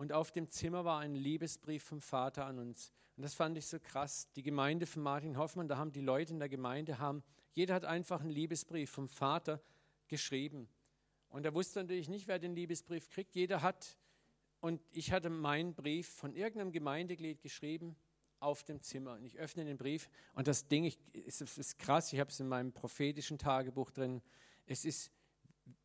Und 0.00 0.14
auf 0.14 0.30
dem 0.30 0.48
Zimmer 0.48 0.86
war 0.86 1.00
ein 1.00 1.14
Liebesbrief 1.14 1.84
vom 1.84 2.00
Vater 2.00 2.46
an 2.46 2.58
uns. 2.58 2.90
Und 3.18 3.22
das 3.22 3.34
fand 3.34 3.58
ich 3.58 3.66
so 3.66 3.78
krass. 3.78 4.30
Die 4.34 4.42
Gemeinde 4.42 4.86
von 4.86 5.02
Martin 5.02 5.36
Hoffmann, 5.36 5.68
da 5.68 5.76
haben 5.76 5.92
die 5.92 6.00
Leute 6.00 6.32
in 6.32 6.38
der 6.38 6.48
Gemeinde, 6.48 6.98
haben, 6.98 7.22
jeder 7.52 7.74
hat 7.74 7.84
einfach 7.84 8.22
einen 8.22 8.30
Liebesbrief 8.30 8.90
vom 8.90 9.08
Vater 9.08 9.60
geschrieben. 10.08 10.70
Und 11.28 11.44
er 11.44 11.52
wusste 11.52 11.80
natürlich 11.80 12.08
nicht, 12.08 12.28
wer 12.28 12.38
den 12.38 12.54
Liebesbrief 12.54 13.10
kriegt. 13.10 13.34
Jeder 13.34 13.60
hat, 13.60 13.98
und 14.60 14.80
ich 14.90 15.12
hatte 15.12 15.28
meinen 15.28 15.74
Brief 15.74 16.08
von 16.08 16.32
irgendeinem 16.32 16.72
Gemeindeglied 16.72 17.42
geschrieben 17.42 17.94
auf 18.38 18.62
dem 18.64 18.80
Zimmer. 18.80 19.16
Und 19.16 19.26
ich 19.26 19.38
öffne 19.38 19.66
den 19.66 19.76
Brief 19.76 20.08
und 20.32 20.48
das 20.48 20.66
Ding, 20.66 20.84
ich, 20.84 20.98
es 21.12 21.42
ist 21.42 21.78
krass, 21.78 22.10
ich 22.14 22.20
habe 22.20 22.30
es 22.30 22.40
in 22.40 22.48
meinem 22.48 22.72
prophetischen 22.72 23.36
Tagebuch 23.36 23.90
drin. 23.90 24.22
Es, 24.64 24.86
ist, 24.86 25.12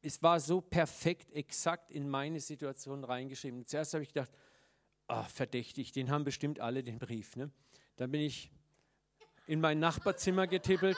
es 0.01 0.21
war 0.21 0.39
so 0.39 0.61
perfekt, 0.61 1.31
exakt 1.33 1.91
in 1.91 2.09
meine 2.09 2.39
Situation 2.39 3.03
reingeschrieben. 3.03 3.65
Zuerst 3.65 3.93
habe 3.93 4.03
ich 4.03 4.13
gedacht, 4.13 4.31
oh, 5.07 5.23
verdächtig, 5.23 5.91
den 5.91 6.09
haben 6.09 6.23
bestimmt 6.23 6.59
alle 6.59 6.83
den 6.83 6.99
Brief. 6.99 7.36
Ne? 7.36 7.51
Dann 7.95 8.11
bin 8.11 8.21
ich 8.21 8.51
in 9.47 9.61
mein 9.61 9.79
Nachbarzimmer 9.79 10.47
getippelt 10.47 10.97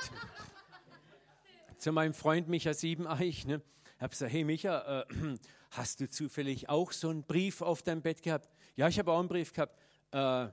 zu 1.77 1.91
meinem 1.91 2.13
Freund 2.13 2.47
Micha 2.47 2.73
Siebeneich. 2.73 3.45
Ne? 3.45 3.61
Ich 3.95 4.01
habe 4.01 4.09
gesagt, 4.09 4.31
hey 4.31 4.43
Micha, 4.43 5.01
äh, 5.01 5.38
hast 5.71 5.99
du 5.99 6.09
zufällig 6.09 6.69
auch 6.69 6.91
so 6.91 7.09
einen 7.09 7.23
Brief 7.23 7.61
auf 7.61 7.83
deinem 7.83 8.01
Bett 8.01 8.21
gehabt? 8.21 8.49
Ja, 8.75 8.88
ich 8.88 8.99
habe 8.99 9.11
auch 9.11 9.19
einen 9.19 9.27
Brief 9.27 9.53
gehabt. 9.53 9.77
Äh, 10.11 10.47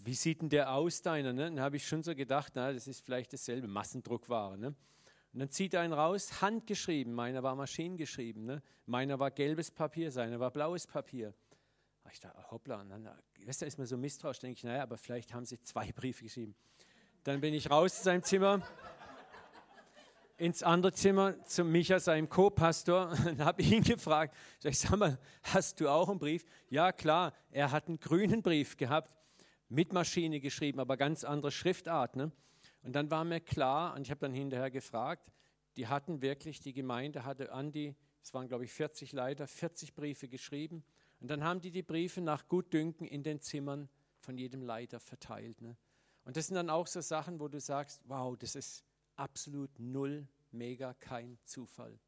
wie 0.00 0.14
sieht 0.14 0.42
denn 0.42 0.48
der 0.48 0.72
aus, 0.72 1.02
deiner? 1.02 1.32
Ne? 1.32 1.44
Dann 1.44 1.60
habe 1.60 1.76
ich 1.76 1.86
schon 1.86 2.02
so 2.02 2.14
gedacht, 2.14 2.52
na, 2.54 2.72
das 2.72 2.86
ist 2.86 3.00
vielleicht 3.00 3.32
dasselbe, 3.32 3.66
Massendruckware. 3.66 4.56
Ne? 4.56 4.74
Und 5.32 5.40
dann 5.40 5.50
zieht 5.50 5.74
er 5.74 5.82
einen 5.82 5.92
raus, 5.92 6.40
handgeschrieben, 6.40 7.12
meiner 7.12 7.42
war 7.42 7.54
maschinengeschrieben, 7.54 8.44
ne? 8.44 8.62
meiner 8.86 9.18
war 9.18 9.30
gelbes 9.30 9.70
Papier, 9.70 10.10
seiner 10.10 10.40
war 10.40 10.50
blaues 10.50 10.86
Papier. 10.86 11.34
Ich 12.10 12.20
dachte, 12.20 12.50
hoppla, 12.50 12.80
und 12.80 12.88
dann, 12.88 13.08
weißt 13.44 13.62
du, 13.62 13.66
ist 13.66 13.78
mir 13.78 13.86
so 13.86 13.98
misstrauisch, 13.98 14.38
denke 14.38 14.56
ich, 14.56 14.64
naja, 14.64 14.82
aber 14.82 14.96
vielleicht 14.96 15.34
haben 15.34 15.44
sie 15.44 15.60
zwei 15.60 15.92
Briefe 15.94 16.24
geschrieben. 16.24 16.54
Dann 17.24 17.40
bin 17.40 17.52
ich 17.52 17.70
raus 17.70 17.96
zu 17.96 18.04
seinem 18.04 18.22
Zimmer, 18.22 18.62
ins 20.38 20.62
andere 20.62 20.92
Zimmer 20.92 21.42
zu 21.44 21.64
Micha, 21.64 21.98
seinem 21.98 22.28
Co-Pastor, 22.30 23.10
und 23.26 23.40
habe 23.40 23.60
ihn 23.60 23.82
gefragt, 23.82 24.34
ich 24.62 24.78
sag 24.78 24.96
mal, 24.96 25.18
hast 25.42 25.80
du 25.80 25.88
auch 25.88 26.08
einen 26.08 26.18
Brief? 26.18 26.44
Ja, 26.70 26.92
klar, 26.92 27.34
er 27.50 27.72
hat 27.72 27.88
einen 27.88 28.00
grünen 28.00 28.40
Brief 28.40 28.76
gehabt 28.78 29.12
mit 29.68 29.92
Maschine 29.92 30.40
geschrieben, 30.40 30.80
aber 30.80 30.96
ganz 30.96 31.24
andere 31.24 31.50
Schriftart. 31.50 32.16
Ne? 32.16 32.32
Und 32.82 32.92
dann 32.94 33.10
war 33.10 33.24
mir 33.24 33.40
klar, 33.40 33.94
und 33.94 34.02
ich 34.02 34.10
habe 34.10 34.20
dann 34.20 34.32
hinterher 34.32 34.70
gefragt, 34.70 35.32
die 35.76 35.86
hatten 35.86 36.22
wirklich, 36.22 36.60
die 36.60 36.72
Gemeinde 36.72 37.24
hatte 37.24 37.52
an 37.52 37.72
die, 37.72 37.94
es 38.22 38.34
waren 38.34 38.48
glaube 38.48 38.64
ich 38.64 38.72
40 38.72 39.12
Leiter, 39.12 39.46
40 39.46 39.94
Briefe 39.94 40.28
geschrieben. 40.28 40.84
Und 41.20 41.28
dann 41.30 41.44
haben 41.44 41.60
die 41.60 41.70
die 41.70 41.82
Briefe 41.82 42.20
nach 42.20 42.48
Gutdünken 42.48 43.06
in 43.06 43.22
den 43.22 43.40
Zimmern 43.40 43.88
von 44.20 44.36
jedem 44.36 44.62
Leiter 44.62 45.00
verteilt. 45.00 45.60
Ne? 45.60 45.76
Und 46.24 46.36
das 46.36 46.46
sind 46.48 46.56
dann 46.56 46.70
auch 46.70 46.86
so 46.86 47.00
Sachen, 47.00 47.40
wo 47.40 47.48
du 47.48 47.60
sagst, 47.60 48.02
wow, 48.06 48.36
das 48.36 48.54
ist 48.54 48.84
absolut 49.16 49.70
null, 49.78 50.26
mega 50.50 50.94
kein 50.94 51.38
Zufall. 51.44 51.98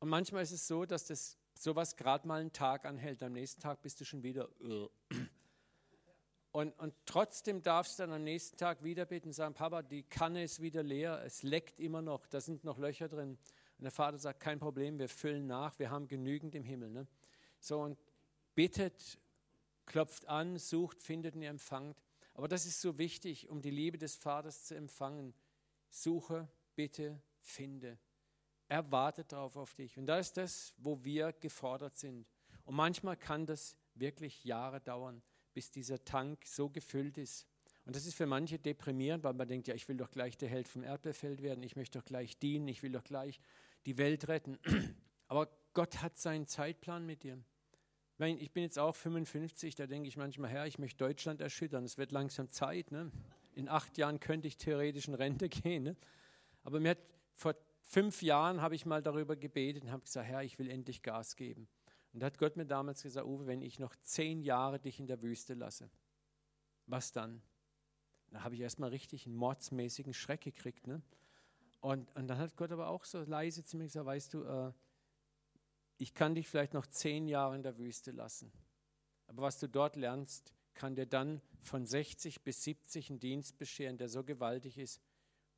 Und 0.00 0.08
manchmal 0.08 0.42
ist 0.42 0.52
es 0.52 0.66
so, 0.66 0.84
dass 0.84 1.06
das 1.06 1.38
sowas 1.54 1.96
gerade 1.96 2.26
mal 2.26 2.40
einen 2.40 2.52
Tag 2.52 2.86
anhält. 2.86 3.22
Am 3.22 3.32
nächsten 3.32 3.60
Tag 3.60 3.82
bist 3.82 4.00
du 4.00 4.04
schon 4.04 4.22
wieder. 4.22 4.48
Und, 6.52 6.76
und 6.80 6.94
trotzdem 7.06 7.62
darfst 7.62 7.98
du 7.98 8.02
dann 8.02 8.12
am 8.12 8.24
nächsten 8.24 8.56
Tag 8.56 8.82
wieder 8.82 9.06
beten 9.06 9.28
und 9.28 9.32
sagen, 9.34 9.54
Papa, 9.54 9.82
die 9.82 10.02
Kanne 10.02 10.42
ist 10.42 10.60
wieder 10.60 10.82
leer, 10.82 11.22
es 11.24 11.44
leckt 11.44 11.78
immer 11.78 12.02
noch, 12.02 12.26
da 12.26 12.40
sind 12.40 12.64
noch 12.64 12.78
Löcher 12.78 13.08
drin. 13.08 13.38
Und 13.78 13.84
der 13.84 13.92
Vater 13.92 14.18
sagt, 14.18 14.40
kein 14.40 14.58
Problem, 14.58 14.98
wir 14.98 15.08
füllen 15.08 15.46
nach, 15.46 15.78
wir 15.78 15.90
haben 15.90 16.08
genügend 16.08 16.54
im 16.56 16.64
Himmel. 16.64 16.90
Ne? 16.90 17.06
So 17.60 17.80
und 17.80 17.98
bittet, 18.56 19.20
klopft 19.86 20.26
an, 20.26 20.58
sucht, 20.58 21.02
findet 21.02 21.36
und 21.36 21.42
ihr 21.42 21.50
empfangt. 21.50 22.02
Aber 22.34 22.48
das 22.48 22.66
ist 22.66 22.80
so 22.80 22.98
wichtig, 22.98 23.48
um 23.48 23.62
die 23.62 23.70
Liebe 23.70 23.96
des 23.96 24.16
Vaters 24.16 24.64
zu 24.64 24.74
empfangen. 24.74 25.34
Suche, 25.88 26.48
bitte, 26.74 27.22
finde. 27.38 27.98
Er 28.68 28.90
wartet 28.90 29.32
darauf 29.32 29.56
auf 29.56 29.74
dich. 29.74 29.98
Und 29.98 30.06
da 30.06 30.18
ist 30.18 30.36
das, 30.36 30.74
wo 30.78 31.04
wir 31.04 31.32
gefordert 31.32 31.96
sind. 31.96 32.26
Und 32.64 32.74
manchmal 32.74 33.16
kann 33.16 33.46
das 33.46 33.76
wirklich 33.94 34.44
Jahre 34.44 34.80
dauern 34.80 35.22
bis 35.52 35.70
dieser 35.70 36.04
Tank 36.04 36.44
so 36.46 36.68
gefüllt 36.68 37.18
ist. 37.18 37.46
Und 37.86 37.96
das 37.96 38.06
ist 38.06 38.14
für 38.14 38.26
manche 38.26 38.58
deprimierend, 38.58 39.24
weil 39.24 39.34
man 39.34 39.48
denkt, 39.48 39.68
ja, 39.68 39.74
ich 39.74 39.88
will 39.88 39.96
doch 39.96 40.10
gleich 40.10 40.36
der 40.36 40.48
Held 40.48 40.68
vom 40.68 40.82
Erdbeerfeld 40.82 41.42
werden, 41.42 41.62
ich 41.62 41.76
möchte 41.76 41.98
doch 41.98 42.04
gleich 42.04 42.38
dienen, 42.38 42.68
ich 42.68 42.82
will 42.82 42.92
doch 42.92 43.04
gleich 43.04 43.40
die 43.86 43.98
Welt 43.98 44.28
retten. 44.28 44.58
Aber 45.28 45.48
Gott 45.72 46.02
hat 46.02 46.18
seinen 46.18 46.46
Zeitplan 46.46 47.06
mit 47.06 47.22
dir. 47.22 47.38
Ich 48.18 48.52
bin 48.52 48.64
jetzt 48.64 48.78
auch 48.78 48.94
55, 48.94 49.76
da 49.76 49.86
denke 49.86 50.06
ich 50.06 50.18
manchmal, 50.18 50.50
Herr, 50.50 50.66
ich 50.66 50.78
möchte 50.78 50.98
Deutschland 50.98 51.40
erschüttern, 51.40 51.84
es 51.84 51.96
wird 51.96 52.12
langsam 52.12 52.50
Zeit. 52.50 52.92
Ne? 52.92 53.10
In 53.54 53.68
acht 53.68 53.96
Jahren 53.96 54.20
könnte 54.20 54.46
ich 54.46 54.58
theoretisch 54.58 55.08
in 55.08 55.14
Rente 55.14 55.48
gehen. 55.48 55.84
Ne? 55.84 55.96
Aber 56.62 56.80
mir 56.80 56.90
hat, 56.90 56.98
vor 57.34 57.54
fünf 57.80 58.20
Jahren 58.20 58.60
habe 58.60 58.74
ich 58.74 58.84
mal 58.84 59.02
darüber 59.02 59.36
gebetet 59.36 59.84
und 59.84 59.90
habe 59.90 60.02
gesagt, 60.02 60.28
Herr, 60.28 60.42
ich 60.42 60.58
will 60.58 60.68
endlich 60.68 61.02
Gas 61.02 61.34
geben. 61.34 61.66
Und 62.12 62.20
da 62.20 62.26
hat 62.26 62.38
Gott 62.38 62.56
mir 62.56 62.66
damals 62.66 63.02
gesagt, 63.02 63.26
Uwe, 63.26 63.46
wenn 63.46 63.62
ich 63.62 63.78
noch 63.78 63.94
zehn 64.02 64.42
Jahre 64.42 64.80
dich 64.80 64.98
in 64.98 65.06
der 65.06 65.22
Wüste 65.22 65.54
lasse, 65.54 65.90
was 66.86 67.12
dann? 67.12 67.42
Da 68.30 68.42
habe 68.42 68.54
ich 68.54 68.60
erstmal 68.60 68.90
richtig 68.90 69.26
einen 69.26 69.36
mordsmäßigen 69.36 70.14
Schreck 70.14 70.40
gekriegt. 70.40 70.86
Ne? 70.86 71.02
Und, 71.80 72.14
und 72.16 72.28
dann 72.28 72.38
hat 72.38 72.56
Gott 72.56 72.72
aber 72.72 72.88
auch 72.88 73.04
so 73.04 73.22
leise 73.22 73.64
zu 73.64 73.76
mir 73.76 73.84
gesagt, 73.84 74.06
weißt 74.06 74.34
du, 74.34 74.44
äh, 74.44 74.72
ich 75.98 76.14
kann 76.14 76.34
dich 76.34 76.48
vielleicht 76.48 76.74
noch 76.74 76.86
zehn 76.86 77.28
Jahre 77.28 77.54
in 77.56 77.62
der 77.62 77.78
Wüste 77.78 78.10
lassen. 78.10 78.52
Aber 79.26 79.42
was 79.42 79.58
du 79.58 79.68
dort 79.68 79.96
lernst, 79.96 80.54
kann 80.74 80.94
dir 80.94 81.06
dann 81.06 81.40
von 81.62 81.86
60 81.86 82.42
bis 82.42 82.64
70 82.64 83.10
einen 83.10 83.20
Dienst 83.20 83.58
bescheren, 83.58 83.98
der 83.98 84.08
so 84.08 84.24
gewaltig 84.24 84.78
ist. 84.78 85.00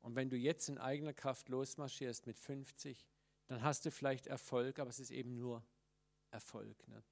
Und 0.01 0.15
wenn 0.15 0.29
du 0.29 0.35
jetzt 0.35 0.67
in 0.67 0.77
eigener 0.77 1.13
Kraft 1.13 1.49
losmarschierst 1.49 2.27
mit 2.27 2.37
50, 2.37 3.05
dann 3.47 3.63
hast 3.63 3.85
du 3.85 3.91
vielleicht 3.91 4.27
Erfolg, 4.27 4.79
aber 4.79 4.89
es 4.89 4.99
ist 4.99 5.11
eben 5.11 5.37
nur 5.37 5.63
Erfolg. 6.33 6.87
Ne? 6.87 7.03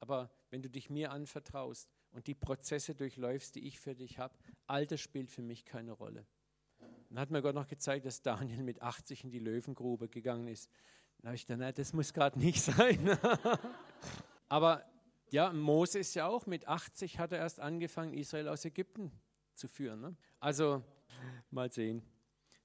Aber 0.00 0.30
wenn 0.50 0.62
du 0.62 0.70
dich 0.70 0.88
mir 0.88 1.10
anvertraust 1.10 1.90
und 2.12 2.26
die 2.26 2.34
Prozesse 2.34 2.94
durchläufst, 2.94 3.54
die 3.54 3.66
ich 3.66 3.78
für 3.80 3.94
dich 3.94 4.18
habe, 4.18 4.34
Alter 4.66 4.96
spielt 4.96 5.30
für 5.30 5.42
mich 5.42 5.64
keine 5.64 5.92
Rolle. 5.92 6.26
Dann 7.08 7.18
hat 7.18 7.30
mir 7.30 7.42
Gott 7.42 7.54
noch 7.54 7.66
gezeigt, 7.66 8.06
dass 8.06 8.22
Daniel 8.22 8.62
mit 8.62 8.82
80 8.82 9.24
in 9.24 9.30
die 9.30 9.38
Löwengrube 9.38 10.08
gegangen 10.08 10.46
ist. 10.46 10.70
Dann 11.18 11.28
habe 11.28 11.36
ich 11.36 11.46
gedacht, 11.46 11.78
das 11.78 11.92
muss 11.92 12.12
gerade 12.12 12.38
nicht 12.38 12.62
sein. 12.62 13.18
Aber 14.48 14.84
ja, 15.30 15.52
Mose 15.52 15.98
ist 15.98 16.14
ja 16.14 16.26
auch 16.26 16.46
mit 16.46 16.68
80 16.68 17.18
hat 17.18 17.32
er 17.32 17.38
erst 17.38 17.60
angefangen, 17.60 18.14
Israel 18.14 18.48
aus 18.48 18.64
Ägypten 18.64 19.12
zu 19.54 19.68
führen. 19.68 20.00
Ne? 20.00 20.16
Also 20.38 20.82
mal 21.50 21.72
sehen. 21.72 22.02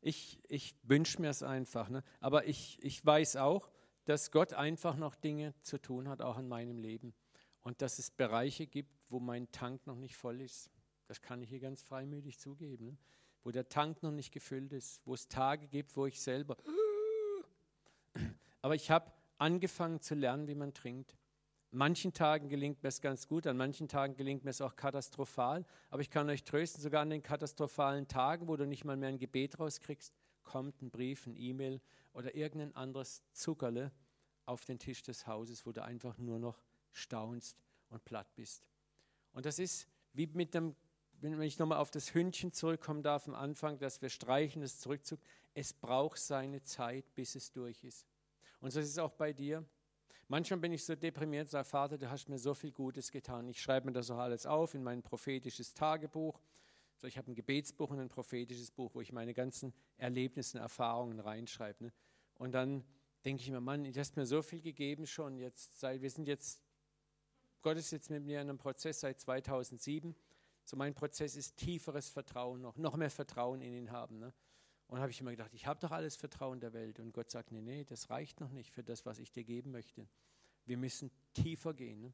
Ich, 0.02 0.42
ich 0.50 0.76
wünsche 0.84 1.22
mir 1.22 1.30
es 1.30 1.44
einfach. 1.44 1.90
Ne? 1.90 2.04
Aber 2.20 2.48
ich, 2.48 2.78
ich 2.84 3.04
weiß 3.06 3.38
auch, 3.38 3.70
dass 4.06 4.32
Gott 4.32 4.54
einfach 4.54 4.96
noch 4.98 5.16
Dinge 5.16 5.54
zu 5.62 5.78
tun 5.80 6.10
hat, 6.10 6.22
auch 6.22 6.38
in 6.38 6.48
meinem 6.48 6.78
Leben. 6.78 7.14
Und 7.62 7.82
dass 7.82 8.00
es 8.00 8.12
Bereiche 8.12 8.68
gibt, 8.68 8.92
wo 9.10 9.20
mein 9.20 9.52
Tank 9.52 9.88
noch 9.88 9.96
nicht 9.96 10.16
voll 10.16 10.42
ist. 10.42 10.70
Das 11.08 11.22
kann 11.22 11.42
ich 11.42 11.50
hier 11.50 11.60
ganz 11.60 11.82
freimütig 11.82 12.40
zugeben. 12.40 12.86
Ne? 12.86 12.98
Wo 13.44 13.52
der 13.52 13.70
Tank 13.70 14.04
noch 14.04 14.12
nicht 14.12 14.32
gefüllt 14.32 14.74
ist. 14.74 15.02
Wo 15.06 15.14
es 15.14 15.28
Tage 15.28 15.68
gibt, 15.68 15.96
wo 15.96 16.06
ich 16.06 16.22
selber. 16.22 16.58
Aber 18.62 18.76
ich 18.76 18.92
habe 18.92 19.12
angefangen 19.38 20.02
zu 20.02 20.16
lernen, 20.16 20.48
wie 20.48 20.56
man 20.56 20.74
trinkt. 20.74 21.16
Manchen 21.72 22.14
Tagen 22.14 22.50
gelingt 22.50 22.84
mir 22.84 22.90
es 22.90 23.02
ganz 23.02 23.28
gut, 23.28 23.48
an 23.48 23.58
manchen 23.58 23.88
Tagen 23.88 24.16
gelingt 24.16 24.44
mir 24.44 24.52
es 24.52 24.62
auch 24.62 24.76
katastrophal. 24.76 25.66
Aber 25.90 26.02
ich 26.02 26.12
kann 26.12 26.30
euch 26.30 26.44
trösten, 26.44 26.82
sogar 26.82 27.02
an 27.02 27.10
den 27.10 27.24
katastrophalen 27.24 28.08
Tagen, 28.08 28.48
wo 28.48 28.56
du 28.56 28.68
nicht 28.68 28.86
mal 28.86 28.96
mehr 28.96 29.10
ein 29.10 29.18
Gebet 29.18 29.60
rauskriegst, 29.60 30.14
kommt 30.44 30.82
ein 30.82 30.90
Brief, 30.90 31.26
ein 31.28 31.36
E-Mail 31.36 31.82
oder 32.14 32.36
irgendein 32.36 32.76
anderes 32.76 33.24
Zuckerle 33.32 33.92
auf 34.46 34.66
den 34.66 34.80
Tisch 34.80 35.02
des 35.04 35.26
Hauses, 35.28 35.66
wo 35.66 35.72
du 35.72 35.84
einfach 35.84 36.18
nur 36.18 36.40
noch 36.40 36.62
staunst 36.92 37.58
und 37.90 38.04
platt 38.06 38.28
bist. 38.36 38.68
Und 39.34 39.46
das 39.46 39.60
ist 39.60 39.88
wie 40.14 40.28
mit 40.28 40.54
dem, 40.54 40.76
wenn 41.22 41.42
ich 41.42 41.58
nochmal 41.58 41.80
auf 41.80 41.92
das 41.92 42.14
Hündchen 42.14 42.52
zurückkommen 42.52 43.02
darf 43.02 43.28
am 43.28 43.36
Anfang, 43.36 43.80
dass 43.80 44.02
wir 44.02 44.10
streichen, 44.10 44.62
das 44.62 44.80
zurückzug. 44.80 45.20
Es 45.54 45.74
braucht 45.74 46.20
seine 46.20 46.62
Zeit, 46.64 47.14
bis 47.16 47.36
es 47.36 47.52
durch 47.52 47.84
ist. 47.84 48.06
Und 48.60 48.72
so 48.72 48.80
ist 48.80 48.90
es 48.90 48.98
auch 48.98 49.14
bei 49.14 49.34
dir. 49.34 49.66
Manchmal 50.28 50.60
bin 50.60 50.72
ich 50.72 50.84
so 50.84 50.96
deprimiert 50.96 51.46
und 51.48 51.52
sage, 51.52 51.66
Vater, 51.66 51.98
du 51.98 52.10
hast 52.10 52.30
mir 52.30 52.40
so 52.40 52.54
viel 52.54 52.72
Gutes 52.72 53.12
getan. 53.12 53.48
Ich 53.48 53.62
schreibe 53.62 53.88
mir 53.88 53.94
das 53.94 54.10
auch 54.10 54.18
alles 54.18 54.46
auf 54.46 54.74
in 54.74 54.84
mein 54.84 55.02
prophetisches 55.02 55.74
Tagebuch. 55.74 56.40
So, 57.04 57.08
ich 57.08 57.18
habe 57.18 57.30
ein 57.30 57.36
Gebetsbuch 57.36 57.90
und 57.90 58.00
ein 58.00 58.08
prophetisches 58.08 58.72
Buch, 58.72 58.96
wo 58.96 59.02
ich 59.02 59.12
meine 59.12 59.34
ganzen 59.34 59.74
Erlebnisse 59.98 60.58
und 60.58 60.62
Erfahrungen 60.62 61.20
reinschreibe. 61.20 61.84
Ne? 61.84 61.94
Und 62.36 62.54
dann 62.54 62.82
denke 63.26 63.42
ich 63.42 63.52
mir, 63.52 63.60
Mann, 63.60 63.84
du 63.84 64.00
hast 64.00 64.16
mir 64.16 64.26
so 64.26 64.42
viel 64.42 64.62
gegeben 64.62 65.06
schon. 65.06 65.36
Jetzt, 65.36 65.84
wir 65.84 66.10
sind 66.10 66.30
jetzt, 66.30 66.64
Gott 67.62 67.76
ist 67.76 67.92
jetzt 67.92 68.10
mit 68.10 68.24
mir 68.24 68.40
in 68.40 68.48
einem 68.48 68.58
Prozess 68.58 69.02
seit 69.02 69.20
2007. 69.20 70.16
So 70.64 70.78
mein 70.78 70.94
Prozess 70.94 71.36
ist 71.36 71.58
tieferes 71.58 72.08
Vertrauen 72.08 72.62
noch, 72.62 72.78
noch 72.78 72.96
mehr 72.96 73.12
Vertrauen 73.12 73.60
in 73.60 73.74
ihn 73.74 73.92
haben. 73.92 74.20
Ne? 74.20 74.34
Und 74.88 75.02
habe 75.02 75.12
ich 75.12 75.20
immer 75.20 75.32
gedacht, 75.32 75.54
ich 75.54 75.68
habe 75.68 75.82
doch 75.82 75.92
alles 75.92 76.16
Vertrauen 76.16 76.62
der 76.62 76.72
Welt. 76.72 77.02
Und 77.02 77.12
Gott 77.12 77.30
sagt, 77.30 77.52
nee, 77.52 77.60
nee, 77.60 77.84
das 77.84 78.12
reicht 78.12 78.40
noch 78.40 78.52
nicht 78.52 78.72
für 78.72 78.82
das, 78.82 79.06
was 79.06 79.20
ich 79.20 79.30
dir 79.30 79.44
geben 79.44 79.72
möchte. 79.72 80.08
Wir 80.66 80.78
müssen 80.78 81.12
tiefer 81.34 81.74
gehen. 81.74 82.00
Ne? 82.00 82.14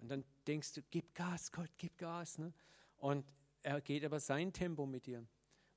Und 0.00 0.08
dann 0.08 0.24
denkst 0.48 0.72
du, 0.72 0.82
gib 0.90 1.14
Gas, 1.14 1.52
Gott, 1.52 1.70
gib 1.78 1.96
Gas. 1.98 2.38
Ne? 2.38 2.52
Und 2.96 3.24
er 3.64 3.80
geht 3.80 4.04
aber 4.04 4.20
sein 4.20 4.52
Tempo 4.52 4.86
mit 4.86 5.06
dir. 5.06 5.26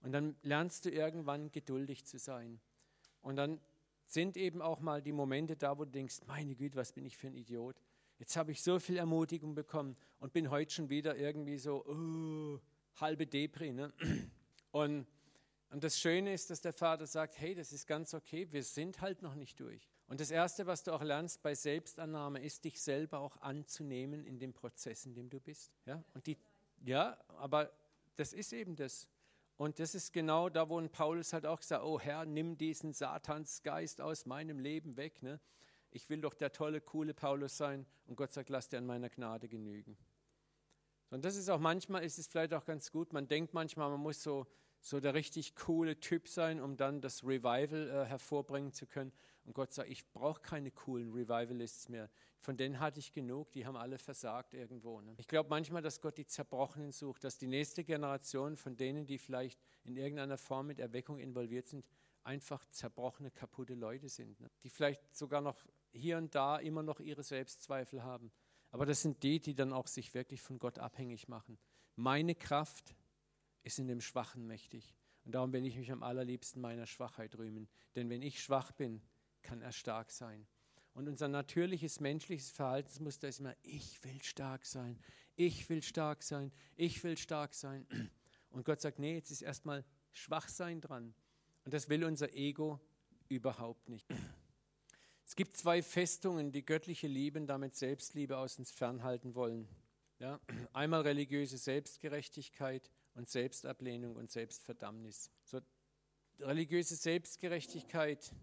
Und 0.02 0.12
dann 0.12 0.36
lernst 0.44 0.86
du 0.86 0.92
irgendwann 0.92 1.52
geduldig 1.52 2.06
zu 2.06 2.20
sein. 2.20 2.60
Und 3.22 3.36
dann 3.36 3.60
sind 4.06 4.38
eben 4.38 4.62
auch 4.62 4.80
mal 4.80 5.02
die 5.02 5.12
Momente 5.12 5.56
da, 5.56 5.78
wo 5.78 5.86
du 5.86 5.92
denkst, 5.92 6.20
meine 6.28 6.56
Güte, 6.56 6.78
was 6.78 6.94
bin 6.94 7.06
ich 7.06 7.18
für 7.18 7.28
ein 7.28 7.34
Idiot. 7.34 7.82
Jetzt 8.20 8.36
habe 8.36 8.52
ich 8.52 8.62
so 8.62 8.80
viel 8.80 8.98
Ermutigung 8.98 9.54
bekommen 9.54 9.96
und 10.20 10.34
bin 10.34 10.50
heute 10.50 10.74
schon 10.74 10.90
wieder 10.90 11.16
irgendwie 11.18 11.58
so 11.58 11.86
uh, 11.86 12.60
halbe 12.96 13.28
Depri. 13.28 13.74
Ne? 13.74 13.94
Und, 14.72 15.08
und 15.70 15.84
das 15.84 16.00
Schöne 16.00 16.34
ist, 16.34 16.50
dass 16.50 16.62
der 16.62 16.74
Vater 16.74 17.06
sagt, 17.06 17.40
hey, 17.40 17.56
das 17.56 17.72
ist 17.74 17.86
ganz 17.88 18.14
okay, 18.14 18.48
wir 18.52 18.64
sind 18.64 19.02
halt 19.02 19.22
noch 19.22 19.36
nicht 19.36 19.60
durch. 19.60 19.90
Und 20.08 20.22
das 20.22 20.32
Erste, 20.32 20.66
was 20.66 20.84
du 20.84 20.94
auch 20.94 21.04
lernst 21.04 21.42
bei 21.42 21.54
Selbstannahme, 21.54 22.42
ist, 22.42 22.64
dich 22.64 22.82
selber 22.82 23.20
auch 23.20 23.38
anzunehmen 23.42 24.26
in 24.26 24.40
dem 24.40 24.54
Prozess, 24.54 25.06
in 25.06 25.14
dem 25.14 25.30
du 25.30 25.40
bist. 25.40 25.74
Ja, 25.86 26.02
und 26.14 26.26
die, 26.28 26.38
ja 26.84 27.18
aber 27.38 27.72
das 28.16 28.34
ist 28.34 28.54
eben 28.54 28.76
das. 28.76 29.08
Und 29.58 29.80
das 29.80 29.96
ist 29.96 30.14
genau 30.14 30.50
da, 30.50 30.70
wo 30.70 30.80
Paulus 30.88 31.34
halt 31.34 31.46
auch 31.46 31.60
gesagt, 31.60 31.84
oh 31.84 32.00
Herr, 32.00 32.26
nimm 32.26 32.58
diesen 32.58 32.94
Satansgeist 32.94 34.02
aus 34.02 34.26
meinem 34.26 34.60
Leben 34.60 34.98
weg. 34.98 35.24
Ne? 35.24 35.40
Ich 35.90 36.10
will 36.10 36.22
doch 36.22 36.36
der 36.36 36.52
tolle, 36.52 36.80
coole 36.80 37.14
Paulus 37.14 37.58
sein. 37.58 37.86
Und 38.06 38.16
Gott 38.16 38.32
sagt, 38.32 38.50
lass 38.50 38.70
dir 38.70 38.78
an 38.78 38.86
meiner 38.86 39.10
Gnade 39.10 39.48
genügen. 39.48 39.98
Und 41.10 41.26
das 41.26 41.36
ist 41.38 41.50
auch 41.50 41.60
manchmal, 41.60 42.04
ist 42.04 42.20
es 42.20 42.28
vielleicht 42.28 42.54
auch 42.54 42.66
ganz 42.66 42.92
gut, 42.92 43.14
man 43.14 43.28
denkt 43.28 43.54
manchmal, 43.54 43.90
man 43.90 44.02
muss 44.02 44.22
so, 44.22 44.46
so 44.82 45.00
der 45.00 45.14
richtig 45.14 45.56
coole 45.56 46.00
Typ 46.00 46.28
sein, 46.28 46.60
um 46.60 46.76
dann 46.76 47.02
das 47.02 47.24
Revival 47.24 47.90
äh, 47.90 48.06
hervorbringen 48.06 48.74
zu 48.74 48.86
können. 48.86 49.12
Und 49.48 49.54
Gott 49.54 49.72
sagt, 49.72 49.90
ich 49.90 50.06
brauche 50.12 50.42
keine 50.42 50.72
coolen 50.72 51.10
Revivalists 51.14 51.88
mehr. 51.88 52.10
Von 52.42 52.58
denen 52.58 52.82
hatte 52.82 53.00
ich 53.00 53.14
genug, 53.14 53.50
die 53.52 53.66
haben 53.66 53.78
alle 53.78 53.98
versagt 53.98 54.54
irgendwo. 54.54 55.00
Ne? 55.00 55.16
Ich 55.18 55.28
glaube 55.28 55.50
manchmal, 55.50 55.82
dass 55.82 56.02
Gott 56.02 56.18
die 56.18 56.26
Zerbrochenen 56.26 56.92
sucht, 56.92 57.24
dass 57.24 57.38
die 57.38 57.48
nächste 57.48 57.86
Generation 57.86 58.58
von 58.58 58.76
denen, 58.76 59.06
die 59.06 59.18
vielleicht 59.18 59.58
in 59.86 59.96
irgendeiner 59.96 60.38
Form 60.38 60.68
mit 60.68 60.80
Erweckung 60.80 61.18
involviert 61.18 61.66
sind, 61.70 61.86
einfach 62.24 62.66
zerbrochene, 62.66 63.32
kaputte 63.32 63.74
Leute 63.74 64.10
sind. 64.10 64.38
Ne? 64.42 64.52
Die 64.64 64.70
vielleicht 64.70 65.16
sogar 65.16 65.40
noch 65.40 65.66
hier 65.94 66.18
und 66.18 66.36
da 66.36 66.58
immer 66.58 66.84
noch 66.84 67.00
ihre 67.00 67.24
Selbstzweifel 67.24 68.04
haben. 68.04 68.34
Aber 68.72 68.86
das 68.86 69.02
sind 69.02 69.24
die, 69.24 69.40
die 69.40 69.56
dann 69.56 69.72
auch 69.72 69.88
sich 69.88 70.14
wirklich 70.14 70.42
von 70.42 70.60
Gott 70.60 70.78
abhängig 70.78 71.30
machen. 71.30 71.58
Meine 71.96 72.36
Kraft 72.36 72.98
ist 73.64 73.80
in 73.80 73.88
dem 73.88 74.02
Schwachen 74.02 74.46
mächtig. 74.46 74.94
Und 75.24 75.36
darum 75.36 75.54
will 75.54 75.66
ich 75.66 75.78
mich 75.78 75.90
am 75.92 76.04
allerliebsten 76.04 76.62
meiner 76.62 76.86
Schwachheit 76.86 77.38
rühmen. 77.38 77.70
Denn 77.96 78.10
wenn 78.10 78.22
ich 78.22 78.42
schwach 78.42 78.74
bin, 78.74 79.02
kann 79.48 79.62
er 79.62 79.72
stark 79.72 80.12
sein. 80.12 80.46
Und 80.94 81.08
unser 81.08 81.30
natürliches 81.30 82.02
menschliches 82.02 82.50
Verhaltensmuster 82.50 83.30
ist 83.30 83.40
immer, 83.40 83.56
ich 83.64 84.04
will 84.04 84.22
stark 84.22 84.66
sein, 84.66 85.00
ich 85.38 85.70
will 85.70 85.82
stark 85.82 86.22
sein, 86.22 86.52
ich 86.76 87.02
will 87.04 87.18
stark 87.18 87.54
sein. 87.54 87.88
Und 88.50 88.66
Gott 88.66 88.82
sagt, 88.82 89.00
nee, 89.00 89.16
jetzt 89.16 89.32
ist 89.32 89.42
erstmal 89.42 89.86
Schwachsein 90.12 90.82
dran. 90.82 91.14
Und 91.64 91.74
das 91.74 91.88
will 91.88 92.04
unser 92.04 92.34
Ego 92.34 92.82
überhaupt 93.30 93.90
nicht. 93.90 94.08
Es 95.26 95.36
gibt 95.36 95.58
zwei 95.58 95.84
Festungen, 95.84 96.54
die 96.54 96.66
göttliche 96.66 97.08
Liebe 97.08 97.38
und 97.38 97.48
damit 97.48 97.76
Selbstliebe 97.76 98.38
aus 98.38 98.60
uns 98.60 98.72
fernhalten 98.72 99.36
wollen. 99.36 99.68
Ja, 100.20 100.40
einmal 100.74 101.02
religiöse 101.02 101.58
Selbstgerechtigkeit 101.58 102.90
und 103.14 103.28
Selbstablehnung 103.28 104.16
und 104.16 104.32
Selbstverdammnis. 104.32 105.30
So, 105.44 105.60
religiöse 106.40 106.96
Selbstgerechtigkeit 106.96 108.34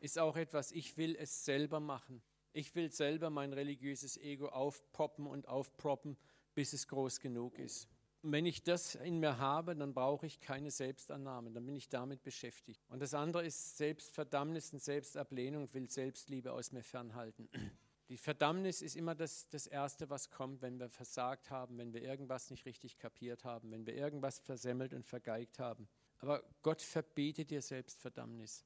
ist 0.00 0.18
auch 0.18 0.36
etwas, 0.36 0.72
ich 0.72 0.96
will 0.96 1.16
es 1.16 1.44
selber 1.44 1.80
machen. 1.80 2.22
Ich 2.52 2.74
will 2.74 2.92
selber 2.92 3.30
mein 3.30 3.52
religiöses 3.52 4.16
Ego 4.16 4.48
aufpoppen 4.48 5.26
und 5.26 5.48
aufproppen, 5.48 6.16
bis 6.54 6.72
es 6.72 6.86
groß 6.86 7.20
genug 7.20 7.58
ist. 7.58 7.88
Und 8.22 8.32
wenn 8.32 8.46
ich 8.46 8.62
das 8.62 8.94
in 8.94 9.20
mir 9.20 9.36
habe, 9.36 9.76
dann 9.76 9.92
brauche 9.92 10.24
ich 10.24 10.40
keine 10.40 10.70
Selbstannahme, 10.70 11.50
dann 11.50 11.66
bin 11.66 11.76
ich 11.76 11.90
damit 11.90 12.22
beschäftigt. 12.22 12.80
Und 12.88 13.02
das 13.02 13.12
andere 13.12 13.44
ist 13.44 13.76
Selbstverdammnis 13.76 14.72
und 14.72 14.82
Selbstablehnung, 14.82 15.72
will 15.74 15.90
Selbstliebe 15.90 16.52
aus 16.52 16.72
mir 16.72 16.82
fernhalten. 16.82 17.50
Die 18.08 18.16
Verdammnis 18.16 18.82
ist 18.82 18.96
immer 18.96 19.14
das, 19.14 19.48
das 19.48 19.66
Erste, 19.66 20.08
was 20.10 20.30
kommt, 20.30 20.62
wenn 20.62 20.78
wir 20.78 20.88
versagt 20.88 21.50
haben, 21.50 21.76
wenn 21.76 21.92
wir 21.92 22.02
irgendwas 22.02 22.50
nicht 22.50 22.64
richtig 22.66 22.98
kapiert 22.98 23.44
haben, 23.44 23.70
wenn 23.72 23.86
wir 23.86 23.94
irgendwas 23.94 24.38
versemmelt 24.38 24.94
und 24.94 25.04
vergeigt 25.04 25.58
haben. 25.58 25.88
Aber 26.18 26.42
Gott 26.62 26.80
verbietet 26.80 27.50
dir 27.50 27.60
Selbstverdammnis. 27.60 28.64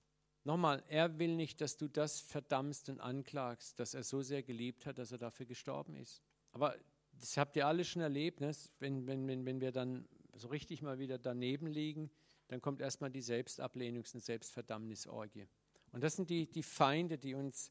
Nochmal, 0.49 0.83
er 0.89 1.19
will 1.19 1.37
nicht, 1.37 1.61
dass 1.61 1.77
du 1.77 1.89
das 1.89 2.21
verdammst 2.21 2.89
und 2.89 3.01
anklagst, 3.01 3.79
dass 3.79 3.93
er 3.93 4.03
so 4.03 4.23
sehr 4.23 4.43
geliebt 4.43 4.87
hat, 4.87 4.97
dass 4.97 5.13
er 5.13 5.19
dafür 5.19 5.45
gestorben 5.45 5.95
ist. 5.95 6.23
Aber 6.53 6.75
das 7.21 7.37
habt 7.37 7.55
ihr 7.57 7.67
alle 7.67 7.85
schon 7.85 8.01
erlebt, 8.01 8.41
ne? 8.41 8.51
wenn, 8.79 9.07
wenn, 9.07 9.29
wenn, 9.29 9.45
wenn 9.45 9.61
wir 9.61 9.73
dann 9.73 10.09
so 10.33 10.49
richtig 10.49 10.81
mal 10.81 10.99
wieder 10.99 11.19
daneben 11.19 11.67
liegen, 11.67 12.11
dann 12.47 12.63
kommt 12.63 12.81
erstmal 12.81 13.11
die 13.11 13.23
Selbstablehnungs- 13.23 14.15
und 14.15 14.23
Selbstverdammnisorgie. 14.23 15.47
Und 15.93 16.03
das 16.03 16.17
sind 16.17 16.31
die, 16.31 16.51
die 16.51 16.63
Feinde, 16.63 17.19
die 17.19 17.35
uns 17.35 17.71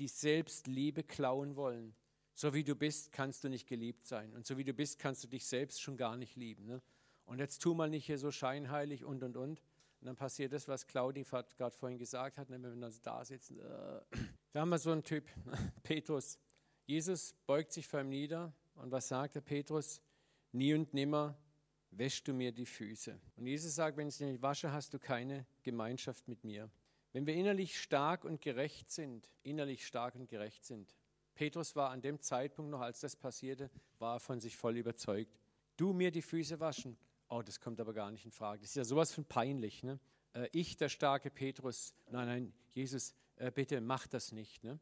die 0.00 0.08
Selbstliebe 0.08 1.04
klauen 1.04 1.54
wollen. 1.54 1.94
So 2.34 2.52
wie 2.52 2.64
du 2.64 2.74
bist, 2.74 3.12
kannst 3.12 3.44
du 3.44 3.48
nicht 3.48 3.68
geliebt 3.68 4.04
sein. 4.04 4.32
Und 4.32 4.48
so 4.48 4.58
wie 4.58 4.64
du 4.64 4.74
bist, 4.74 4.98
kannst 4.98 5.22
du 5.22 5.28
dich 5.28 5.46
selbst 5.46 5.80
schon 5.80 5.96
gar 5.96 6.16
nicht 6.16 6.34
lieben. 6.34 6.66
Ne? 6.66 6.82
Und 7.24 7.38
jetzt 7.38 7.62
tu 7.62 7.72
mal 7.72 7.88
nicht 7.88 8.06
hier 8.06 8.18
so 8.18 8.32
scheinheilig 8.32 9.04
und 9.04 9.22
und 9.22 9.36
und. 9.36 9.62
Und 10.00 10.06
dann 10.06 10.16
passiert 10.16 10.52
das, 10.52 10.68
was 10.68 10.86
Claudi 10.86 11.24
gerade 11.24 11.76
vorhin 11.76 11.98
gesagt 11.98 12.38
hat, 12.38 12.50
ne, 12.50 12.62
wenn 12.62 12.74
wir 12.74 12.88
dann 12.88 12.94
da 13.02 13.24
sitzen. 13.24 13.58
Äh. 13.60 14.00
Da 14.52 14.60
haben 14.60 14.70
wir 14.70 14.78
so 14.78 14.90
einen 14.90 15.04
Typ, 15.04 15.28
Petrus. 15.82 16.38
Jesus 16.86 17.34
beugt 17.46 17.72
sich 17.72 17.86
vor 17.86 18.00
ihm 18.00 18.08
nieder 18.08 18.54
und 18.74 18.90
was 18.90 19.08
sagt 19.08 19.34
der 19.34 19.42
Petrus? 19.42 20.00
Nie 20.52 20.72
und 20.72 20.94
nimmer 20.94 21.36
wäschst 21.90 22.26
du 22.26 22.32
mir 22.32 22.52
die 22.52 22.64
Füße. 22.64 23.20
Und 23.36 23.46
Jesus 23.46 23.74
sagt, 23.74 23.96
wenn 23.96 24.08
ich 24.08 24.16
dich 24.16 24.26
nicht 24.26 24.42
wasche, 24.42 24.72
hast 24.72 24.94
du 24.94 24.98
keine 24.98 25.46
Gemeinschaft 25.62 26.26
mit 26.28 26.44
mir. 26.44 26.70
Wenn 27.12 27.26
wir 27.26 27.34
innerlich 27.34 27.80
stark 27.80 28.24
und 28.24 28.40
gerecht 28.40 28.90
sind, 28.90 29.28
innerlich 29.42 29.86
stark 29.86 30.14
und 30.14 30.28
gerecht 30.28 30.64
sind. 30.64 30.94
Petrus 31.34 31.76
war 31.76 31.90
an 31.90 32.00
dem 32.00 32.20
Zeitpunkt 32.20 32.70
noch, 32.70 32.80
als 32.80 33.00
das 33.00 33.16
passierte, 33.16 33.70
war 33.98 34.16
er 34.16 34.20
von 34.20 34.40
sich 34.40 34.56
voll 34.56 34.76
überzeugt. 34.76 35.38
Du 35.76 35.92
mir 35.92 36.10
die 36.10 36.22
Füße 36.22 36.60
waschen, 36.60 36.96
Oh, 37.28 37.42
das 37.42 37.60
kommt 37.60 37.80
aber 37.80 37.92
gar 37.92 38.10
nicht 38.10 38.24
in 38.24 38.30
Frage. 38.30 38.60
Das 38.60 38.70
ist 38.70 38.76
ja 38.76 38.84
sowas 38.84 39.12
von 39.12 39.24
peinlich. 39.24 39.82
Ne? 39.82 39.98
Äh, 40.32 40.48
ich, 40.52 40.76
der 40.76 40.88
starke 40.88 41.30
Petrus, 41.30 41.94
nein, 42.10 42.26
nein, 42.26 42.52
Jesus, 42.70 43.14
äh, 43.36 43.50
bitte 43.50 43.80
mach 43.80 44.06
das 44.06 44.32
nicht. 44.32 44.62
Ne? 44.62 44.78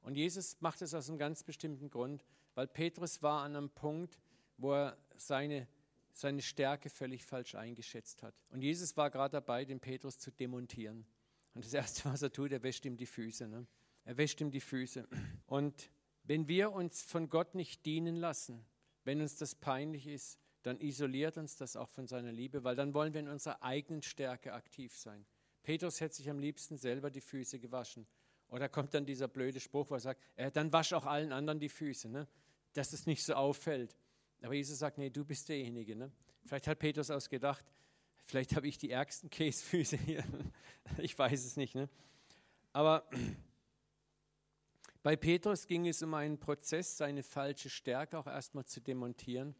Und 0.00 0.16
Jesus 0.16 0.60
macht 0.60 0.82
es 0.82 0.94
aus 0.94 1.08
einem 1.08 1.18
ganz 1.18 1.42
bestimmten 1.42 1.90
Grund, 1.90 2.24
weil 2.54 2.66
Petrus 2.66 3.22
war 3.22 3.42
an 3.42 3.56
einem 3.56 3.70
Punkt, 3.70 4.18
wo 4.56 4.72
er 4.72 4.96
seine, 5.16 5.66
seine 6.12 6.42
Stärke 6.42 6.88
völlig 6.88 7.24
falsch 7.24 7.54
eingeschätzt 7.54 8.22
hat. 8.22 8.34
Und 8.50 8.62
Jesus 8.62 8.96
war 8.96 9.10
gerade 9.10 9.32
dabei, 9.32 9.64
den 9.64 9.80
Petrus 9.80 10.18
zu 10.18 10.30
demontieren. 10.30 11.06
Und 11.54 11.64
das 11.64 11.74
Erste, 11.74 12.08
was 12.10 12.22
er 12.22 12.32
tut, 12.32 12.52
er 12.52 12.62
wäscht 12.62 12.84
ihm 12.84 12.96
die 12.96 13.06
Füße. 13.06 13.46
Ne? 13.48 13.66
Er 14.04 14.16
wäscht 14.16 14.40
ihm 14.40 14.50
die 14.50 14.60
Füße. 14.60 15.08
Und 15.46 15.90
wenn 16.24 16.48
wir 16.48 16.72
uns 16.72 17.02
von 17.02 17.28
Gott 17.28 17.54
nicht 17.54 17.84
dienen 17.86 18.16
lassen, 18.16 18.64
wenn 19.04 19.20
uns 19.20 19.36
das 19.36 19.54
peinlich 19.54 20.06
ist, 20.06 20.38
dann 20.64 20.80
isoliert 20.80 21.36
uns 21.36 21.56
das 21.56 21.76
auch 21.76 21.90
von 21.90 22.06
seiner 22.06 22.32
Liebe, 22.32 22.64
weil 22.64 22.74
dann 22.74 22.94
wollen 22.94 23.12
wir 23.12 23.20
in 23.20 23.28
unserer 23.28 23.62
eigenen 23.62 24.00
Stärke 24.00 24.54
aktiv 24.54 24.96
sein. 24.96 25.26
Petrus 25.62 26.00
hätte 26.00 26.16
sich 26.16 26.30
am 26.30 26.38
liebsten 26.38 26.78
selber 26.78 27.10
die 27.10 27.20
Füße 27.20 27.58
gewaschen. 27.58 28.06
Oder 28.48 28.70
kommt 28.70 28.94
dann 28.94 29.04
dieser 29.04 29.28
blöde 29.28 29.60
Spruch, 29.60 29.90
wo 29.90 29.94
er 29.94 30.00
sagt, 30.00 30.22
äh, 30.36 30.50
dann 30.50 30.72
wasch 30.72 30.94
auch 30.94 31.04
allen 31.04 31.32
anderen 31.32 31.60
die 31.60 31.68
Füße, 31.68 32.08
ne? 32.08 32.26
dass 32.72 32.94
es 32.94 33.04
nicht 33.04 33.22
so 33.22 33.34
auffällt. 33.34 33.94
Aber 34.42 34.54
Jesus 34.54 34.78
sagt, 34.78 34.96
nee, 34.96 35.10
du 35.10 35.24
bist 35.24 35.50
derjenige. 35.50 35.96
Ne? 35.96 36.10
Vielleicht 36.46 36.66
hat 36.66 36.78
Petrus 36.78 37.10
ausgedacht, 37.10 37.64
vielleicht 38.24 38.56
habe 38.56 38.66
ich 38.66 38.78
die 38.78 38.90
ärgsten 38.90 39.28
Käsefüße 39.28 39.98
hier. 39.98 40.24
ich 40.98 41.18
weiß 41.18 41.44
es 41.44 41.56
nicht. 41.58 41.74
Ne? 41.74 41.90
Aber 42.72 43.06
bei 45.02 45.14
Petrus 45.14 45.66
ging 45.66 45.86
es 45.86 46.02
um 46.02 46.14
einen 46.14 46.38
Prozess, 46.38 46.96
seine 46.96 47.22
falsche 47.22 47.68
Stärke 47.68 48.18
auch 48.18 48.26
erstmal 48.26 48.64
zu 48.64 48.80
demontieren 48.80 49.54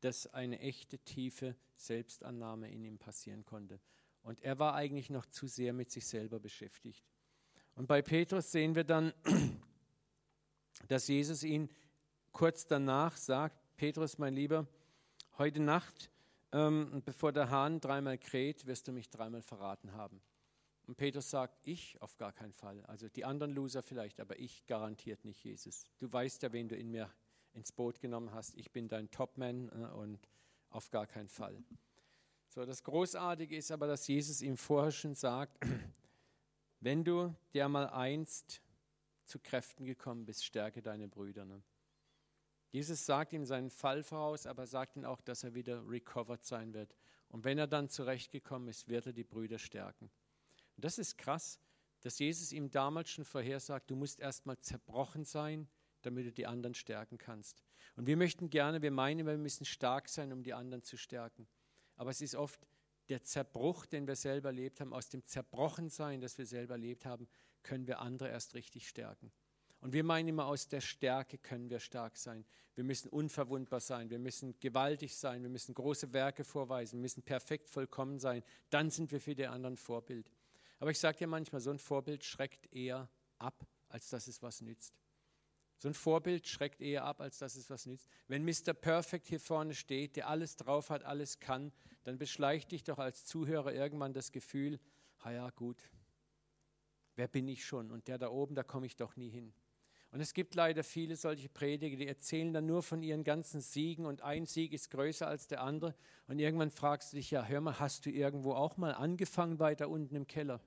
dass 0.00 0.26
eine 0.32 0.60
echte 0.60 0.98
tiefe 0.98 1.56
Selbstannahme 1.76 2.70
in 2.70 2.84
ihm 2.84 2.98
passieren 2.98 3.44
konnte. 3.44 3.80
Und 4.22 4.42
er 4.42 4.58
war 4.58 4.74
eigentlich 4.74 5.10
noch 5.10 5.26
zu 5.26 5.46
sehr 5.46 5.72
mit 5.72 5.90
sich 5.90 6.06
selber 6.06 6.40
beschäftigt. 6.40 7.04
Und 7.74 7.86
bei 7.86 8.02
Petrus 8.02 8.50
sehen 8.50 8.74
wir 8.74 8.84
dann, 8.84 9.12
dass 10.88 11.08
Jesus 11.08 11.42
ihn 11.42 11.70
kurz 12.32 12.66
danach 12.66 13.16
sagt, 13.16 13.56
Petrus, 13.76 14.18
mein 14.18 14.34
Lieber, 14.34 14.66
heute 15.38 15.60
Nacht, 15.60 16.10
ähm, 16.52 17.02
bevor 17.04 17.32
der 17.32 17.50
Hahn 17.50 17.80
dreimal 17.80 18.18
kräht, 18.18 18.66
wirst 18.66 18.88
du 18.88 18.92
mich 18.92 19.10
dreimal 19.10 19.42
verraten 19.42 19.92
haben. 19.92 20.20
Und 20.86 20.96
Petrus 20.96 21.30
sagt, 21.30 21.58
ich 21.64 22.00
auf 22.00 22.16
gar 22.16 22.32
keinen 22.32 22.52
Fall. 22.52 22.84
Also 22.86 23.08
die 23.08 23.24
anderen 23.24 23.52
Loser 23.52 23.82
vielleicht, 23.82 24.20
aber 24.20 24.38
ich 24.38 24.66
garantiert 24.66 25.24
nicht, 25.24 25.42
Jesus. 25.42 25.84
Du 25.98 26.12
weißt 26.12 26.42
ja, 26.42 26.52
wen 26.52 26.68
du 26.68 26.76
in 26.76 26.90
mir 26.90 27.10
ins 27.56 27.72
Boot 27.72 28.00
genommen 28.00 28.32
hast. 28.32 28.54
Ich 28.56 28.70
bin 28.70 28.86
dein 28.88 29.10
Topman 29.10 29.68
äh, 29.70 29.94
und 29.94 30.28
Auf 30.70 30.90
gar 30.90 31.06
keinen 31.06 31.28
Fall. 31.28 31.62
So, 32.48 32.64
das 32.64 32.82
Großartige 32.82 33.56
ist 33.56 33.70
aber, 33.70 33.86
dass 33.86 34.06
Jesus 34.06 34.42
ihm 34.42 34.56
vorher 34.56 34.92
schon 34.92 35.14
sagt, 35.14 35.58
wenn 36.80 37.02
du 37.02 37.34
der 37.54 37.68
mal 37.68 37.88
einst 37.88 38.62
zu 39.24 39.38
Kräften 39.38 39.84
gekommen 39.84 40.26
bist, 40.26 40.44
stärke 40.44 40.82
deine 40.82 41.08
Brüder. 41.08 41.44
Ne? 41.44 41.62
Jesus 42.70 43.06
sagt 43.06 43.32
ihm 43.32 43.44
seinen 43.44 43.70
Fall 43.70 44.02
voraus, 44.02 44.46
aber 44.46 44.66
sagt 44.66 44.96
ihm 44.96 45.04
auch, 45.04 45.20
dass 45.20 45.44
er 45.44 45.54
wieder 45.54 45.88
recovered 45.88 46.44
sein 46.44 46.74
wird. 46.74 46.94
Und 47.28 47.44
wenn 47.44 47.58
er 47.58 47.66
dann 47.66 47.88
zurechtgekommen 47.88 48.68
ist, 48.68 48.88
wird 48.88 49.06
er 49.06 49.12
die 49.12 49.24
Brüder 49.24 49.58
stärken. 49.58 50.10
Und 50.76 50.84
das 50.84 50.98
ist 50.98 51.16
krass, 51.16 51.58
dass 52.02 52.18
Jesus 52.18 52.52
ihm 52.52 52.70
damals 52.70 53.10
schon 53.10 53.24
vorhersagt, 53.24 53.90
du 53.90 53.96
musst 53.96 54.20
erstmal 54.20 54.58
zerbrochen 54.58 55.24
sein, 55.24 55.68
damit 56.06 56.26
du 56.26 56.32
die 56.32 56.46
anderen 56.46 56.74
stärken 56.74 57.18
kannst. 57.18 57.62
Und 57.96 58.06
wir 58.06 58.16
möchten 58.16 58.48
gerne, 58.50 58.82
wir 58.82 58.90
meinen, 58.90 59.26
wir 59.26 59.36
müssen 59.36 59.64
stark 59.64 60.08
sein, 60.08 60.32
um 60.32 60.42
die 60.42 60.54
anderen 60.54 60.82
zu 60.82 60.96
stärken. 60.96 61.46
Aber 61.96 62.10
es 62.10 62.20
ist 62.20 62.34
oft 62.34 62.66
der 63.08 63.22
Zerbruch, 63.22 63.86
den 63.86 64.06
wir 64.06 64.16
selber 64.16 64.48
erlebt 64.48 64.80
haben, 64.80 64.92
aus 64.92 65.08
dem 65.08 65.24
Zerbrochensein, 65.26 66.20
das 66.20 66.38
wir 66.38 66.46
selber 66.46 66.74
erlebt 66.74 67.04
haben, 67.04 67.28
können 67.62 67.86
wir 67.86 68.00
andere 68.00 68.28
erst 68.28 68.54
richtig 68.54 68.88
stärken. 68.88 69.32
Und 69.80 69.92
wir 69.92 70.04
meinen 70.04 70.28
immer, 70.28 70.46
aus 70.46 70.68
der 70.68 70.80
Stärke 70.80 71.38
können 71.38 71.70
wir 71.70 71.80
stark 71.80 72.16
sein. 72.16 72.44
Wir 72.74 72.84
müssen 72.84 73.08
unverwundbar 73.08 73.80
sein, 73.80 74.10
wir 74.10 74.18
müssen 74.18 74.58
gewaltig 74.60 75.16
sein, 75.16 75.42
wir 75.42 75.50
müssen 75.50 75.74
große 75.74 76.12
Werke 76.12 76.44
vorweisen, 76.44 76.98
wir 76.98 77.02
müssen 77.02 77.22
perfekt 77.22 77.68
vollkommen 77.68 78.18
sein. 78.18 78.42
Dann 78.70 78.90
sind 78.90 79.12
wir 79.12 79.20
für 79.20 79.34
die 79.34 79.46
anderen 79.46 79.76
Vorbild. 79.76 80.30
Aber 80.78 80.90
ich 80.90 80.98
sage 80.98 81.18
dir 81.18 81.26
manchmal, 81.26 81.60
so 81.60 81.70
ein 81.70 81.78
Vorbild 81.78 82.24
schreckt 82.24 82.72
eher 82.74 83.08
ab, 83.38 83.66
als 83.88 84.10
dass 84.10 84.26
es 84.26 84.42
was 84.42 84.60
nützt. 84.60 84.94
So 85.78 85.88
ein 85.88 85.94
Vorbild 85.94 86.46
schreckt 86.48 86.80
eher 86.80 87.04
ab, 87.04 87.20
als 87.20 87.38
dass 87.38 87.54
es 87.54 87.68
was 87.68 87.86
nützt. 87.86 88.08
Wenn 88.28 88.44
Mr. 88.44 88.72
Perfect 88.72 89.26
hier 89.26 89.40
vorne 89.40 89.74
steht, 89.74 90.16
der 90.16 90.28
alles 90.28 90.56
drauf 90.56 90.90
hat, 90.90 91.04
alles 91.04 91.38
kann, 91.38 91.72
dann 92.04 92.18
beschleicht 92.18 92.72
dich 92.72 92.84
doch 92.84 92.98
als 92.98 93.26
Zuhörer 93.26 93.74
irgendwann 93.74 94.14
das 94.14 94.32
Gefühl, 94.32 94.80
ha 95.24 95.32
ja 95.32 95.50
gut, 95.50 95.82
wer 97.16 97.28
bin 97.28 97.46
ich 97.48 97.64
schon? 97.64 97.90
Und 97.90 98.08
der 98.08 98.18
da 98.18 98.30
oben, 98.30 98.54
da 98.54 98.62
komme 98.62 98.86
ich 98.86 98.96
doch 98.96 99.16
nie 99.16 99.28
hin. 99.28 99.52
Und 100.12 100.20
es 100.20 100.32
gibt 100.32 100.54
leider 100.54 100.82
viele 100.82 101.16
solche 101.16 101.48
Prediger, 101.48 101.96
die 101.96 102.06
erzählen 102.06 102.52
dann 102.54 102.64
nur 102.64 102.82
von 102.82 103.02
ihren 103.02 103.24
ganzen 103.24 103.60
Siegen 103.60 104.06
und 104.06 104.22
ein 104.22 104.46
Sieg 104.46 104.72
ist 104.72 104.90
größer 104.90 105.26
als 105.26 105.46
der 105.46 105.60
andere. 105.62 105.94
Und 106.26 106.38
irgendwann 106.38 106.70
fragst 106.70 107.12
du 107.12 107.16
dich, 107.16 107.30
ja, 107.30 107.44
hör 107.44 107.60
mal, 107.60 107.78
hast 107.80 108.06
du 108.06 108.10
irgendwo 108.10 108.54
auch 108.54 108.78
mal 108.78 108.94
angefangen 108.94 109.58
weiter 109.58 109.90
unten 109.90 110.14
im 110.14 110.26
Keller? 110.26 110.60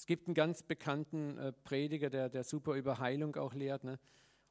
Es 0.00 0.06
gibt 0.06 0.28
einen 0.28 0.34
ganz 0.34 0.62
bekannten 0.62 1.36
äh, 1.36 1.52
Prediger, 1.52 2.08
der, 2.08 2.30
der 2.30 2.42
super 2.42 2.72
über 2.72 3.00
Heilung 3.00 3.36
auch 3.36 3.52
lehrt. 3.52 3.84
Ne? 3.84 3.98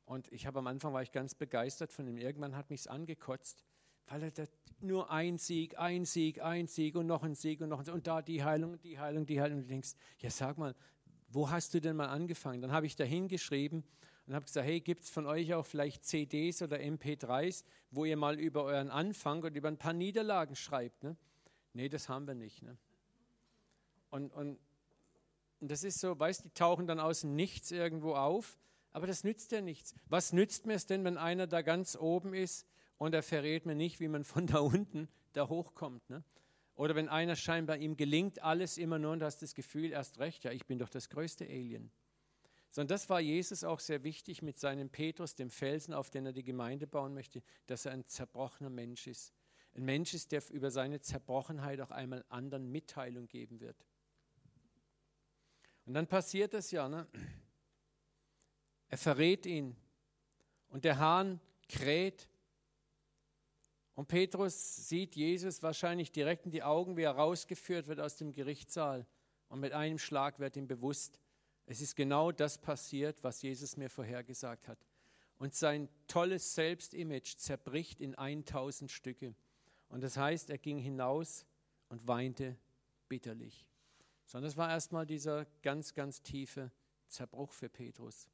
Und 0.05 0.31
ich 0.31 0.45
habe 0.45 0.59
am 0.59 0.67
Anfang 0.67 0.93
war 0.93 1.01
ich 1.01 1.11
ganz 1.11 1.33
begeistert 1.33 1.91
von 1.91 2.07
ihm. 2.07 2.19
Irgendwann 2.19 2.55
hat 2.55 2.69
mich 2.69 2.81
es 2.81 2.87
angekotzt, 2.87 3.63
weil 4.05 4.21
er 4.21 4.47
nur 4.79 5.09
ein 5.09 5.39
Sieg, 5.39 5.79
ein 5.79 6.05
Sieg, 6.05 6.39
ein 6.39 6.67
Sieg 6.67 6.95
und 6.95 7.07
noch 7.07 7.23
ein 7.23 7.33
Sieg 7.33 7.61
und 7.61 7.69
noch 7.69 7.79
ein 7.79 7.85
Sieg 7.85 7.95
und 7.95 8.05
da 8.05 8.21
die 8.21 8.43
Heilung, 8.43 8.79
die 8.81 8.99
Heilung, 8.99 9.25
die 9.25 9.41
Heilung. 9.41 9.57
Und 9.57 9.63
du 9.63 9.69
denkst, 9.69 9.95
ja 10.19 10.29
sag 10.29 10.59
mal, 10.59 10.75
wo 11.29 11.49
hast 11.49 11.73
du 11.73 11.81
denn 11.81 11.95
mal 11.95 12.09
angefangen? 12.09 12.61
Dann 12.61 12.71
habe 12.71 12.85
ich 12.85 12.95
da 12.95 13.03
hingeschrieben 13.03 13.83
und 14.27 14.35
habe 14.35 14.45
gesagt, 14.45 14.67
hey, 14.67 14.79
gibt 14.81 15.01
es 15.01 15.09
von 15.09 15.25
euch 15.25 15.55
auch 15.55 15.65
vielleicht 15.65 16.05
CDs 16.05 16.61
oder 16.61 16.77
MP3s, 16.77 17.63
wo 17.89 18.05
ihr 18.05 18.17
mal 18.17 18.39
über 18.39 18.65
euren 18.65 18.91
Anfang 18.91 19.41
und 19.41 19.55
über 19.55 19.69
ein 19.69 19.79
paar 19.79 19.93
Niederlagen 19.93 20.55
schreibt? 20.55 21.01
Ne? 21.01 21.17
Nee, 21.73 21.89
das 21.89 22.07
haben 22.07 22.27
wir 22.27 22.35
nicht. 22.35 22.61
Ne? 22.61 22.77
Und, 24.11 24.31
und 24.31 24.59
und 25.59 25.69
das 25.69 25.83
ist 25.83 25.99
so, 25.99 26.17
weißt 26.17 26.45
die 26.45 26.51
tauchen 26.51 26.87
dann 26.87 26.99
aus 26.99 27.21
dem 27.21 27.35
Nichts 27.35 27.71
irgendwo 27.71 28.15
auf, 28.15 28.57
aber 28.91 29.07
das 29.07 29.23
nützt 29.23 29.51
ja 29.51 29.61
nichts. 29.61 29.93
Was 30.07 30.33
nützt 30.33 30.65
mir 30.65 30.73
es 30.73 30.85
denn, 30.85 31.03
wenn 31.03 31.17
einer 31.17 31.47
da 31.47 31.61
ganz 31.61 31.95
oben 31.95 32.33
ist 32.33 32.65
und 32.97 33.13
er 33.13 33.23
verrät 33.23 33.65
mir 33.65 33.75
nicht, 33.75 33.99
wie 33.99 34.07
man 34.07 34.23
von 34.23 34.47
da 34.47 34.59
unten 34.59 35.07
da 35.33 35.47
hochkommt? 35.47 36.09
Ne? 36.09 36.23
Oder 36.75 36.95
wenn 36.95 37.09
einer 37.09 37.35
scheinbar 37.35 37.77
ihm 37.77 37.97
gelingt 37.97 38.41
alles 38.41 38.77
immer 38.77 38.99
nur 38.99 39.11
und 39.11 39.21
hast 39.21 39.41
das 39.41 39.53
Gefühl, 39.53 39.91
erst 39.91 40.19
recht, 40.19 40.45
ja, 40.45 40.51
ich 40.51 40.65
bin 40.65 40.79
doch 40.79 40.89
das 40.89 41.09
größte 41.09 41.45
Alien. 41.45 41.91
Sondern 42.71 42.95
das 42.95 43.09
war 43.09 43.19
Jesus 43.19 43.63
auch 43.63 43.79
sehr 43.79 44.03
wichtig 44.03 44.41
mit 44.41 44.59
seinem 44.59 44.89
Petrus, 44.89 45.35
dem 45.35 45.49
Felsen, 45.49 45.93
auf 45.93 46.09
den 46.09 46.25
er 46.27 46.33
die 46.33 46.43
Gemeinde 46.43 46.87
bauen 46.87 47.13
möchte, 47.13 47.41
dass 47.67 47.85
er 47.85 47.91
ein 47.91 48.05
zerbrochener 48.07 48.69
Mensch 48.69 49.07
ist. 49.07 49.33
Ein 49.73 49.85
Mensch 49.85 50.13
ist, 50.13 50.31
der 50.31 50.41
über 50.51 50.71
seine 50.71 51.01
Zerbrochenheit 51.01 51.81
auch 51.81 51.91
einmal 51.91 52.23
anderen 52.29 52.71
Mitteilung 52.71 53.27
geben 53.27 53.59
wird. 53.59 53.85
Und 55.89 55.95
dann 55.95 56.05
passiert 56.05 56.53
es 56.53 56.69
ja, 56.69 56.87
ne? 56.87 57.07
er 58.89 58.97
verrät 58.99 59.47
ihn 59.47 59.75
und 60.67 60.85
der 60.85 60.99
Hahn 60.99 61.39
kräht. 61.67 62.29
Und 63.95 64.07
Petrus 64.07 64.87
sieht 64.87 65.15
Jesus 65.15 65.63
wahrscheinlich 65.63 66.11
direkt 66.11 66.45
in 66.45 66.51
die 66.51 66.61
Augen, 66.61 66.95
wie 66.95 67.01
er 67.01 67.13
rausgeführt 67.13 67.87
wird 67.87 67.99
aus 67.99 68.17
dem 68.17 68.33
Gerichtssaal. 68.33 69.07
Und 69.47 69.61
mit 69.61 69.73
einem 69.73 69.97
Schlag 69.97 70.37
wird 70.37 70.57
ihm 70.57 70.67
bewusst, 70.67 71.19
es 71.65 71.81
ist 71.81 71.95
genau 71.95 72.31
das 72.31 72.59
passiert, 72.59 73.23
was 73.23 73.41
Jesus 73.41 73.75
mir 73.75 73.89
vorhergesagt 73.89 74.67
hat. 74.67 74.85
Und 75.39 75.55
sein 75.55 75.89
tolles 76.07 76.53
Selbstimage 76.53 77.37
zerbricht 77.37 77.99
in 77.99 78.13
1000 78.13 78.91
Stücke. 78.91 79.33
Und 79.87 80.01
das 80.01 80.17
heißt, 80.17 80.51
er 80.51 80.59
ging 80.59 80.77
hinaus 80.77 81.47
und 81.87 82.07
weinte 82.07 82.55
bitterlich 83.07 83.68
sondern 84.29 84.49
es 84.49 84.57
war 84.57 84.69
erstmal 84.69 85.07
dieser 85.07 85.45
ganz, 85.63 85.95
ganz 85.95 86.21
tiefe 86.21 86.71
Zerbruch 87.07 87.51
für 87.51 87.67
Petrus. 87.67 88.29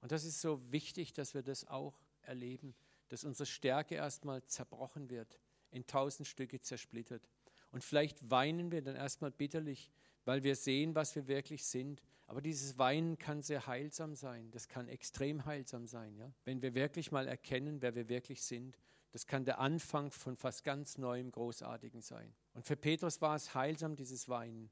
Und 0.00 0.10
das 0.10 0.24
ist 0.24 0.40
so 0.40 0.60
wichtig, 0.72 1.12
dass 1.12 1.34
wir 1.34 1.42
das 1.44 1.68
auch 1.68 1.94
erleben, 2.22 2.74
dass 3.10 3.22
unsere 3.22 3.46
Stärke 3.46 3.94
erstmal 3.94 4.42
zerbrochen 4.42 5.08
wird, 5.08 5.38
in 5.70 5.86
tausend 5.86 6.26
Stücke 6.26 6.60
zersplittert. 6.60 7.28
Und 7.70 7.84
vielleicht 7.84 8.28
weinen 8.28 8.72
wir 8.72 8.82
dann 8.82 8.96
erstmal 8.96 9.30
bitterlich, 9.30 9.92
weil 10.24 10.42
wir 10.42 10.56
sehen, 10.56 10.96
was 10.96 11.14
wir 11.14 11.28
wirklich 11.28 11.64
sind. 11.64 12.02
Aber 12.26 12.40
dieses 12.40 12.76
Weinen 12.76 13.16
kann 13.16 13.40
sehr 13.40 13.68
heilsam 13.68 14.16
sein. 14.16 14.50
Das 14.50 14.66
kann 14.66 14.88
extrem 14.88 15.44
heilsam 15.44 15.86
sein, 15.86 16.16
ja? 16.16 16.32
wenn 16.44 16.60
wir 16.60 16.74
wirklich 16.74 17.12
mal 17.12 17.28
erkennen, 17.28 17.82
wer 17.82 17.94
wir 17.94 18.08
wirklich 18.08 18.42
sind. 18.42 18.80
Das 19.12 19.28
kann 19.28 19.44
der 19.44 19.60
Anfang 19.60 20.10
von 20.10 20.34
fast 20.34 20.64
ganz 20.64 20.98
Neuem, 20.98 21.30
Großartigen 21.30 22.00
sein. 22.00 22.34
Und 22.52 22.66
für 22.66 22.76
Petrus 22.76 23.20
war 23.20 23.36
es 23.36 23.54
heilsam, 23.54 23.94
dieses 23.94 24.28
Weinen. 24.28 24.70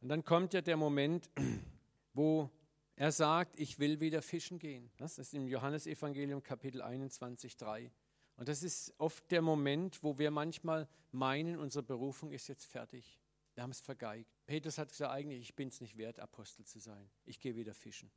Und 0.00 0.08
dann 0.08 0.24
kommt 0.24 0.54
ja 0.54 0.60
der 0.60 0.76
Moment, 0.76 1.30
wo 2.14 2.50
er 2.96 3.12
sagt, 3.12 3.58
ich 3.58 3.78
will 3.78 4.00
wieder 4.00 4.22
fischen 4.22 4.58
gehen. 4.58 4.90
Das 4.96 5.18
ist 5.18 5.34
im 5.34 5.46
Johannesevangelium 5.46 6.42
Kapitel 6.42 6.82
21, 6.82 7.56
3. 7.56 7.90
Und 8.36 8.48
das 8.48 8.62
ist 8.62 8.94
oft 8.98 9.30
der 9.30 9.42
Moment, 9.42 10.02
wo 10.02 10.18
wir 10.18 10.30
manchmal 10.30 10.88
meinen, 11.12 11.58
unsere 11.58 11.82
Berufung 11.82 12.32
ist 12.32 12.48
jetzt 12.48 12.64
fertig. 12.64 13.20
Wir 13.54 13.62
haben 13.62 13.70
es 13.70 13.80
vergeigt. 13.80 14.30
Petrus 14.46 14.78
hat 14.78 14.90
gesagt, 14.90 15.12
eigentlich, 15.12 15.40
ich 15.40 15.54
bin 15.54 15.68
es 15.68 15.80
nicht 15.80 15.96
wert, 15.96 16.18
Apostel 16.18 16.64
zu 16.64 16.78
sein. 16.78 17.10
Ich 17.24 17.40
gehe 17.40 17.56
wieder 17.56 17.74
fischen. 17.74 18.10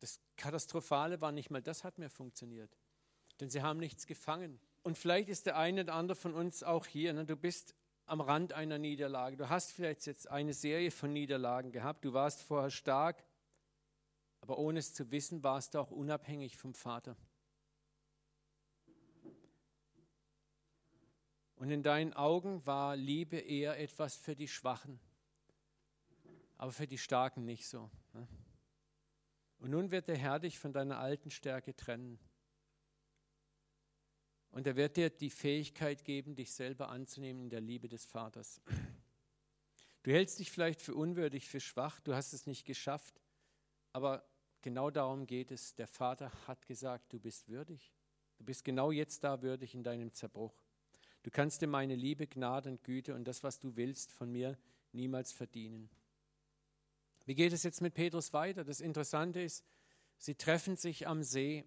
Das 0.00 0.20
Katastrophale 0.36 1.20
war 1.20 1.32
nicht 1.32 1.50
mal, 1.50 1.62
das 1.62 1.84
hat 1.84 1.98
mehr 1.98 2.10
funktioniert. 2.10 2.76
Denn 3.40 3.48
sie 3.48 3.62
haben 3.62 3.78
nichts 3.78 4.06
gefangen. 4.06 4.60
Und 4.82 4.98
vielleicht 4.98 5.28
ist 5.28 5.46
der 5.46 5.56
eine 5.56 5.82
oder 5.82 5.94
andere 5.94 6.16
von 6.16 6.34
uns 6.34 6.62
auch 6.62 6.86
hier. 6.86 7.12
Ne? 7.14 7.24
Du 7.24 7.36
bist 7.36 7.74
am 8.06 8.20
Rand 8.20 8.52
einer 8.52 8.78
Niederlage. 8.78 9.36
Du 9.36 9.48
hast 9.48 9.72
vielleicht 9.72 10.06
jetzt 10.06 10.30
eine 10.30 10.52
Serie 10.52 10.90
von 10.90 11.12
Niederlagen 11.12 11.72
gehabt. 11.72 12.04
Du 12.04 12.12
warst 12.12 12.42
vorher 12.42 12.70
stark, 12.70 13.24
aber 14.40 14.58
ohne 14.58 14.78
es 14.78 14.92
zu 14.92 15.10
wissen, 15.10 15.42
warst 15.42 15.74
du 15.74 15.78
auch 15.78 15.90
unabhängig 15.90 16.56
vom 16.56 16.74
Vater. 16.74 17.16
Und 21.56 21.70
in 21.70 21.82
deinen 21.82 22.12
Augen 22.12 22.66
war 22.66 22.94
Liebe 22.94 23.38
eher 23.38 23.78
etwas 23.78 24.16
für 24.16 24.36
die 24.36 24.48
Schwachen, 24.48 25.00
aber 26.58 26.72
für 26.72 26.86
die 26.86 26.98
Starken 26.98 27.44
nicht 27.44 27.66
so. 27.66 27.90
Ne? 28.12 28.28
Und 29.58 29.70
nun 29.70 29.90
wird 29.90 30.08
der 30.08 30.18
Herr 30.18 30.40
dich 30.40 30.58
von 30.58 30.74
deiner 30.74 30.98
alten 30.98 31.30
Stärke 31.30 31.74
trennen. 31.74 32.18
Und 34.54 34.68
er 34.68 34.76
wird 34.76 34.96
dir 34.96 35.10
die 35.10 35.30
Fähigkeit 35.30 36.04
geben, 36.04 36.36
dich 36.36 36.52
selber 36.52 36.88
anzunehmen 36.88 37.42
in 37.42 37.50
der 37.50 37.60
Liebe 37.60 37.88
des 37.88 38.04
Vaters. 38.04 38.60
Du 40.04 40.12
hältst 40.12 40.38
dich 40.38 40.52
vielleicht 40.52 40.80
für 40.80 40.94
unwürdig, 40.94 41.48
für 41.48 41.58
schwach, 41.58 41.98
du 41.98 42.14
hast 42.14 42.32
es 42.32 42.46
nicht 42.46 42.64
geschafft, 42.64 43.20
aber 43.92 44.24
genau 44.62 44.90
darum 44.90 45.26
geht 45.26 45.50
es. 45.50 45.74
Der 45.74 45.88
Vater 45.88 46.30
hat 46.46 46.68
gesagt, 46.68 47.12
du 47.12 47.18
bist 47.18 47.48
würdig. 47.48 47.92
Du 48.38 48.44
bist 48.44 48.64
genau 48.64 48.92
jetzt 48.92 49.24
da 49.24 49.42
würdig 49.42 49.74
in 49.74 49.82
deinem 49.82 50.12
Zerbruch. 50.12 50.54
Du 51.24 51.32
kannst 51.32 51.60
dir 51.60 51.66
meine 51.66 51.96
Liebe, 51.96 52.28
Gnade 52.28 52.70
und 52.70 52.84
Güte 52.84 53.16
und 53.16 53.24
das, 53.24 53.42
was 53.42 53.58
du 53.58 53.74
willst, 53.74 54.12
von 54.12 54.30
mir 54.30 54.56
niemals 54.92 55.32
verdienen. 55.32 55.90
Wie 57.26 57.34
geht 57.34 57.52
es 57.52 57.64
jetzt 57.64 57.80
mit 57.80 57.94
Petrus 57.94 58.32
weiter? 58.32 58.62
Das 58.62 58.80
Interessante 58.80 59.42
ist, 59.42 59.64
sie 60.16 60.36
treffen 60.36 60.76
sich 60.76 61.08
am 61.08 61.24
See. 61.24 61.64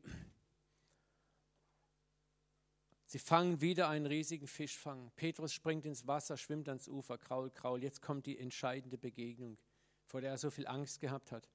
Sie 3.10 3.20
fangen 3.20 3.62
wieder 3.62 3.88
einen 3.88 4.06
riesigen 4.06 4.48
Fischfang. 4.48 5.12
Petrus 5.16 5.54
springt 5.54 5.86
ins 5.86 6.08
Wasser, 6.08 6.36
schwimmt 6.36 6.68
ans 6.68 6.90
Ufer, 6.90 7.18
kraul, 7.18 7.50
kraul. 7.50 7.82
Jetzt 7.82 8.02
kommt 8.02 8.26
die 8.26 8.38
entscheidende 8.38 8.98
Begegnung, 8.98 9.58
vor 10.04 10.20
der 10.20 10.32
er 10.32 10.38
so 10.38 10.50
viel 10.52 10.68
Angst 10.68 11.00
gehabt 11.00 11.32
hat. 11.32 11.50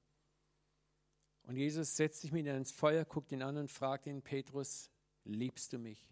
Und 1.43 1.57
Jesus 1.57 1.95
setzt 1.95 2.23
sich 2.23 2.33
mit 2.33 2.47
ihm 2.47 2.57
ins 2.57 2.73
Feuer, 2.73 3.05
guckt 3.05 3.33
ihn 3.33 3.43
an 3.43 3.59
und 3.59 3.71
fragt 3.71 4.07
ihn, 4.07 4.23
Petrus, 4.23 4.91
liebst 5.25 5.75
du 5.75 5.79
mich? 5.79 6.09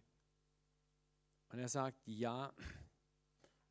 Und 1.48 1.58
er 1.58 1.68
sagt, 1.68 2.06
ja. 2.06 2.52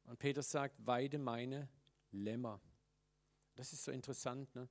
Und 0.06 0.18
Petrus 0.18 0.50
sagt, 0.50 0.76
weide 0.88 1.20
meine 1.20 1.70
Lämmer. 2.12 2.60
Das 3.54 3.74
ist 3.74 3.84
so 3.84 3.92
interessant. 3.92 4.56
Ne? 4.56 4.68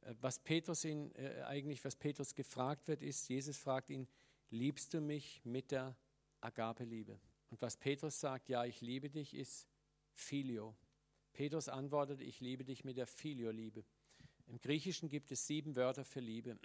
Äh, 0.00 0.14
was 0.20 0.38
Petrus 0.38 0.82
ihn, 0.84 1.14
äh, 1.16 1.42
eigentlich, 1.42 1.84
was 1.84 1.94
Petrus 1.94 2.34
gefragt 2.34 2.88
wird, 2.88 3.02
ist, 3.02 3.28
Jesus 3.28 3.58
fragt 3.58 3.90
ihn, 3.90 4.08
liebst 4.48 4.94
du 4.94 5.02
mich 5.02 5.44
mit 5.44 5.72
der 5.72 5.94
Agape-Liebe? 6.40 7.18
Und 7.50 7.62
was 7.62 7.76
Petrus 7.76 8.20
sagt, 8.20 8.48
ja, 8.48 8.64
ich 8.64 8.80
liebe 8.80 9.10
dich, 9.10 9.34
ist 9.34 9.68
Filio. 10.12 10.76
Petrus 11.32 11.68
antwortet, 11.68 12.20
ich 12.20 12.40
liebe 12.40 12.64
dich 12.64 12.84
mit 12.84 12.96
der 12.96 13.06
Filio-Liebe. 13.06 13.84
Im 14.46 14.60
Griechischen 14.60 15.08
gibt 15.08 15.30
es 15.30 15.46
sieben 15.46 15.76
Wörter 15.76 16.04
für 16.04 16.20
Liebe. 16.20 16.58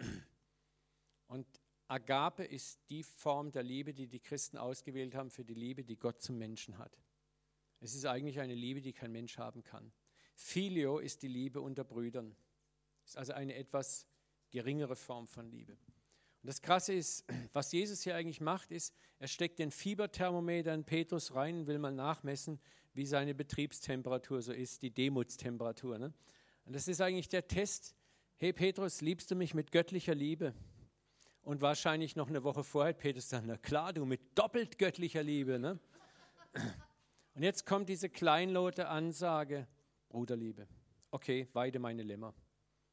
Und 1.28 1.48
Agape 1.88 2.44
ist 2.44 2.80
die 2.90 3.04
Form 3.04 3.52
der 3.52 3.64
Liebe, 3.64 3.94
die 3.94 4.08
die 4.08 4.20
Christen 4.20 4.58
ausgewählt 4.58 5.16
haben 5.16 5.30
für 5.30 5.46
die 5.46 5.54
Liebe, 5.54 5.84
die 5.84 5.98
Gott 5.98 6.22
zum 6.22 6.38
Menschen 6.38 6.78
hat. 6.78 6.98
Es 7.80 7.94
ist 7.94 8.06
eigentlich 8.06 8.40
eine 8.40 8.56
Liebe, 8.56 8.82
die 8.82 8.94
kein 8.94 9.12
Mensch 9.12 9.38
haben 9.38 9.64
kann. 9.64 9.92
Filio 10.34 11.00
ist 11.00 11.22
die 11.22 11.28
Liebe 11.28 11.62
unter 11.62 11.84
Brüdern. 11.84 12.36
Ist 13.06 13.18
also 13.18 13.34
eine 13.34 13.56
etwas 13.56 14.08
geringere 14.50 14.96
Form 14.96 15.28
von 15.28 15.46
Liebe. 15.46 15.78
Und 16.44 16.50
das 16.50 16.62
Krasse 16.62 16.94
ist, 16.94 17.26
was 17.54 17.72
Jesus 17.72 18.02
hier 18.04 18.16
eigentlich 18.16 18.42
macht, 18.42 18.72
ist, 18.72 18.94
er 19.18 19.28
steckt 19.28 19.60
den 19.60 19.72
Fieberthermometer 19.72 20.74
in 20.74 20.84
Petrus 20.84 21.34
rein 21.34 21.60
und 21.60 21.68
will 21.68 21.80
mal 21.80 21.94
nachmessen, 21.94 22.60
wie 22.94 23.06
seine 23.06 23.34
Betriebstemperatur 23.34 24.42
so 24.42 24.52
ist, 24.52 24.82
die 24.82 24.92
Demutstemperatur. 24.92 25.98
Ne? 25.98 26.14
Und 26.66 26.76
das 26.76 26.90
ist 26.90 27.00
eigentlich 27.00 27.30
der 27.30 27.48
Test. 27.48 27.96
Hey 28.36 28.52
Petrus, 28.52 29.00
liebst 29.00 29.32
du 29.32 29.36
mich 29.36 29.54
mit 29.54 29.72
göttlicher 29.72 30.14
Liebe? 30.14 30.54
Und 31.44 31.62
wahrscheinlich 31.62 32.18
noch 32.18 32.28
eine 32.28 32.44
Woche 32.44 32.64
vorher 32.64 32.90
hat 32.90 33.00
Petrus 33.00 33.26
gesagt, 33.26 33.46
na 33.48 33.58
klar, 33.58 33.94
du 33.94 34.06
mit 34.06 34.38
doppelt 34.38 34.78
göttlicher 34.78 35.24
Liebe. 35.24 35.60
Ne? 35.60 35.80
Und 37.36 37.42
jetzt 37.42 37.66
kommt 37.66 37.88
diese 37.88 38.10
kleinlaute 38.10 38.90
Ansage, 38.90 39.66
Bruderliebe. 40.10 40.68
Okay, 41.10 41.48
weide 41.54 41.80
meine 41.80 42.04
Lämmer. 42.04 42.34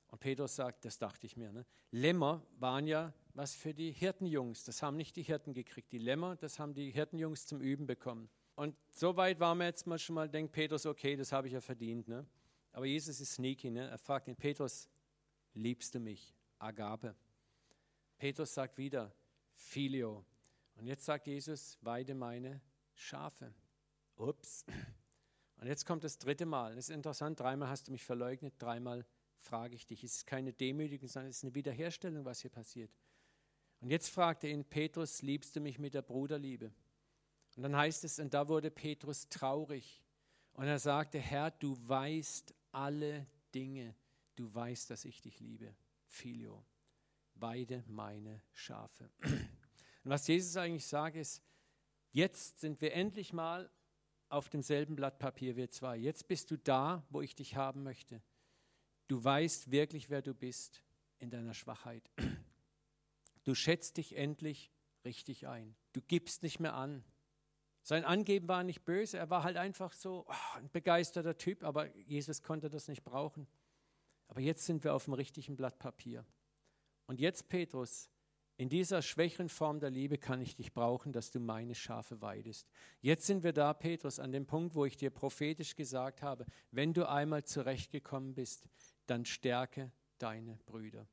Und 0.09 0.21
Petrus 0.21 0.55
sagt, 0.55 0.85
das 0.85 0.99
dachte 0.99 1.27
ich 1.27 1.37
mir. 1.37 1.53
Ne? 1.53 1.67
Lämmer 1.91 2.47
waren 2.59 2.87
ja 2.87 3.13
was 3.35 3.55
für 3.55 3.75
die 3.75 3.93
Hirtenjungs. 3.93 4.65
Das 4.65 4.83
haben 4.83 4.97
nicht 4.97 5.17
die 5.17 5.23
Hirten 5.23 5.53
gekriegt. 5.53 5.93
Die 5.93 5.99
Lämmer, 5.99 6.37
das 6.37 6.59
haben 6.59 6.75
die 6.75 6.91
Hirtenjungs 6.91 7.47
zum 7.47 7.61
Üben 7.61 7.87
bekommen. 7.87 8.29
Und 8.57 8.77
so 8.91 9.17
weit 9.17 9.41
waren 9.41 9.59
wir 9.59 9.67
jetzt 9.67 9.87
mal 9.87 9.99
schon 9.99 10.15
mal, 10.15 10.29
denkt 10.29 10.53
Petrus, 10.53 10.87
okay, 10.87 11.17
das 11.17 11.33
habe 11.33 11.47
ich 11.47 11.55
ja 11.55 11.61
verdient. 11.61 12.09
Ne? 12.09 12.27
Aber 12.73 12.87
Jesus 12.87 13.21
ist 13.21 13.35
sneaky. 13.35 13.71
Ne? 13.71 13.89
Er 13.89 13.99
fragt 13.99 14.29
ihn, 14.29 14.37
Petrus, 14.37 14.89
liebst 15.55 15.95
du 15.95 16.01
mich? 16.01 16.35
Agape. 16.59 17.15
Petrus 18.19 18.53
sagt 18.53 18.77
wieder, 18.77 19.15
Filio. 19.55 20.25
Und 20.77 20.87
jetzt 20.87 21.05
sagt 21.05 21.27
Jesus, 21.27 21.79
weide 21.81 22.15
meine 22.15 22.61
Schafe. 22.95 23.55
Ups. 24.17 24.65
Und 25.57 25.67
jetzt 25.67 25.87
kommt 25.87 26.05
das 26.05 26.19
dritte 26.19 26.47
Mal. 26.47 26.75
Das 26.75 26.89
ist 26.89 26.95
interessant, 26.95 27.41
dreimal 27.41 27.69
hast 27.69 27.89
du 27.89 27.93
mich 27.93 28.05
verleugnet, 28.05 28.55
dreimal 28.59 29.07
frage 29.37 29.75
ich 29.75 29.87
dich. 29.87 30.05
Es 30.05 30.17
ist 30.17 30.27
keine 30.27 30.53
Demütigung, 30.53 31.09
sondern 31.09 31.31
es 31.31 31.39
ist 31.39 31.45
eine 31.45 31.55
Wiederherstellung, 31.55 32.25
was 32.25 32.41
hier 32.41 32.51
passiert. 32.51 32.91
Und 33.81 33.91
jetzt 33.91 34.11
fragt 34.11 34.45
er 34.45 34.51
ihn, 34.51 34.65
Petrus, 34.65 35.23
liebst 35.23 35.57
du 35.57 35.61
mich 35.61 35.79
mit 35.79 35.95
der 35.95 36.03
Bruderliebe? 36.03 36.73
Und 37.57 37.63
dann 37.63 37.77
heißt 37.77 38.05
es, 38.05 38.19
und 38.19 38.35
da 38.35 38.49
wurde 38.49 38.71
Petrus 38.71 39.29
traurig. 39.29 40.03
Und 40.53 40.67
er 40.67 40.79
sagte, 40.79 41.19
Herr, 41.19 41.51
du 41.51 41.77
weißt 41.89 42.55
alle 42.73 43.27
Dinge. 43.55 43.95
Du 44.37 44.53
weißt, 44.55 44.91
dass 44.91 45.05
ich 45.05 45.21
dich 45.21 45.41
liebe. 45.41 45.75
Filio, 46.07 46.65
weide 47.35 47.85
meine 47.87 48.43
Schafe. 48.53 49.11
Und 49.23 50.11
was 50.11 50.27
Jesus 50.27 50.57
eigentlich 50.57 50.87
sagt, 50.87 51.17
ist, 51.17 51.43
jetzt 52.13 52.61
sind 52.61 52.81
wir 52.81 52.93
endlich 52.93 53.33
mal 53.33 53.71
auf 54.29 54.49
demselben 54.49 54.97
Blatt 54.97 55.19
Papier, 55.19 55.57
wir 55.57 55.71
zwei. 55.71 55.97
Jetzt 55.97 56.29
bist 56.29 56.51
du 56.51 56.57
da, 56.57 57.05
wo 57.11 57.21
ich 57.21 57.35
dich 57.35 57.57
haben 57.57 57.83
möchte. 57.83 58.23
Du 59.09 59.23
weißt 59.23 59.71
wirklich, 59.71 60.09
wer 60.09 60.23
du 60.23 60.35
bist 60.35 60.83
in 61.19 61.31
deiner 61.31 61.55
Schwachheit. 61.55 62.09
Du 63.45 63.55
schätzt 63.55 63.97
dich 63.97 64.17
endlich 64.17 64.71
richtig 65.05 65.49
ein. 65.49 65.75
Du 65.93 66.01
gibst 66.03 66.43
nicht 66.43 66.61
mehr 66.61 66.75
an. 66.75 67.05
Sein 67.83 68.05
Angeben 68.05 68.49
war 68.49 68.63
nicht 68.63 68.85
böse, 68.85 69.17
er 69.19 69.31
war 69.31 69.43
halt 69.43 69.57
einfach 69.57 69.93
so 69.93 70.27
oh, 70.29 70.57
ein 70.59 70.71
begeisterter 70.71 71.39
Typ, 71.39 71.65
aber 71.65 71.95
Jesus 71.97 72.43
konnte 72.43 72.69
das 72.69 72.89
nicht 72.89 73.03
brauchen. 73.03 73.47
Aber 74.29 74.41
jetzt 74.41 74.67
sind 74.67 74.85
wir 74.85 74.95
auf 74.95 75.07
dem 75.07 75.15
richtigen 75.15 75.57
Blatt 75.57 75.79
Papier. 75.79 76.25
Und 77.07 77.21
jetzt, 77.21 77.49
Petrus, 77.49 78.11
in 78.61 78.69
dieser 78.69 79.01
schwächeren 79.01 79.49
Form 79.49 79.81
der 79.81 79.89
Liebe 79.89 80.19
kann 80.19 80.43
ich 80.43 80.55
dich 80.55 80.75
brauchen, 80.75 81.13
dass 81.13 81.31
du 81.31 81.41
meine 81.41 81.75
Schafe 81.75 82.21
weidest. 82.21 82.69
Jetzt 83.01 83.27
sind 83.27 83.43
wir 83.43 83.55
da, 83.55 83.73
Petrus, 83.73 84.21
an 84.21 84.33
dem 84.33 84.47
Punkt, 84.47 84.75
wo 84.75 84.85
ich 84.85 84.99
dir 84.99 85.09
prophetisch 85.09 85.75
gesagt 85.75 86.21
habe, 86.21 86.45
wenn 86.71 86.93
du 86.93 87.09
einmal 87.09 87.43
zurechtgekommen 87.43 88.35
bist, 88.35 88.69
dann 89.07 89.25
stärke 89.25 89.91
deine 90.19 90.59
Brüder. 90.67 91.09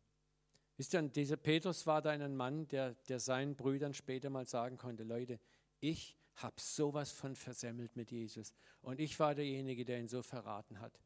Wisst 0.77 0.93
ihr, 0.93 1.01
dieser 1.01 1.37
Petrus 1.37 1.87
war 1.87 2.03
da 2.03 2.11
ein 2.11 2.35
Mann, 2.35 2.67
der, 2.67 2.93
der 3.09 3.19
seinen 3.19 3.55
Brüdern 3.55 3.95
später 3.95 4.29
mal 4.29 4.45
sagen 4.45 4.77
konnte, 4.77 5.03
Leute, 5.03 5.39
ich 5.79 6.15
habe 6.35 6.61
sowas 6.61 7.11
von 7.11 7.35
versemmelt 7.35 7.95
mit 7.95 8.11
Jesus. 8.11 8.53
Und 8.81 8.99
ich 8.99 9.19
war 9.19 9.33
derjenige, 9.33 9.85
der 9.85 9.99
ihn 9.99 10.07
so 10.07 10.21
verraten 10.21 10.79
hat. 10.79 10.99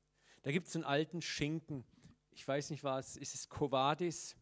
Da 0.43 0.51
gibt 0.51 0.67
es 0.67 0.75
einen 0.75 0.83
alten 0.83 1.21
Schinken. 1.21 1.85
Ich 2.31 2.45
weiß 2.45 2.69
nicht 2.69 2.83
was, 2.83 3.15
ist 3.15 3.33
es 3.33 3.47
Covadis 3.47 4.35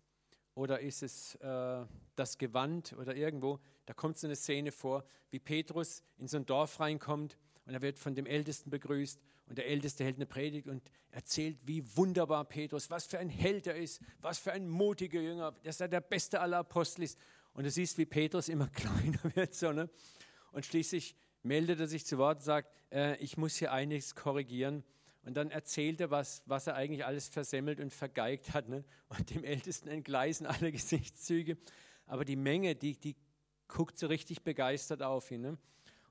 oder 0.56 0.80
ist 0.80 1.04
es 1.04 1.36
äh, 1.36 1.86
das 2.16 2.40
Gewand 2.40 2.94
oder 2.94 3.16
irgendwo. 3.16 3.60
Da 3.86 3.94
kommt 3.94 4.18
so 4.18 4.26
eine 4.26 4.36
Szene 4.36 4.72
vor, 4.72 5.06
wie 5.30 5.40
Petrus 5.40 6.02
in 6.18 6.28
so 6.28 6.38
ein 6.38 6.46
Dorf 6.46 6.80
reinkommt 6.80 7.38
und 7.66 7.74
er 7.74 7.84
wird 7.84 8.00
von 8.00 8.16
dem 8.16 8.26
Ältesten 8.26 8.72
begrüßt 8.72 9.22
und 9.50 9.58
der 9.58 9.68
Älteste 9.68 10.04
hält 10.04 10.18
eine 10.18 10.28
Predigt 10.28 10.68
und 10.68 10.84
erzählt, 11.10 11.58
wie 11.66 11.84
wunderbar 11.98 12.46
Petrus, 12.46 12.92
was 12.92 13.08
für 13.08 13.18
ein 13.18 13.30
Held 13.30 13.66
er 13.66 13.76
ist, 13.76 14.00
was 14.22 14.38
für 14.38 14.52
ein 14.52 14.70
mutiger 14.70 15.20
Jünger, 15.20 15.54
dass 15.64 15.80
er 15.80 15.88
der 15.88 16.02
beste 16.02 16.40
aller 16.40 16.60
Apostel 16.60 17.04
ist. 17.04 17.20
Und 17.54 17.64
du 17.64 17.72
siehst, 17.72 17.98
wie 17.98 18.06
Petrus 18.06 18.48
immer 18.48 18.68
kleiner 18.74 19.20
wird. 19.36 19.56
So, 19.56 19.72
ne? 19.72 19.90
Und 20.52 20.66
schließlich 20.66 21.16
meldet 21.42 21.80
er 21.80 21.88
sich 21.88 22.06
zu 22.06 22.20
Wort 22.20 22.38
und 22.38 22.44
sagt, 22.44 22.72
äh, 22.92 23.18
ich 23.18 23.38
muss 23.38 23.56
hier 23.56 23.74
einiges 23.74 24.14
korrigieren. 24.14 24.84
Und 25.24 25.34
dann 25.36 25.50
erzählt 25.50 26.00
er, 26.00 26.12
was, 26.12 26.44
was 26.46 26.68
er 26.68 26.76
eigentlich 26.76 27.06
alles 27.06 27.28
versemmelt 27.28 27.80
und 27.80 27.92
vergeigt 27.92 28.54
hat. 28.54 28.70
Ne? 28.70 28.84
Und 29.10 29.32
dem 29.32 29.44
Ältesten 29.44 29.90
entgleisen 29.90 30.46
alle 30.46 30.72
Gesichtszüge. 30.72 31.58
Aber 32.06 32.24
die 32.24 32.36
Menge, 32.36 32.76
die, 32.76 33.00
die 33.00 33.16
guckt 33.68 33.98
so 33.98 34.08
richtig 34.08 34.44
begeistert 34.44 35.02
auf 35.02 35.32
ihn. 35.32 35.42
Ne? 35.42 35.58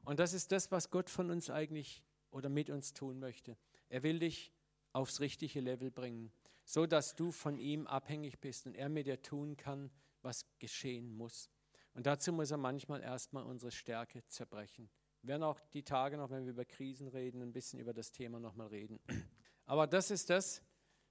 Und 0.04 0.18
das 0.18 0.32
ist 0.32 0.50
das, 0.50 0.72
was 0.72 0.90
Gott 0.90 1.08
von 1.08 1.30
uns 1.30 1.50
eigentlich 1.50 2.02
oder 2.30 2.48
mit 2.48 2.70
uns 2.70 2.94
tun 2.94 3.18
möchte. 3.18 3.56
Er 3.88 4.02
will 4.02 4.18
dich 4.18 4.52
aufs 4.92 5.20
richtige 5.20 5.60
Level 5.60 5.90
bringen, 5.90 6.32
so 6.64 6.86
dass 6.86 7.16
du 7.16 7.30
von 7.30 7.58
ihm 7.58 7.86
abhängig 7.86 8.40
bist 8.40 8.66
und 8.66 8.74
er 8.74 8.88
mit 8.88 9.06
dir 9.06 9.22
tun 9.22 9.56
kann, 9.56 9.90
was 10.22 10.44
geschehen 10.58 11.16
muss. 11.16 11.50
Und 11.94 12.06
dazu 12.06 12.32
muss 12.32 12.50
er 12.50 12.58
manchmal 12.58 13.02
erstmal 13.02 13.44
unsere 13.44 13.72
Stärke 13.72 14.24
zerbrechen. 14.26 14.88
Wir 15.22 15.30
werden 15.30 15.42
auch 15.42 15.60
die 15.72 15.82
Tage 15.82 16.16
noch, 16.16 16.30
wenn 16.30 16.44
wir 16.44 16.52
über 16.52 16.64
Krisen 16.64 17.08
reden, 17.08 17.42
ein 17.42 17.52
bisschen 17.52 17.80
über 17.80 17.92
das 17.92 18.12
Thema 18.12 18.38
nochmal 18.38 18.68
reden. 18.68 19.00
Aber 19.66 19.86
das 19.86 20.10
ist 20.10 20.30
das, 20.30 20.62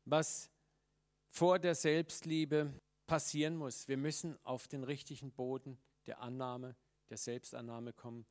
was 0.05 0.49
vor 1.29 1.59
der 1.59 1.75
Selbstliebe 1.75 2.73
passieren 3.05 3.57
muss. 3.57 3.87
Wir 3.87 3.97
müssen 3.97 4.37
auf 4.43 4.67
den 4.67 4.83
richtigen 4.83 5.31
Boden 5.31 5.77
der 6.05 6.21
Annahme, 6.21 6.75
der 7.09 7.17
Selbstannahme 7.17 7.93
kommen. 7.93 8.25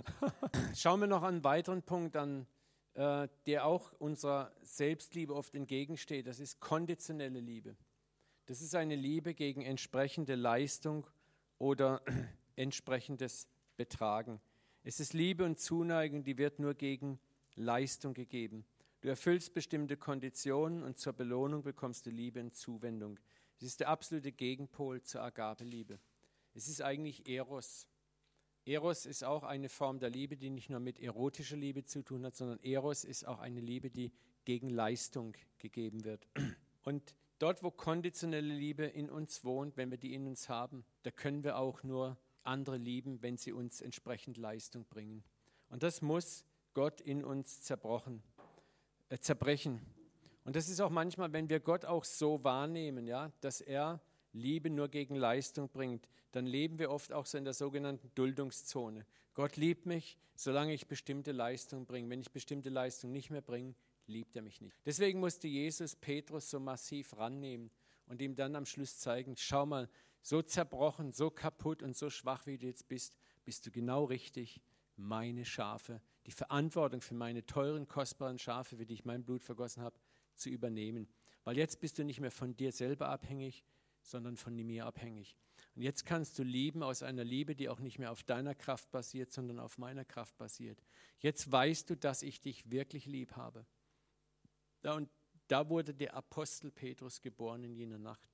Schauen 0.74 1.00
wir 1.00 1.06
noch 1.06 1.22
einen 1.22 1.44
weiteren 1.44 1.82
Punkt 1.82 2.16
an, 2.16 2.46
äh, 2.94 3.28
der 3.46 3.64
auch 3.64 3.92
unserer 3.98 4.52
Selbstliebe 4.62 5.34
oft 5.34 5.54
entgegensteht. 5.54 6.26
Das 6.26 6.40
ist 6.40 6.60
konditionelle 6.60 7.40
Liebe. 7.40 7.76
Das 8.46 8.60
ist 8.60 8.74
eine 8.74 8.96
Liebe 8.96 9.34
gegen 9.34 9.62
entsprechende 9.62 10.34
Leistung 10.34 11.06
oder 11.58 12.02
entsprechendes 12.56 13.48
Betragen. 13.76 14.40
Es 14.82 15.00
ist 15.00 15.12
Liebe 15.12 15.44
und 15.44 15.60
Zuneigung, 15.60 16.24
die 16.24 16.38
wird 16.38 16.58
nur 16.58 16.74
gegen 16.74 17.20
Leistung 17.54 18.14
gegeben. 18.14 18.64
Du 19.00 19.08
erfüllst 19.08 19.54
bestimmte 19.54 19.96
Konditionen 19.96 20.82
und 20.82 20.98
zur 20.98 21.12
Belohnung 21.12 21.62
bekommst 21.62 22.06
du 22.06 22.10
Liebe 22.10 22.40
und 22.40 22.54
Zuwendung. 22.54 23.18
Es 23.58 23.64
ist 23.64 23.80
der 23.80 23.88
absolute 23.88 24.32
Gegenpol 24.32 25.02
zur 25.02 25.22
Agabeliebe. 25.22 25.98
Es 26.54 26.68
ist 26.68 26.82
eigentlich 26.82 27.28
Eros. 27.28 27.86
Eros 28.64 29.06
ist 29.06 29.24
auch 29.24 29.42
eine 29.42 29.68
Form 29.68 29.98
der 29.98 30.10
Liebe, 30.10 30.36
die 30.36 30.50
nicht 30.50 30.70
nur 30.70 30.78
mit 30.78 31.00
erotischer 31.00 31.56
Liebe 31.56 31.84
zu 31.84 32.02
tun 32.02 32.24
hat, 32.24 32.36
sondern 32.36 32.60
Eros 32.62 33.04
ist 33.04 33.26
auch 33.26 33.40
eine 33.40 33.60
Liebe, 33.60 33.90
die 33.90 34.12
gegen 34.44 34.70
Leistung 34.70 35.36
gegeben 35.58 36.04
wird. 36.04 36.28
Und 36.82 37.16
dort, 37.38 37.62
wo 37.62 37.70
konditionelle 37.70 38.54
Liebe 38.54 38.84
in 38.84 39.10
uns 39.10 39.44
wohnt, 39.44 39.76
wenn 39.76 39.90
wir 39.90 39.98
die 39.98 40.14
in 40.14 40.26
uns 40.26 40.48
haben, 40.48 40.84
da 41.02 41.10
können 41.10 41.42
wir 41.42 41.58
auch 41.58 41.82
nur 41.82 42.16
andere 42.44 42.76
lieben, 42.76 43.22
wenn 43.22 43.36
sie 43.36 43.52
uns 43.52 43.80
entsprechend 43.80 44.36
Leistung 44.36 44.84
bringen. 44.84 45.24
Und 45.68 45.82
das 45.82 46.02
muss 46.02 46.44
Gott 46.74 47.00
in 47.00 47.24
uns 47.24 47.62
zerbrochen, 47.62 48.22
äh, 49.08 49.18
zerbrechen. 49.18 49.80
Und 50.44 50.56
das 50.56 50.68
ist 50.68 50.80
auch 50.80 50.90
manchmal, 50.90 51.32
wenn 51.32 51.48
wir 51.48 51.60
Gott 51.60 51.84
auch 51.84 52.04
so 52.04 52.42
wahrnehmen, 52.42 53.06
ja, 53.06 53.32
dass 53.40 53.60
er 53.60 54.00
Liebe 54.32 54.70
nur 54.70 54.88
gegen 54.88 55.14
Leistung 55.14 55.68
bringt, 55.68 56.08
dann 56.32 56.46
leben 56.46 56.78
wir 56.78 56.90
oft 56.90 57.12
auch 57.12 57.26
so 57.26 57.36
in 57.36 57.44
der 57.44 57.52
sogenannten 57.52 58.10
Duldungszone. 58.14 59.06
Gott 59.34 59.56
liebt 59.56 59.86
mich, 59.86 60.16
solange 60.34 60.72
ich 60.72 60.86
bestimmte 60.86 61.32
Leistung 61.32 61.86
bringe. 61.86 62.08
Wenn 62.10 62.20
ich 62.20 62.30
bestimmte 62.30 62.70
Leistung 62.70 63.12
nicht 63.12 63.30
mehr 63.30 63.42
bringe, 63.42 63.74
liebt 64.06 64.34
er 64.36 64.42
mich 64.42 64.60
nicht. 64.60 64.76
Deswegen 64.84 65.20
musste 65.20 65.48
Jesus 65.48 65.96
Petrus 65.96 66.50
so 66.50 66.60
massiv 66.60 67.16
rannehmen 67.16 67.70
und 68.06 68.20
ihm 68.20 68.34
dann 68.34 68.56
am 68.56 68.66
Schluss 68.66 68.98
zeigen, 68.98 69.36
schau 69.36 69.66
mal, 69.66 69.88
so 70.22 70.40
zerbrochen, 70.40 71.12
so 71.12 71.30
kaputt 71.30 71.82
und 71.82 71.96
so 71.96 72.08
schwach, 72.08 72.46
wie 72.46 72.56
du 72.56 72.66
jetzt 72.66 72.88
bist, 72.88 73.14
bist 73.44 73.66
du 73.66 73.70
genau 73.70 74.04
richtig, 74.04 74.60
meine 74.96 75.44
Schafe, 75.44 76.00
die 76.26 76.32
Verantwortung 76.32 77.00
für 77.00 77.14
meine 77.14 77.44
teuren, 77.44 77.88
kostbaren 77.88 78.38
Schafe, 78.38 78.76
für 78.76 78.86
die 78.86 78.94
ich 78.94 79.04
mein 79.04 79.24
Blut 79.24 79.42
vergossen 79.42 79.82
habe, 79.82 79.98
zu 80.36 80.48
übernehmen. 80.48 81.08
Weil 81.44 81.56
jetzt 81.56 81.80
bist 81.80 81.98
du 81.98 82.04
nicht 82.04 82.20
mehr 82.20 82.30
von 82.30 82.56
dir 82.56 82.70
selber 82.70 83.08
abhängig, 83.08 83.64
sondern 84.02 84.36
von 84.36 84.54
mir 84.54 84.86
abhängig. 84.86 85.36
Und 85.74 85.82
jetzt 85.82 86.04
kannst 86.04 86.38
du 86.38 86.42
lieben 86.42 86.82
aus 86.82 87.02
einer 87.02 87.24
Liebe, 87.24 87.54
die 87.54 87.68
auch 87.68 87.80
nicht 87.80 87.98
mehr 87.98 88.12
auf 88.12 88.22
deiner 88.22 88.54
Kraft 88.54 88.90
basiert, 88.90 89.32
sondern 89.32 89.58
auf 89.58 89.78
meiner 89.78 90.04
Kraft 90.04 90.36
basiert. 90.36 90.82
Jetzt 91.18 91.50
weißt 91.50 91.88
du, 91.88 91.96
dass 91.96 92.22
ich 92.22 92.40
dich 92.40 92.70
wirklich 92.70 93.06
lieb 93.06 93.36
habe. 93.36 93.64
Und 94.82 95.08
da 95.48 95.68
wurde 95.68 95.94
der 95.94 96.14
Apostel 96.14 96.70
Petrus 96.70 97.20
geboren 97.20 97.64
in 97.64 97.74
jener 97.74 97.98
Nacht, 97.98 98.28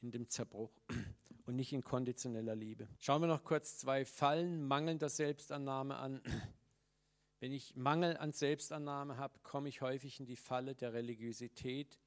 in 0.00 0.10
dem 0.10 0.28
Zerbruch 0.28 0.72
und 1.46 1.56
nicht 1.56 1.72
in 1.72 1.82
konditioneller 1.82 2.54
Liebe. 2.54 2.88
Schauen 2.98 3.22
wir 3.22 3.28
noch 3.28 3.44
kurz 3.44 3.78
zwei 3.78 4.04
Fallen 4.04 4.66
mangelnder 4.66 5.08
Selbstannahme 5.08 5.96
an. 5.96 6.22
Wenn 7.40 7.52
ich 7.52 7.74
Mangel 7.74 8.16
an 8.16 8.32
Selbstannahme 8.32 9.16
habe, 9.16 9.38
komme 9.42 9.68
ich 9.68 9.80
häufig 9.80 10.20
in 10.20 10.26
die 10.26 10.36
Falle 10.36 10.74
der 10.74 10.92
Religiosität 10.92 11.98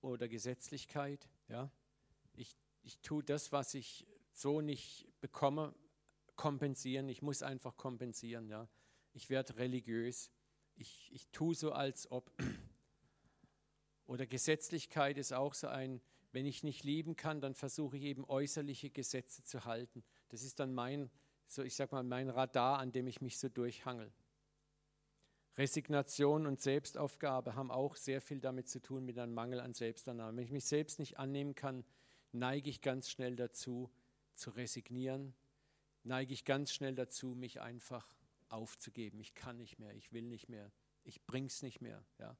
oder 0.00 0.28
Gesetzlichkeit. 0.28 1.28
Ja? 1.48 1.70
Ich, 2.34 2.56
ich 2.82 2.98
tue 3.00 3.22
das, 3.22 3.52
was 3.52 3.74
ich 3.74 4.06
so 4.32 4.60
nicht 4.60 5.08
bekomme, 5.20 5.74
kompensieren. 6.36 7.08
Ich 7.08 7.22
muss 7.22 7.42
einfach 7.42 7.76
kompensieren. 7.76 8.48
Ja? 8.48 8.68
Ich 9.12 9.30
werde 9.30 9.56
religiös. 9.56 10.30
Ich, 10.74 11.10
ich 11.12 11.28
tue 11.30 11.54
so, 11.54 11.72
als 11.72 12.10
ob. 12.10 12.32
Oder 14.06 14.26
Gesetzlichkeit 14.26 15.18
ist 15.18 15.32
auch 15.32 15.54
so 15.54 15.68
ein, 15.68 16.00
wenn 16.32 16.46
ich 16.46 16.64
nicht 16.64 16.82
lieben 16.82 17.14
kann, 17.14 17.40
dann 17.40 17.54
versuche 17.54 17.96
ich 17.96 18.04
eben 18.04 18.24
äußerliche 18.24 18.90
Gesetze 18.90 19.44
zu 19.44 19.64
halten. 19.64 20.02
Das 20.30 20.42
ist 20.42 20.58
dann 20.60 20.72
mein, 20.72 21.10
so 21.46 21.62
ich 21.62 21.76
sag 21.76 21.92
mal, 21.92 22.02
mein 22.02 22.30
Radar, 22.30 22.78
an 22.78 22.90
dem 22.90 23.06
ich 23.06 23.20
mich 23.20 23.38
so 23.38 23.48
durchhangel. 23.48 24.12
Resignation 25.58 26.46
und 26.46 26.60
Selbstaufgabe 26.60 27.54
haben 27.54 27.70
auch 27.70 27.96
sehr 27.96 28.22
viel 28.22 28.40
damit 28.40 28.68
zu 28.68 28.80
tun 28.80 29.04
mit 29.04 29.18
einem 29.18 29.34
Mangel 29.34 29.60
an 29.60 29.74
Selbstannahme. 29.74 30.38
Wenn 30.38 30.44
ich 30.44 30.50
mich 30.50 30.64
selbst 30.64 30.98
nicht 30.98 31.18
annehmen 31.18 31.54
kann, 31.54 31.84
neige 32.32 32.70
ich 32.70 32.80
ganz 32.80 33.10
schnell 33.10 33.36
dazu, 33.36 33.90
zu 34.34 34.50
resignieren, 34.50 35.34
neige 36.04 36.32
ich 36.32 36.44
ganz 36.44 36.72
schnell 36.72 36.94
dazu, 36.94 37.28
mich 37.34 37.60
einfach 37.60 38.06
aufzugeben. 38.48 39.20
Ich 39.20 39.34
kann 39.34 39.58
nicht 39.58 39.78
mehr, 39.78 39.94
ich 39.94 40.12
will 40.12 40.22
nicht 40.22 40.48
mehr, 40.48 40.70
ich 41.04 41.24
bring's 41.26 41.62
nicht 41.62 41.80
mehr. 41.80 42.04
Ja. 42.18 42.36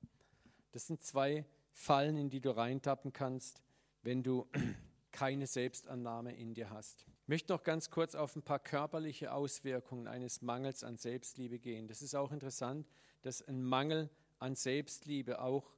Das 0.72 0.86
sind 0.86 1.02
zwei 1.02 1.44
Fallen, 1.72 2.16
in 2.16 2.30
die 2.30 2.40
du 2.40 2.50
reintappen 2.50 3.12
kannst, 3.12 3.62
wenn 4.02 4.22
du 4.22 4.48
keine 5.12 5.46
Selbstannahme 5.46 6.34
in 6.34 6.54
dir 6.54 6.70
hast. 6.70 7.06
Ich 7.22 7.28
möchte 7.28 7.52
noch 7.52 7.62
ganz 7.62 7.90
kurz 7.90 8.14
auf 8.14 8.34
ein 8.36 8.42
paar 8.42 8.58
körperliche 8.58 9.32
Auswirkungen 9.32 10.06
eines 10.06 10.42
Mangels 10.42 10.84
an 10.84 10.96
Selbstliebe 10.96 11.58
gehen. 11.58 11.86
Das 11.86 12.02
ist 12.02 12.14
auch 12.14 12.32
interessant, 12.32 12.88
dass 13.22 13.46
ein 13.46 13.62
Mangel 13.62 14.10
an 14.38 14.54
Selbstliebe 14.54 15.40
auch 15.40 15.72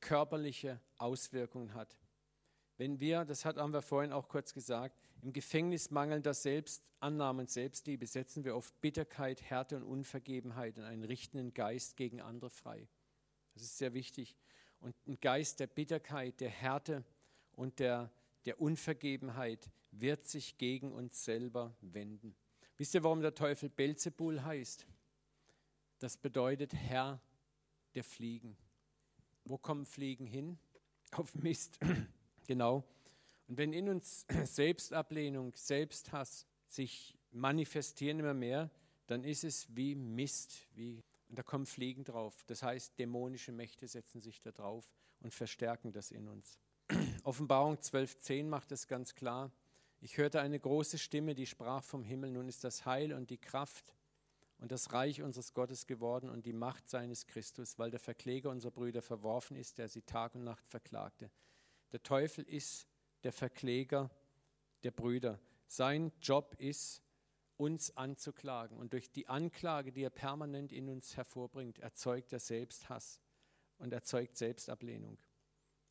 körperliche 0.00 0.80
Auswirkungen 0.98 1.74
hat. 1.74 1.96
Wenn 2.76 2.98
wir, 2.98 3.24
das 3.24 3.44
haben 3.44 3.72
wir 3.72 3.82
vorhin 3.82 4.12
auch 4.12 4.28
kurz 4.28 4.52
gesagt, 4.52 4.98
im 5.22 5.32
Gefängnis 5.32 5.90
mangelnder 5.90 6.34
Selbstannahme 6.34 7.42
und 7.42 7.50
Selbstliebe 7.50 8.06
setzen 8.06 8.44
wir 8.44 8.56
oft 8.56 8.80
Bitterkeit, 8.80 9.42
Härte 9.42 9.76
und 9.76 9.84
Unvergebenheit 9.84 10.76
und 10.76 10.84
einen 10.84 11.04
richtenden 11.04 11.54
Geist 11.54 11.96
gegen 11.96 12.20
andere 12.20 12.50
frei. 12.50 12.88
Das 13.54 13.62
ist 13.62 13.78
sehr 13.78 13.94
wichtig. 13.94 14.36
Und 14.80 14.94
ein 15.06 15.18
Geist 15.20 15.60
der 15.60 15.68
Bitterkeit, 15.68 16.40
der 16.40 16.50
Härte 16.50 17.04
und 17.52 17.78
der, 17.78 18.10
der 18.44 18.60
Unvergebenheit 18.60 19.70
wird 19.92 20.26
sich 20.26 20.58
gegen 20.58 20.92
uns 20.92 21.24
selber 21.24 21.76
wenden. 21.80 22.34
Wisst 22.76 22.94
ihr, 22.94 23.04
warum 23.04 23.22
der 23.22 23.34
Teufel 23.34 23.68
Belzebul 23.68 24.42
heißt? 24.42 24.84
Das 26.00 26.16
bedeutet 26.16 26.74
Herr 26.74 27.20
der 27.94 28.02
Fliegen. 28.02 28.56
Wo 29.44 29.56
kommen 29.58 29.86
Fliegen 29.86 30.26
hin? 30.26 30.58
Auf 31.12 31.34
Mist. 31.36 31.78
Genau. 32.46 32.84
Und 33.48 33.58
wenn 33.58 33.72
in 33.72 33.88
uns 33.88 34.26
Selbstablehnung, 34.44 35.52
Selbsthass 35.54 36.46
sich 36.66 37.16
manifestieren 37.30 38.20
immer 38.20 38.34
mehr, 38.34 38.70
dann 39.06 39.24
ist 39.24 39.44
es 39.44 39.74
wie 39.74 39.94
Mist, 39.94 40.66
wie 40.74 41.02
und 41.28 41.38
da 41.38 41.42
kommen 41.42 41.66
Fliegen 41.66 42.04
drauf. 42.04 42.44
Das 42.46 42.62
heißt, 42.62 42.98
dämonische 42.98 43.50
Mächte 43.50 43.88
setzen 43.88 44.20
sich 44.20 44.40
da 44.40 44.52
drauf 44.52 44.88
und 45.20 45.34
verstärken 45.34 45.92
das 45.92 46.10
in 46.10 46.28
uns. 46.28 46.58
Offenbarung 47.24 47.74
12.10 47.74 48.44
macht 48.44 48.70
es 48.72 48.86
ganz 48.86 49.14
klar. 49.14 49.50
Ich 50.00 50.18
hörte 50.18 50.40
eine 50.40 50.60
große 50.60 50.98
Stimme, 50.98 51.34
die 51.34 51.46
sprach 51.46 51.82
vom 51.82 52.04
Himmel, 52.04 52.30
nun 52.30 52.46
ist 52.46 52.62
das 52.62 52.84
Heil 52.84 53.12
und 53.14 53.30
die 53.30 53.38
Kraft 53.38 53.96
und 54.58 54.70
das 54.70 54.92
Reich 54.92 55.22
unseres 55.22 55.54
Gottes 55.54 55.86
geworden 55.86 56.28
und 56.28 56.46
die 56.46 56.52
Macht 56.52 56.88
seines 56.88 57.26
Christus, 57.26 57.78
weil 57.78 57.90
der 57.90 58.00
Verkläger 58.00 58.50
unserer 58.50 58.70
Brüder 58.70 59.02
verworfen 59.02 59.56
ist, 59.56 59.78
der 59.78 59.88
sie 59.88 60.02
Tag 60.02 60.34
und 60.34 60.44
Nacht 60.44 60.68
verklagte. 60.68 61.30
Der 61.94 62.02
Teufel 62.02 62.42
ist 62.48 62.88
der 63.22 63.30
Verkläger 63.30 64.10
der 64.82 64.90
Brüder. 64.90 65.38
Sein 65.68 66.10
Job 66.20 66.56
ist, 66.58 67.04
uns 67.56 67.96
anzuklagen. 67.96 68.76
Und 68.76 68.92
durch 68.92 69.12
die 69.12 69.28
Anklage, 69.28 69.92
die 69.92 70.02
er 70.02 70.10
permanent 70.10 70.72
in 70.72 70.88
uns 70.88 71.16
hervorbringt, 71.16 71.78
erzeugt 71.78 72.32
er 72.32 72.40
Selbsthass 72.40 73.20
und 73.78 73.92
erzeugt 73.92 74.36
Selbstablehnung. 74.36 75.18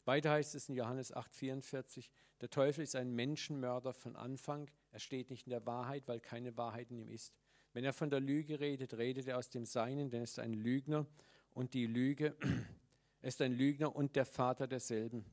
Weiter 0.04 0.32
heißt 0.32 0.56
es 0.56 0.68
in 0.68 0.76
Johannes 0.76 1.16
8,44, 1.16 2.10
der 2.42 2.50
Teufel 2.50 2.84
ist 2.84 2.98
ein 2.98 3.16
Menschenmörder 3.16 3.94
von 3.94 4.18
Anfang. 4.18 4.70
Er 4.92 5.00
steht 5.00 5.30
nicht 5.30 5.48
in 5.48 5.52
der 5.52 5.66
Wahrheit, 5.66 6.10
weil 6.10 6.20
keine 6.20 6.58
Wahrheit 6.58 6.92
in 6.92 7.00
ihm 7.00 7.08
ist. 7.08 7.34
Wenn 7.72 7.86
er 7.86 7.94
von 7.94 8.10
der 8.10 8.20
Lüge 8.20 8.60
redet, 8.60 8.98
redet 8.98 9.30
er 9.30 9.38
aus 9.38 9.50
dem 9.50 9.66
Seinen, 9.66 10.10
denn 10.10 10.20
er 10.20 10.26
ist 10.26 10.38
ein 10.38 10.54
Lügner 10.54 11.08
und 11.52 11.74
die 11.74 11.88
Lüge, 11.88 12.36
ist 13.22 13.42
ein 13.42 13.54
Lügner 13.54 13.96
und 13.96 14.18
der 14.18 14.26
Vater 14.26 14.68
derselben. 14.68 15.24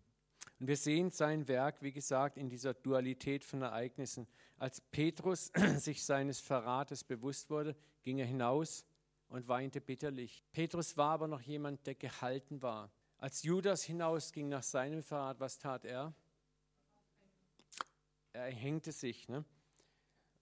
Und 0.61 0.67
wir 0.67 0.77
sehen 0.77 1.11
sein 1.11 1.49
Werk, 1.49 1.81
wie 1.81 1.91
gesagt, 1.91 2.37
in 2.37 2.51
dieser 2.51 2.75
Dualität 2.75 3.45
von 3.45 3.63
Ereignissen. 3.63 4.27
Als 4.59 4.83
Petrus 4.83 5.51
sich 5.79 6.05
seines 6.05 6.39
Verrates 6.39 7.03
bewusst 7.03 7.49
wurde, 7.49 7.75
ging 8.03 8.19
er 8.19 8.27
hinaus 8.27 8.85
und 9.31 9.49
weinte 9.49 9.81
bitterlich. 9.81 10.45
Petrus 10.53 10.99
war 10.99 11.13
aber 11.13 11.29
noch 11.29 11.41
jemand, 11.41 11.87
der 11.87 11.95
gehalten 11.95 12.61
war. 12.61 12.93
Als 13.17 13.43
Judas 13.43 13.83
hinausging 13.83 14.51
nach 14.51 14.63
seinem 14.63 15.03
Verrat, 15.03 15.41
was 15.41 15.59
tat 15.59 15.87
er? 15.87 16.13
Er 18.35 18.51
hängte 18.53 18.93
sich. 18.93 19.31
Ne? 19.31 19.47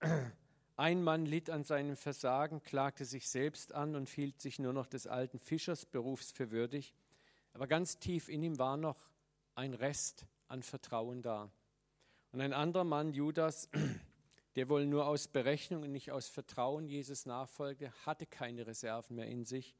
Ein 0.76 1.02
Mann 1.04 1.26
litt 1.26 1.48
an 1.48 1.62
seinem 1.62 1.96
Versagen, 1.96 2.60
klagte 2.64 3.04
sich 3.04 3.28
selbst 3.28 3.72
an 3.72 3.94
und 3.94 4.08
hielt 4.08 4.40
sich 4.40 4.58
nur 4.58 4.72
noch 4.72 4.88
des 4.88 5.06
alten 5.06 5.38
Fischersberufs 5.38 6.32
für 6.32 6.50
würdig. 6.50 6.92
Aber 7.52 7.68
ganz 7.68 8.00
tief 8.00 8.28
in 8.28 8.42
ihm 8.42 8.58
war 8.58 8.76
noch 8.76 8.96
ein 9.58 9.74
Rest 9.74 10.24
an 10.46 10.62
Vertrauen 10.62 11.20
da. 11.20 11.50
Und 12.30 12.40
ein 12.40 12.52
anderer 12.52 12.84
Mann, 12.84 13.12
Judas, 13.12 13.68
der 14.56 14.68
wohl 14.68 14.86
nur 14.86 15.06
aus 15.06 15.26
Berechnung 15.26 15.82
und 15.82 15.90
nicht 15.90 16.12
aus 16.12 16.28
Vertrauen 16.28 16.86
Jesus 16.86 17.26
nachfolgte, 17.26 17.92
hatte 18.06 18.24
keine 18.24 18.66
Reserven 18.66 19.16
mehr 19.16 19.26
in 19.26 19.44
sich 19.44 19.74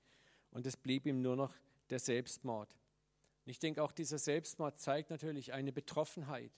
und 0.50 0.66
es 0.66 0.76
blieb 0.76 1.06
ihm 1.06 1.22
nur 1.22 1.36
noch 1.36 1.54
der 1.90 2.00
Selbstmord. 2.00 2.76
Und 3.44 3.50
ich 3.50 3.60
denke, 3.60 3.82
auch 3.82 3.92
dieser 3.92 4.18
Selbstmord 4.18 4.80
zeigt 4.80 5.10
natürlich 5.10 5.52
eine 5.52 5.72
Betroffenheit. 5.72 6.52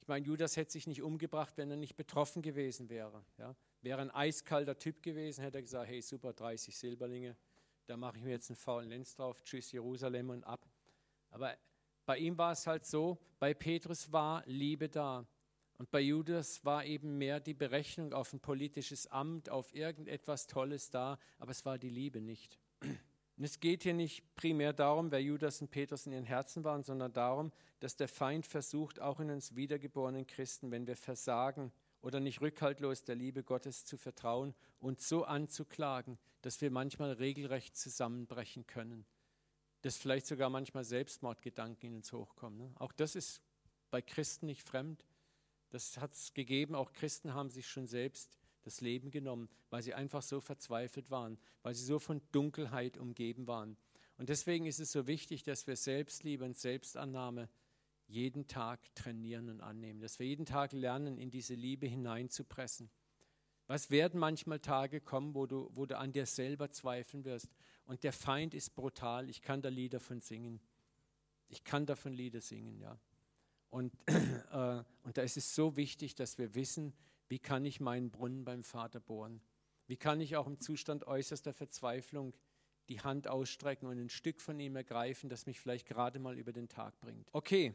Ich 0.00 0.08
meine, 0.08 0.24
Judas 0.24 0.56
hätte 0.56 0.72
sich 0.72 0.86
nicht 0.86 1.02
umgebracht, 1.02 1.56
wenn 1.56 1.70
er 1.70 1.76
nicht 1.76 1.96
betroffen 1.96 2.40
gewesen 2.40 2.88
wäre. 2.88 3.24
Ja? 3.38 3.54
Wäre 3.82 4.00
ein 4.00 4.10
eiskalter 4.10 4.78
Typ 4.78 5.02
gewesen, 5.02 5.42
hätte 5.44 5.58
er 5.58 5.62
gesagt, 5.62 5.88
hey 5.88 6.00
super, 6.00 6.32
30 6.32 6.76
Silberlinge, 6.76 7.36
da 7.86 7.96
mache 7.96 8.16
ich 8.16 8.24
mir 8.24 8.30
jetzt 8.30 8.48
einen 8.50 8.56
faulen 8.56 8.88
Lenz 8.88 9.14
drauf, 9.14 9.42
tschüss 9.44 9.70
Jerusalem 9.70 10.30
und 10.30 10.44
ab. 10.44 10.66
Aber 11.30 11.56
bei 12.04 12.18
ihm 12.18 12.36
war 12.38 12.52
es 12.52 12.66
halt 12.66 12.84
so, 12.84 13.18
bei 13.38 13.54
Petrus 13.54 14.12
war 14.12 14.42
Liebe 14.46 14.88
da. 14.88 15.26
Und 15.78 15.90
bei 15.90 16.00
Judas 16.00 16.64
war 16.64 16.84
eben 16.84 17.18
mehr 17.18 17.40
die 17.40 17.54
Berechnung 17.54 18.12
auf 18.12 18.32
ein 18.32 18.40
politisches 18.40 19.06
Amt, 19.08 19.50
auf 19.50 19.74
irgendetwas 19.74 20.46
Tolles 20.46 20.90
da, 20.90 21.18
aber 21.38 21.50
es 21.50 21.64
war 21.64 21.78
die 21.78 21.88
Liebe 21.88 22.20
nicht. 22.20 22.58
Und 22.80 23.44
es 23.44 23.58
geht 23.58 23.82
hier 23.82 23.94
nicht 23.94 24.36
primär 24.36 24.72
darum, 24.72 25.10
wer 25.10 25.22
Judas 25.22 25.60
und 25.60 25.70
Petrus 25.70 26.06
in 26.06 26.12
ihren 26.12 26.24
Herzen 26.24 26.62
waren, 26.64 26.84
sondern 26.84 27.12
darum, 27.12 27.50
dass 27.80 27.96
der 27.96 28.08
Feind 28.08 28.46
versucht, 28.46 29.00
auch 29.00 29.18
in 29.18 29.30
uns 29.30 29.56
wiedergeborenen 29.56 30.26
Christen, 30.26 30.70
wenn 30.70 30.86
wir 30.86 30.96
versagen 30.96 31.72
oder 32.00 32.20
nicht 32.20 32.40
rückhaltlos 32.40 33.04
der 33.04 33.16
Liebe 33.16 33.42
Gottes 33.42 33.84
zu 33.84 33.96
vertrauen, 33.96 34.54
uns 34.78 35.08
so 35.08 35.24
anzuklagen, 35.24 36.18
dass 36.42 36.60
wir 36.60 36.70
manchmal 36.70 37.12
regelrecht 37.12 37.76
zusammenbrechen 37.76 38.66
können 38.66 39.04
dass 39.82 39.96
vielleicht 39.96 40.26
sogar 40.26 40.48
manchmal 40.48 40.84
Selbstmordgedanken 40.84 41.90
in 41.90 41.96
uns 41.96 42.12
hochkommen. 42.12 42.58
Ne? 42.58 42.72
Auch 42.76 42.92
das 42.92 43.14
ist 43.14 43.42
bei 43.90 44.00
Christen 44.00 44.46
nicht 44.46 44.62
fremd. 44.62 45.04
Das 45.70 45.98
hat 45.98 46.14
es 46.14 46.34
gegeben, 46.34 46.74
auch 46.74 46.92
Christen 46.92 47.34
haben 47.34 47.50
sich 47.50 47.66
schon 47.66 47.86
selbst 47.86 48.38
das 48.62 48.80
Leben 48.80 49.10
genommen, 49.10 49.48
weil 49.70 49.82
sie 49.82 49.94
einfach 49.94 50.22
so 50.22 50.40
verzweifelt 50.40 51.10
waren, 51.10 51.38
weil 51.62 51.74
sie 51.74 51.84
so 51.84 51.98
von 51.98 52.20
Dunkelheit 52.30 52.96
umgeben 52.96 53.46
waren. 53.46 53.76
Und 54.18 54.28
deswegen 54.28 54.66
ist 54.66 54.78
es 54.78 54.92
so 54.92 55.06
wichtig, 55.06 55.42
dass 55.42 55.66
wir 55.66 55.76
Selbstliebe 55.76 56.44
und 56.44 56.56
Selbstannahme 56.56 57.48
jeden 58.06 58.46
Tag 58.46 58.94
trainieren 58.94 59.48
und 59.48 59.60
annehmen, 59.60 60.00
dass 60.00 60.18
wir 60.18 60.26
jeden 60.26 60.44
Tag 60.44 60.72
lernen, 60.72 61.16
in 61.18 61.30
diese 61.30 61.54
Liebe 61.54 61.86
hineinzupressen. 61.86 62.90
Was 63.66 63.90
werden 63.90 64.18
manchmal 64.18 64.60
Tage 64.60 65.00
kommen, 65.00 65.34
wo 65.34 65.46
du, 65.46 65.70
wo 65.74 65.86
du 65.86 65.96
an 65.98 66.12
dir 66.12 66.26
selber 66.26 66.70
zweifeln 66.70 67.24
wirst 67.24 67.48
und 67.84 68.04
der 68.04 68.12
Feind 68.12 68.54
ist 68.54 68.74
brutal. 68.74 69.28
Ich 69.28 69.42
kann 69.42 69.62
da 69.62 69.68
Lieder 69.68 70.00
von 70.00 70.20
singen. 70.20 70.60
Ich 71.48 71.64
kann 71.64 71.86
davon 71.86 72.12
Lieder 72.12 72.40
singen, 72.40 72.78
ja. 72.78 72.98
Und, 73.70 73.92
äh, 74.52 74.82
und 75.02 75.16
da 75.16 75.22
ist 75.22 75.36
es 75.36 75.54
so 75.54 75.76
wichtig, 75.76 76.14
dass 76.14 76.38
wir 76.38 76.54
wissen, 76.54 76.92
wie 77.28 77.38
kann 77.38 77.64
ich 77.64 77.80
meinen 77.80 78.10
Brunnen 78.10 78.44
beim 78.44 78.64
Vater 78.64 79.00
bohren? 79.00 79.40
Wie 79.86 79.96
kann 79.96 80.20
ich 80.20 80.36
auch 80.36 80.46
im 80.46 80.60
Zustand 80.60 81.06
äußerster 81.06 81.52
Verzweiflung 81.52 82.34
die 82.88 83.00
Hand 83.00 83.28
ausstrecken 83.28 83.86
und 83.86 83.98
ein 83.98 84.08
Stück 84.10 84.40
von 84.40 84.58
ihm 84.60 84.76
ergreifen, 84.76 85.30
das 85.30 85.46
mich 85.46 85.60
vielleicht 85.60 85.86
gerade 85.86 86.18
mal 86.18 86.38
über 86.38 86.52
den 86.52 86.68
Tag 86.68 86.98
bringt? 87.00 87.28
Okay, 87.32 87.74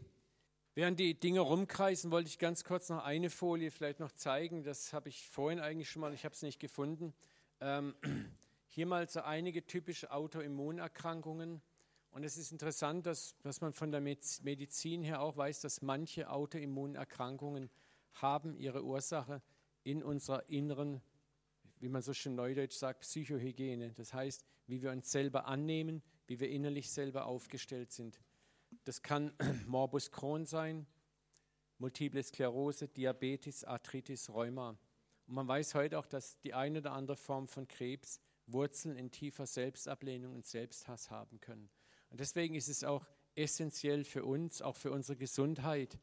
während 0.77 0.99
die 0.99 1.19
Dinge 1.19 1.39
rumkreisen, 1.39 2.11
wollte 2.11 2.29
ich 2.29 2.37
ganz 2.37 2.63
kurz 2.63 2.89
noch 2.89 3.03
eine 3.03 3.31
Folie 3.31 3.71
vielleicht 3.71 3.99
noch 3.99 4.11
zeigen. 4.11 4.61
Das 4.61 4.93
habe 4.93 5.09
ich 5.09 5.27
vorhin 5.27 5.59
eigentlich 5.59 5.89
schon 5.89 6.01
mal, 6.01 6.13
ich 6.13 6.23
habe 6.23 6.35
es 6.35 6.43
nicht 6.43 6.59
gefunden. 6.59 7.15
Ähm, 7.59 7.95
hier 8.67 8.85
mal 8.85 9.07
so 9.09 9.21
einige 9.21 9.65
typische 9.65 10.11
Autoimmunerkrankungen. 10.11 11.63
Und 12.11 12.23
es 12.23 12.37
ist 12.37 12.51
interessant, 12.51 13.07
dass, 13.07 13.35
dass 13.39 13.59
man 13.59 13.73
von 13.73 13.89
der 13.91 14.01
Medizin 14.01 15.01
her 15.01 15.23
auch 15.23 15.35
weiß, 15.35 15.61
dass 15.61 15.81
manche 15.81 16.29
Autoimmunerkrankungen 16.29 17.71
haben 18.13 18.55
ihre 18.55 18.83
Ursache 18.83 19.41
in 19.83 20.03
unserer 20.03 20.47
inneren, 20.47 21.01
wie 21.79 21.89
man 21.89 22.03
so 22.03 22.13
schön 22.13 22.35
neudeutsch 22.35 22.75
sagt, 22.75 22.99
Psychohygiene. 22.99 23.93
Das 23.93 24.13
heißt, 24.13 24.45
wie 24.67 24.83
wir 24.83 24.91
uns 24.91 25.11
selber 25.11 25.47
annehmen, 25.47 26.03
wie 26.27 26.39
wir 26.39 26.51
innerlich 26.51 26.91
selber 26.91 27.25
aufgestellt 27.25 27.91
sind. 27.91 28.19
Das 28.87 29.01
kann 29.01 29.33
Morbus 29.67 30.11
Crohn 30.11 30.45
sein, 30.45 30.87
Multiple 31.77 32.23
Sklerose, 32.23 32.87
Diabetes, 32.87 33.65
Arthritis, 33.65 34.29
Rheuma. 34.29 34.77
Und 35.27 35.33
man 35.33 35.45
weiß 35.45 35.75
heute 35.75 35.99
auch, 35.99 36.05
dass 36.05 36.39
die 36.39 36.53
eine 36.53 36.79
oder 36.79 36.93
andere 36.93 37.17
Form 37.17 37.49
von 37.49 37.67
Krebs 37.67 38.21
Wurzeln 38.45 38.95
in 38.95 39.11
tiefer 39.11 39.45
Selbstablehnung 39.45 40.33
und 40.33 40.45
Selbsthass 40.45 41.11
haben 41.11 41.41
können. 41.41 41.69
Und 42.11 42.21
deswegen 42.21 42.55
ist 42.55 42.69
es 42.69 42.85
auch 42.85 43.05
essentiell 43.35 44.05
für 44.05 44.23
uns, 44.23 44.61
auch 44.61 44.77
für 44.77 44.91
unsere 44.91 45.17
Gesundheit, 45.17 45.99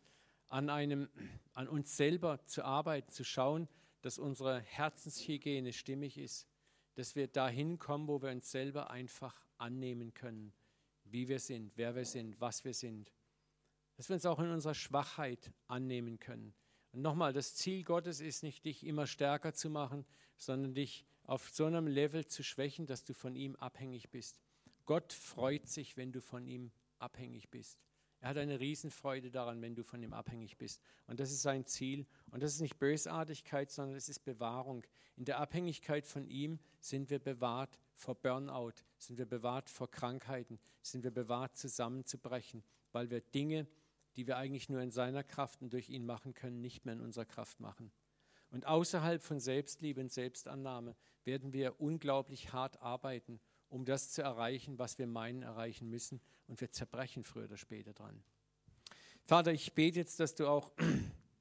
an, 0.48 0.68
einem, 0.68 1.08
an 1.54 1.68
uns 1.68 1.96
selber 1.96 2.44
zu 2.44 2.66
arbeiten, 2.66 3.10
zu 3.10 3.24
schauen, 3.24 3.66
dass 4.02 4.18
unsere 4.18 4.60
Herzenshygiene 4.60 5.72
stimmig 5.72 6.18
ist, 6.18 6.46
dass 6.96 7.16
wir 7.16 7.28
dahin 7.28 7.78
kommen, 7.78 8.08
wo 8.08 8.20
wir 8.20 8.30
uns 8.30 8.50
selber 8.50 8.90
einfach 8.90 9.34
annehmen 9.56 10.12
können, 10.12 10.52
wie 11.14 11.28
wir 11.28 11.38
sind, 11.38 11.70
wer 11.76 11.94
wir 11.94 12.04
sind, 12.04 12.40
was 12.40 12.64
wir 12.64 12.74
sind. 12.74 13.12
Dass 13.96 14.08
wir 14.08 14.14
uns 14.14 14.26
auch 14.26 14.40
in 14.40 14.50
unserer 14.50 14.74
Schwachheit 14.74 15.52
annehmen 15.68 16.18
können. 16.18 16.52
Und 16.90 17.02
nochmal, 17.02 17.32
das 17.32 17.54
Ziel 17.54 17.84
Gottes 17.84 18.18
ist 18.18 18.42
nicht, 18.42 18.64
dich 18.64 18.84
immer 18.84 19.06
stärker 19.06 19.54
zu 19.54 19.70
machen, 19.70 20.04
sondern 20.36 20.74
dich 20.74 21.06
auf 21.22 21.50
so 21.50 21.66
einem 21.66 21.86
Level 21.86 22.26
zu 22.26 22.42
schwächen, 22.42 22.86
dass 22.86 23.04
du 23.04 23.14
von 23.14 23.36
ihm 23.36 23.54
abhängig 23.54 24.10
bist. 24.10 24.40
Gott 24.86 25.12
freut 25.12 25.68
sich, 25.68 25.96
wenn 25.96 26.10
du 26.10 26.20
von 26.20 26.48
ihm 26.48 26.72
abhängig 26.98 27.48
bist. 27.48 27.78
Er 28.24 28.30
hat 28.30 28.38
eine 28.38 28.58
Riesenfreude 28.58 29.30
daran, 29.30 29.60
wenn 29.60 29.74
du 29.74 29.84
von 29.84 30.02
ihm 30.02 30.14
abhängig 30.14 30.56
bist. 30.56 30.80
Und 31.06 31.20
das 31.20 31.30
ist 31.30 31.42
sein 31.42 31.66
Ziel. 31.66 32.06
Und 32.30 32.42
das 32.42 32.54
ist 32.54 32.62
nicht 32.62 32.78
Bösartigkeit, 32.78 33.70
sondern 33.70 33.96
es 33.96 34.08
ist 34.08 34.20
Bewahrung. 34.20 34.82
In 35.18 35.26
der 35.26 35.40
Abhängigkeit 35.40 36.06
von 36.06 36.26
ihm 36.26 36.58
sind 36.80 37.10
wir 37.10 37.18
bewahrt 37.18 37.78
vor 37.92 38.14
Burnout, 38.14 38.72
sind 38.96 39.18
wir 39.18 39.26
bewahrt 39.26 39.68
vor 39.68 39.90
Krankheiten, 39.90 40.58
sind 40.80 41.04
wir 41.04 41.10
bewahrt 41.10 41.58
zusammenzubrechen, 41.58 42.64
weil 42.92 43.10
wir 43.10 43.20
Dinge, 43.20 43.66
die 44.16 44.26
wir 44.26 44.38
eigentlich 44.38 44.70
nur 44.70 44.80
in 44.80 44.90
seiner 44.90 45.22
Kraft 45.22 45.60
und 45.60 45.74
durch 45.74 45.90
ihn 45.90 46.06
machen 46.06 46.32
können, 46.32 46.62
nicht 46.62 46.86
mehr 46.86 46.94
in 46.94 47.02
unserer 47.02 47.26
Kraft 47.26 47.60
machen. 47.60 47.92
Und 48.50 48.66
außerhalb 48.66 49.22
von 49.22 49.38
Selbstliebe 49.38 50.00
und 50.00 50.10
Selbstannahme 50.10 50.96
werden 51.24 51.52
wir 51.52 51.78
unglaublich 51.78 52.54
hart 52.54 52.80
arbeiten 52.80 53.38
um 53.74 53.84
das 53.84 54.12
zu 54.12 54.22
erreichen, 54.22 54.78
was 54.78 54.98
wir 54.98 55.08
meinen 55.08 55.42
erreichen 55.42 55.90
müssen. 55.90 56.20
Und 56.46 56.60
wir 56.60 56.70
zerbrechen 56.70 57.24
früher 57.24 57.44
oder 57.44 57.56
später 57.56 57.92
dran. 57.92 58.22
Vater, 59.24 59.52
ich 59.52 59.74
bete 59.74 60.00
jetzt, 60.00 60.20
dass 60.20 60.34
du 60.34 60.46
auch 60.46 60.72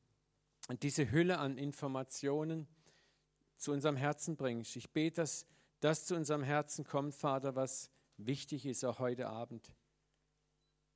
diese 0.82 1.12
Hülle 1.12 1.40
an 1.40 1.58
Informationen 1.58 2.68
zu 3.58 3.72
unserem 3.72 3.96
Herzen 3.96 4.36
bringst. 4.36 4.76
Ich 4.76 4.92
bete, 4.92 5.22
dass 5.22 5.46
das 5.80 6.06
zu 6.06 6.16
unserem 6.16 6.44
Herzen 6.44 6.86
kommt, 6.86 7.14
Vater, 7.14 7.56
was 7.56 7.92
wichtig 8.18 8.66
ist, 8.66 8.86
auch 8.86 9.00
heute 9.00 9.28
Abend. 9.28 9.74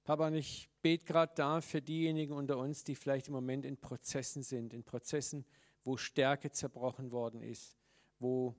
Papa, 0.05 0.28
und 0.28 0.36
ich 0.36 0.70
bete 0.82 1.03
gerade 1.03 1.34
da 1.36 1.60
für 1.60 1.82
diejenigen 1.82 2.32
unter 2.32 2.58
uns, 2.58 2.86
die 2.86 2.95
vielleicht 2.95 3.28
im 3.28 3.34
Moment 3.34 3.66
in 3.66 3.76
Prozessen 3.76 4.43
sind, 4.43 4.74
in 4.74 4.86
Prozessen, 4.86 5.45
wo 5.84 5.97
Stärke 5.97 6.49
zerbrochen 6.51 7.12
worden 7.12 7.41
ist, 7.41 7.78
wo 8.20 8.55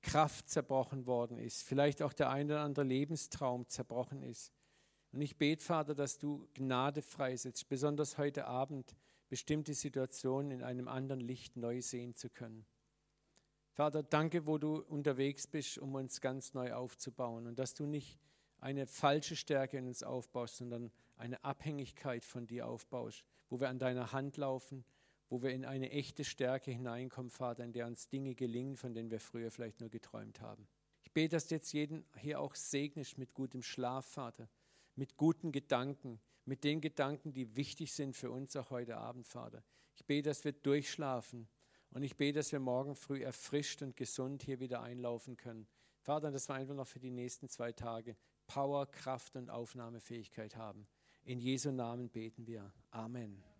Kraft 0.00 0.48
zerbrochen 0.48 1.06
worden 1.06 1.36
ist, 1.36 1.62
vielleicht 1.62 2.00
auch 2.00 2.14
der 2.14 2.30
ein 2.30 2.46
oder 2.46 2.60
andere 2.60 2.86
Lebenstraum 2.86 3.68
zerbrochen 3.68 4.22
ist. 4.22 4.52
Und 5.18 5.22
ich 5.22 5.36
bete, 5.36 5.64
Vater, 5.64 5.96
dass 5.96 6.20
du 6.20 6.46
Gnade 6.54 7.02
freisetzt, 7.02 7.68
besonders 7.68 8.18
heute 8.18 8.46
Abend 8.46 8.94
bestimmte 9.28 9.74
Situationen 9.74 10.52
in 10.52 10.62
einem 10.62 10.86
anderen 10.86 11.18
Licht 11.18 11.56
neu 11.56 11.80
sehen 11.80 12.14
zu 12.14 12.30
können. 12.30 12.64
Vater, 13.72 14.04
danke, 14.04 14.46
wo 14.46 14.58
du 14.58 14.76
unterwegs 14.76 15.48
bist, 15.48 15.76
um 15.78 15.96
uns 15.96 16.20
ganz 16.20 16.54
neu 16.54 16.72
aufzubauen 16.72 17.48
und 17.48 17.58
dass 17.58 17.74
du 17.74 17.86
nicht 17.86 18.20
eine 18.60 18.86
falsche 18.86 19.34
Stärke 19.34 19.78
in 19.78 19.88
uns 19.88 20.04
aufbaust, 20.04 20.58
sondern 20.58 20.92
eine 21.16 21.42
Abhängigkeit 21.42 22.24
von 22.24 22.46
dir 22.46 22.68
aufbaust, 22.68 23.24
wo 23.50 23.58
wir 23.58 23.70
an 23.70 23.80
deiner 23.80 24.12
Hand 24.12 24.36
laufen, 24.36 24.84
wo 25.30 25.42
wir 25.42 25.50
in 25.50 25.64
eine 25.64 25.90
echte 25.90 26.22
Stärke 26.22 26.70
hineinkommen, 26.70 27.32
Vater, 27.32 27.64
in 27.64 27.72
der 27.72 27.88
uns 27.88 28.08
Dinge 28.08 28.36
gelingen, 28.36 28.76
von 28.76 28.94
denen 28.94 29.10
wir 29.10 29.18
früher 29.18 29.50
vielleicht 29.50 29.80
nur 29.80 29.90
geträumt 29.90 30.40
haben. 30.40 30.68
Ich 31.02 31.10
bete, 31.10 31.34
dass 31.34 31.48
du 31.48 31.56
jetzt 31.56 31.72
jeden 31.72 32.04
hier 32.18 32.38
auch 32.38 32.54
segnest 32.54 33.18
mit 33.18 33.34
gutem 33.34 33.62
Schlaf, 33.62 34.06
Vater, 34.06 34.48
mit 34.98 35.16
guten 35.16 35.52
Gedanken, 35.52 36.20
mit 36.44 36.64
den 36.64 36.80
Gedanken, 36.80 37.32
die 37.32 37.56
wichtig 37.56 37.92
sind 37.92 38.16
für 38.16 38.30
uns 38.30 38.56
auch 38.56 38.70
heute 38.70 38.96
Abend, 38.96 39.28
Vater. 39.28 39.62
Ich 39.94 40.04
bete, 40.04 40.28
dass 40.28 40.44
wir 40.44 40.52
durchschlafen 40.52 41.48
und 41.90 42.02
ich 42.02 42.16
bete, 42.16 42.40
dass 42.40 42.50
wir 42.52 42.60
morgen 42.60 42.96
früh 42.96 43.22
erfrischt 43.22 43.80
und 43.82 43.96
gesund 43.96 44.42
hier 44.42 44.58
wieder 44.58 44.82
einlaufen 44.82 45.36
können. 45.36 45.68
Vater, 46.00 46.30
dass 46.30 46.48
wir 46.48 46.54
einfach 46.54 46.74
noch 46.74 46.88
für 46.88 47.00
die 47.00 47.10
nächsten 47.10 47.48
zwei 47.48 47.72
Tage 47.72 48.16
Power, 48.48 48.86
Kraft 48.86 49.36
und 49.36 49.50
Aufnahmefähigkeit 49.50 50.56
haben. 50.56 50.88
In 51.22 51.38
Jesu 51.38 51.70
Namen 51.70 52.08
beten 52.08 52.46
wir. 52.46 52.72
Amen. 52.90 53.57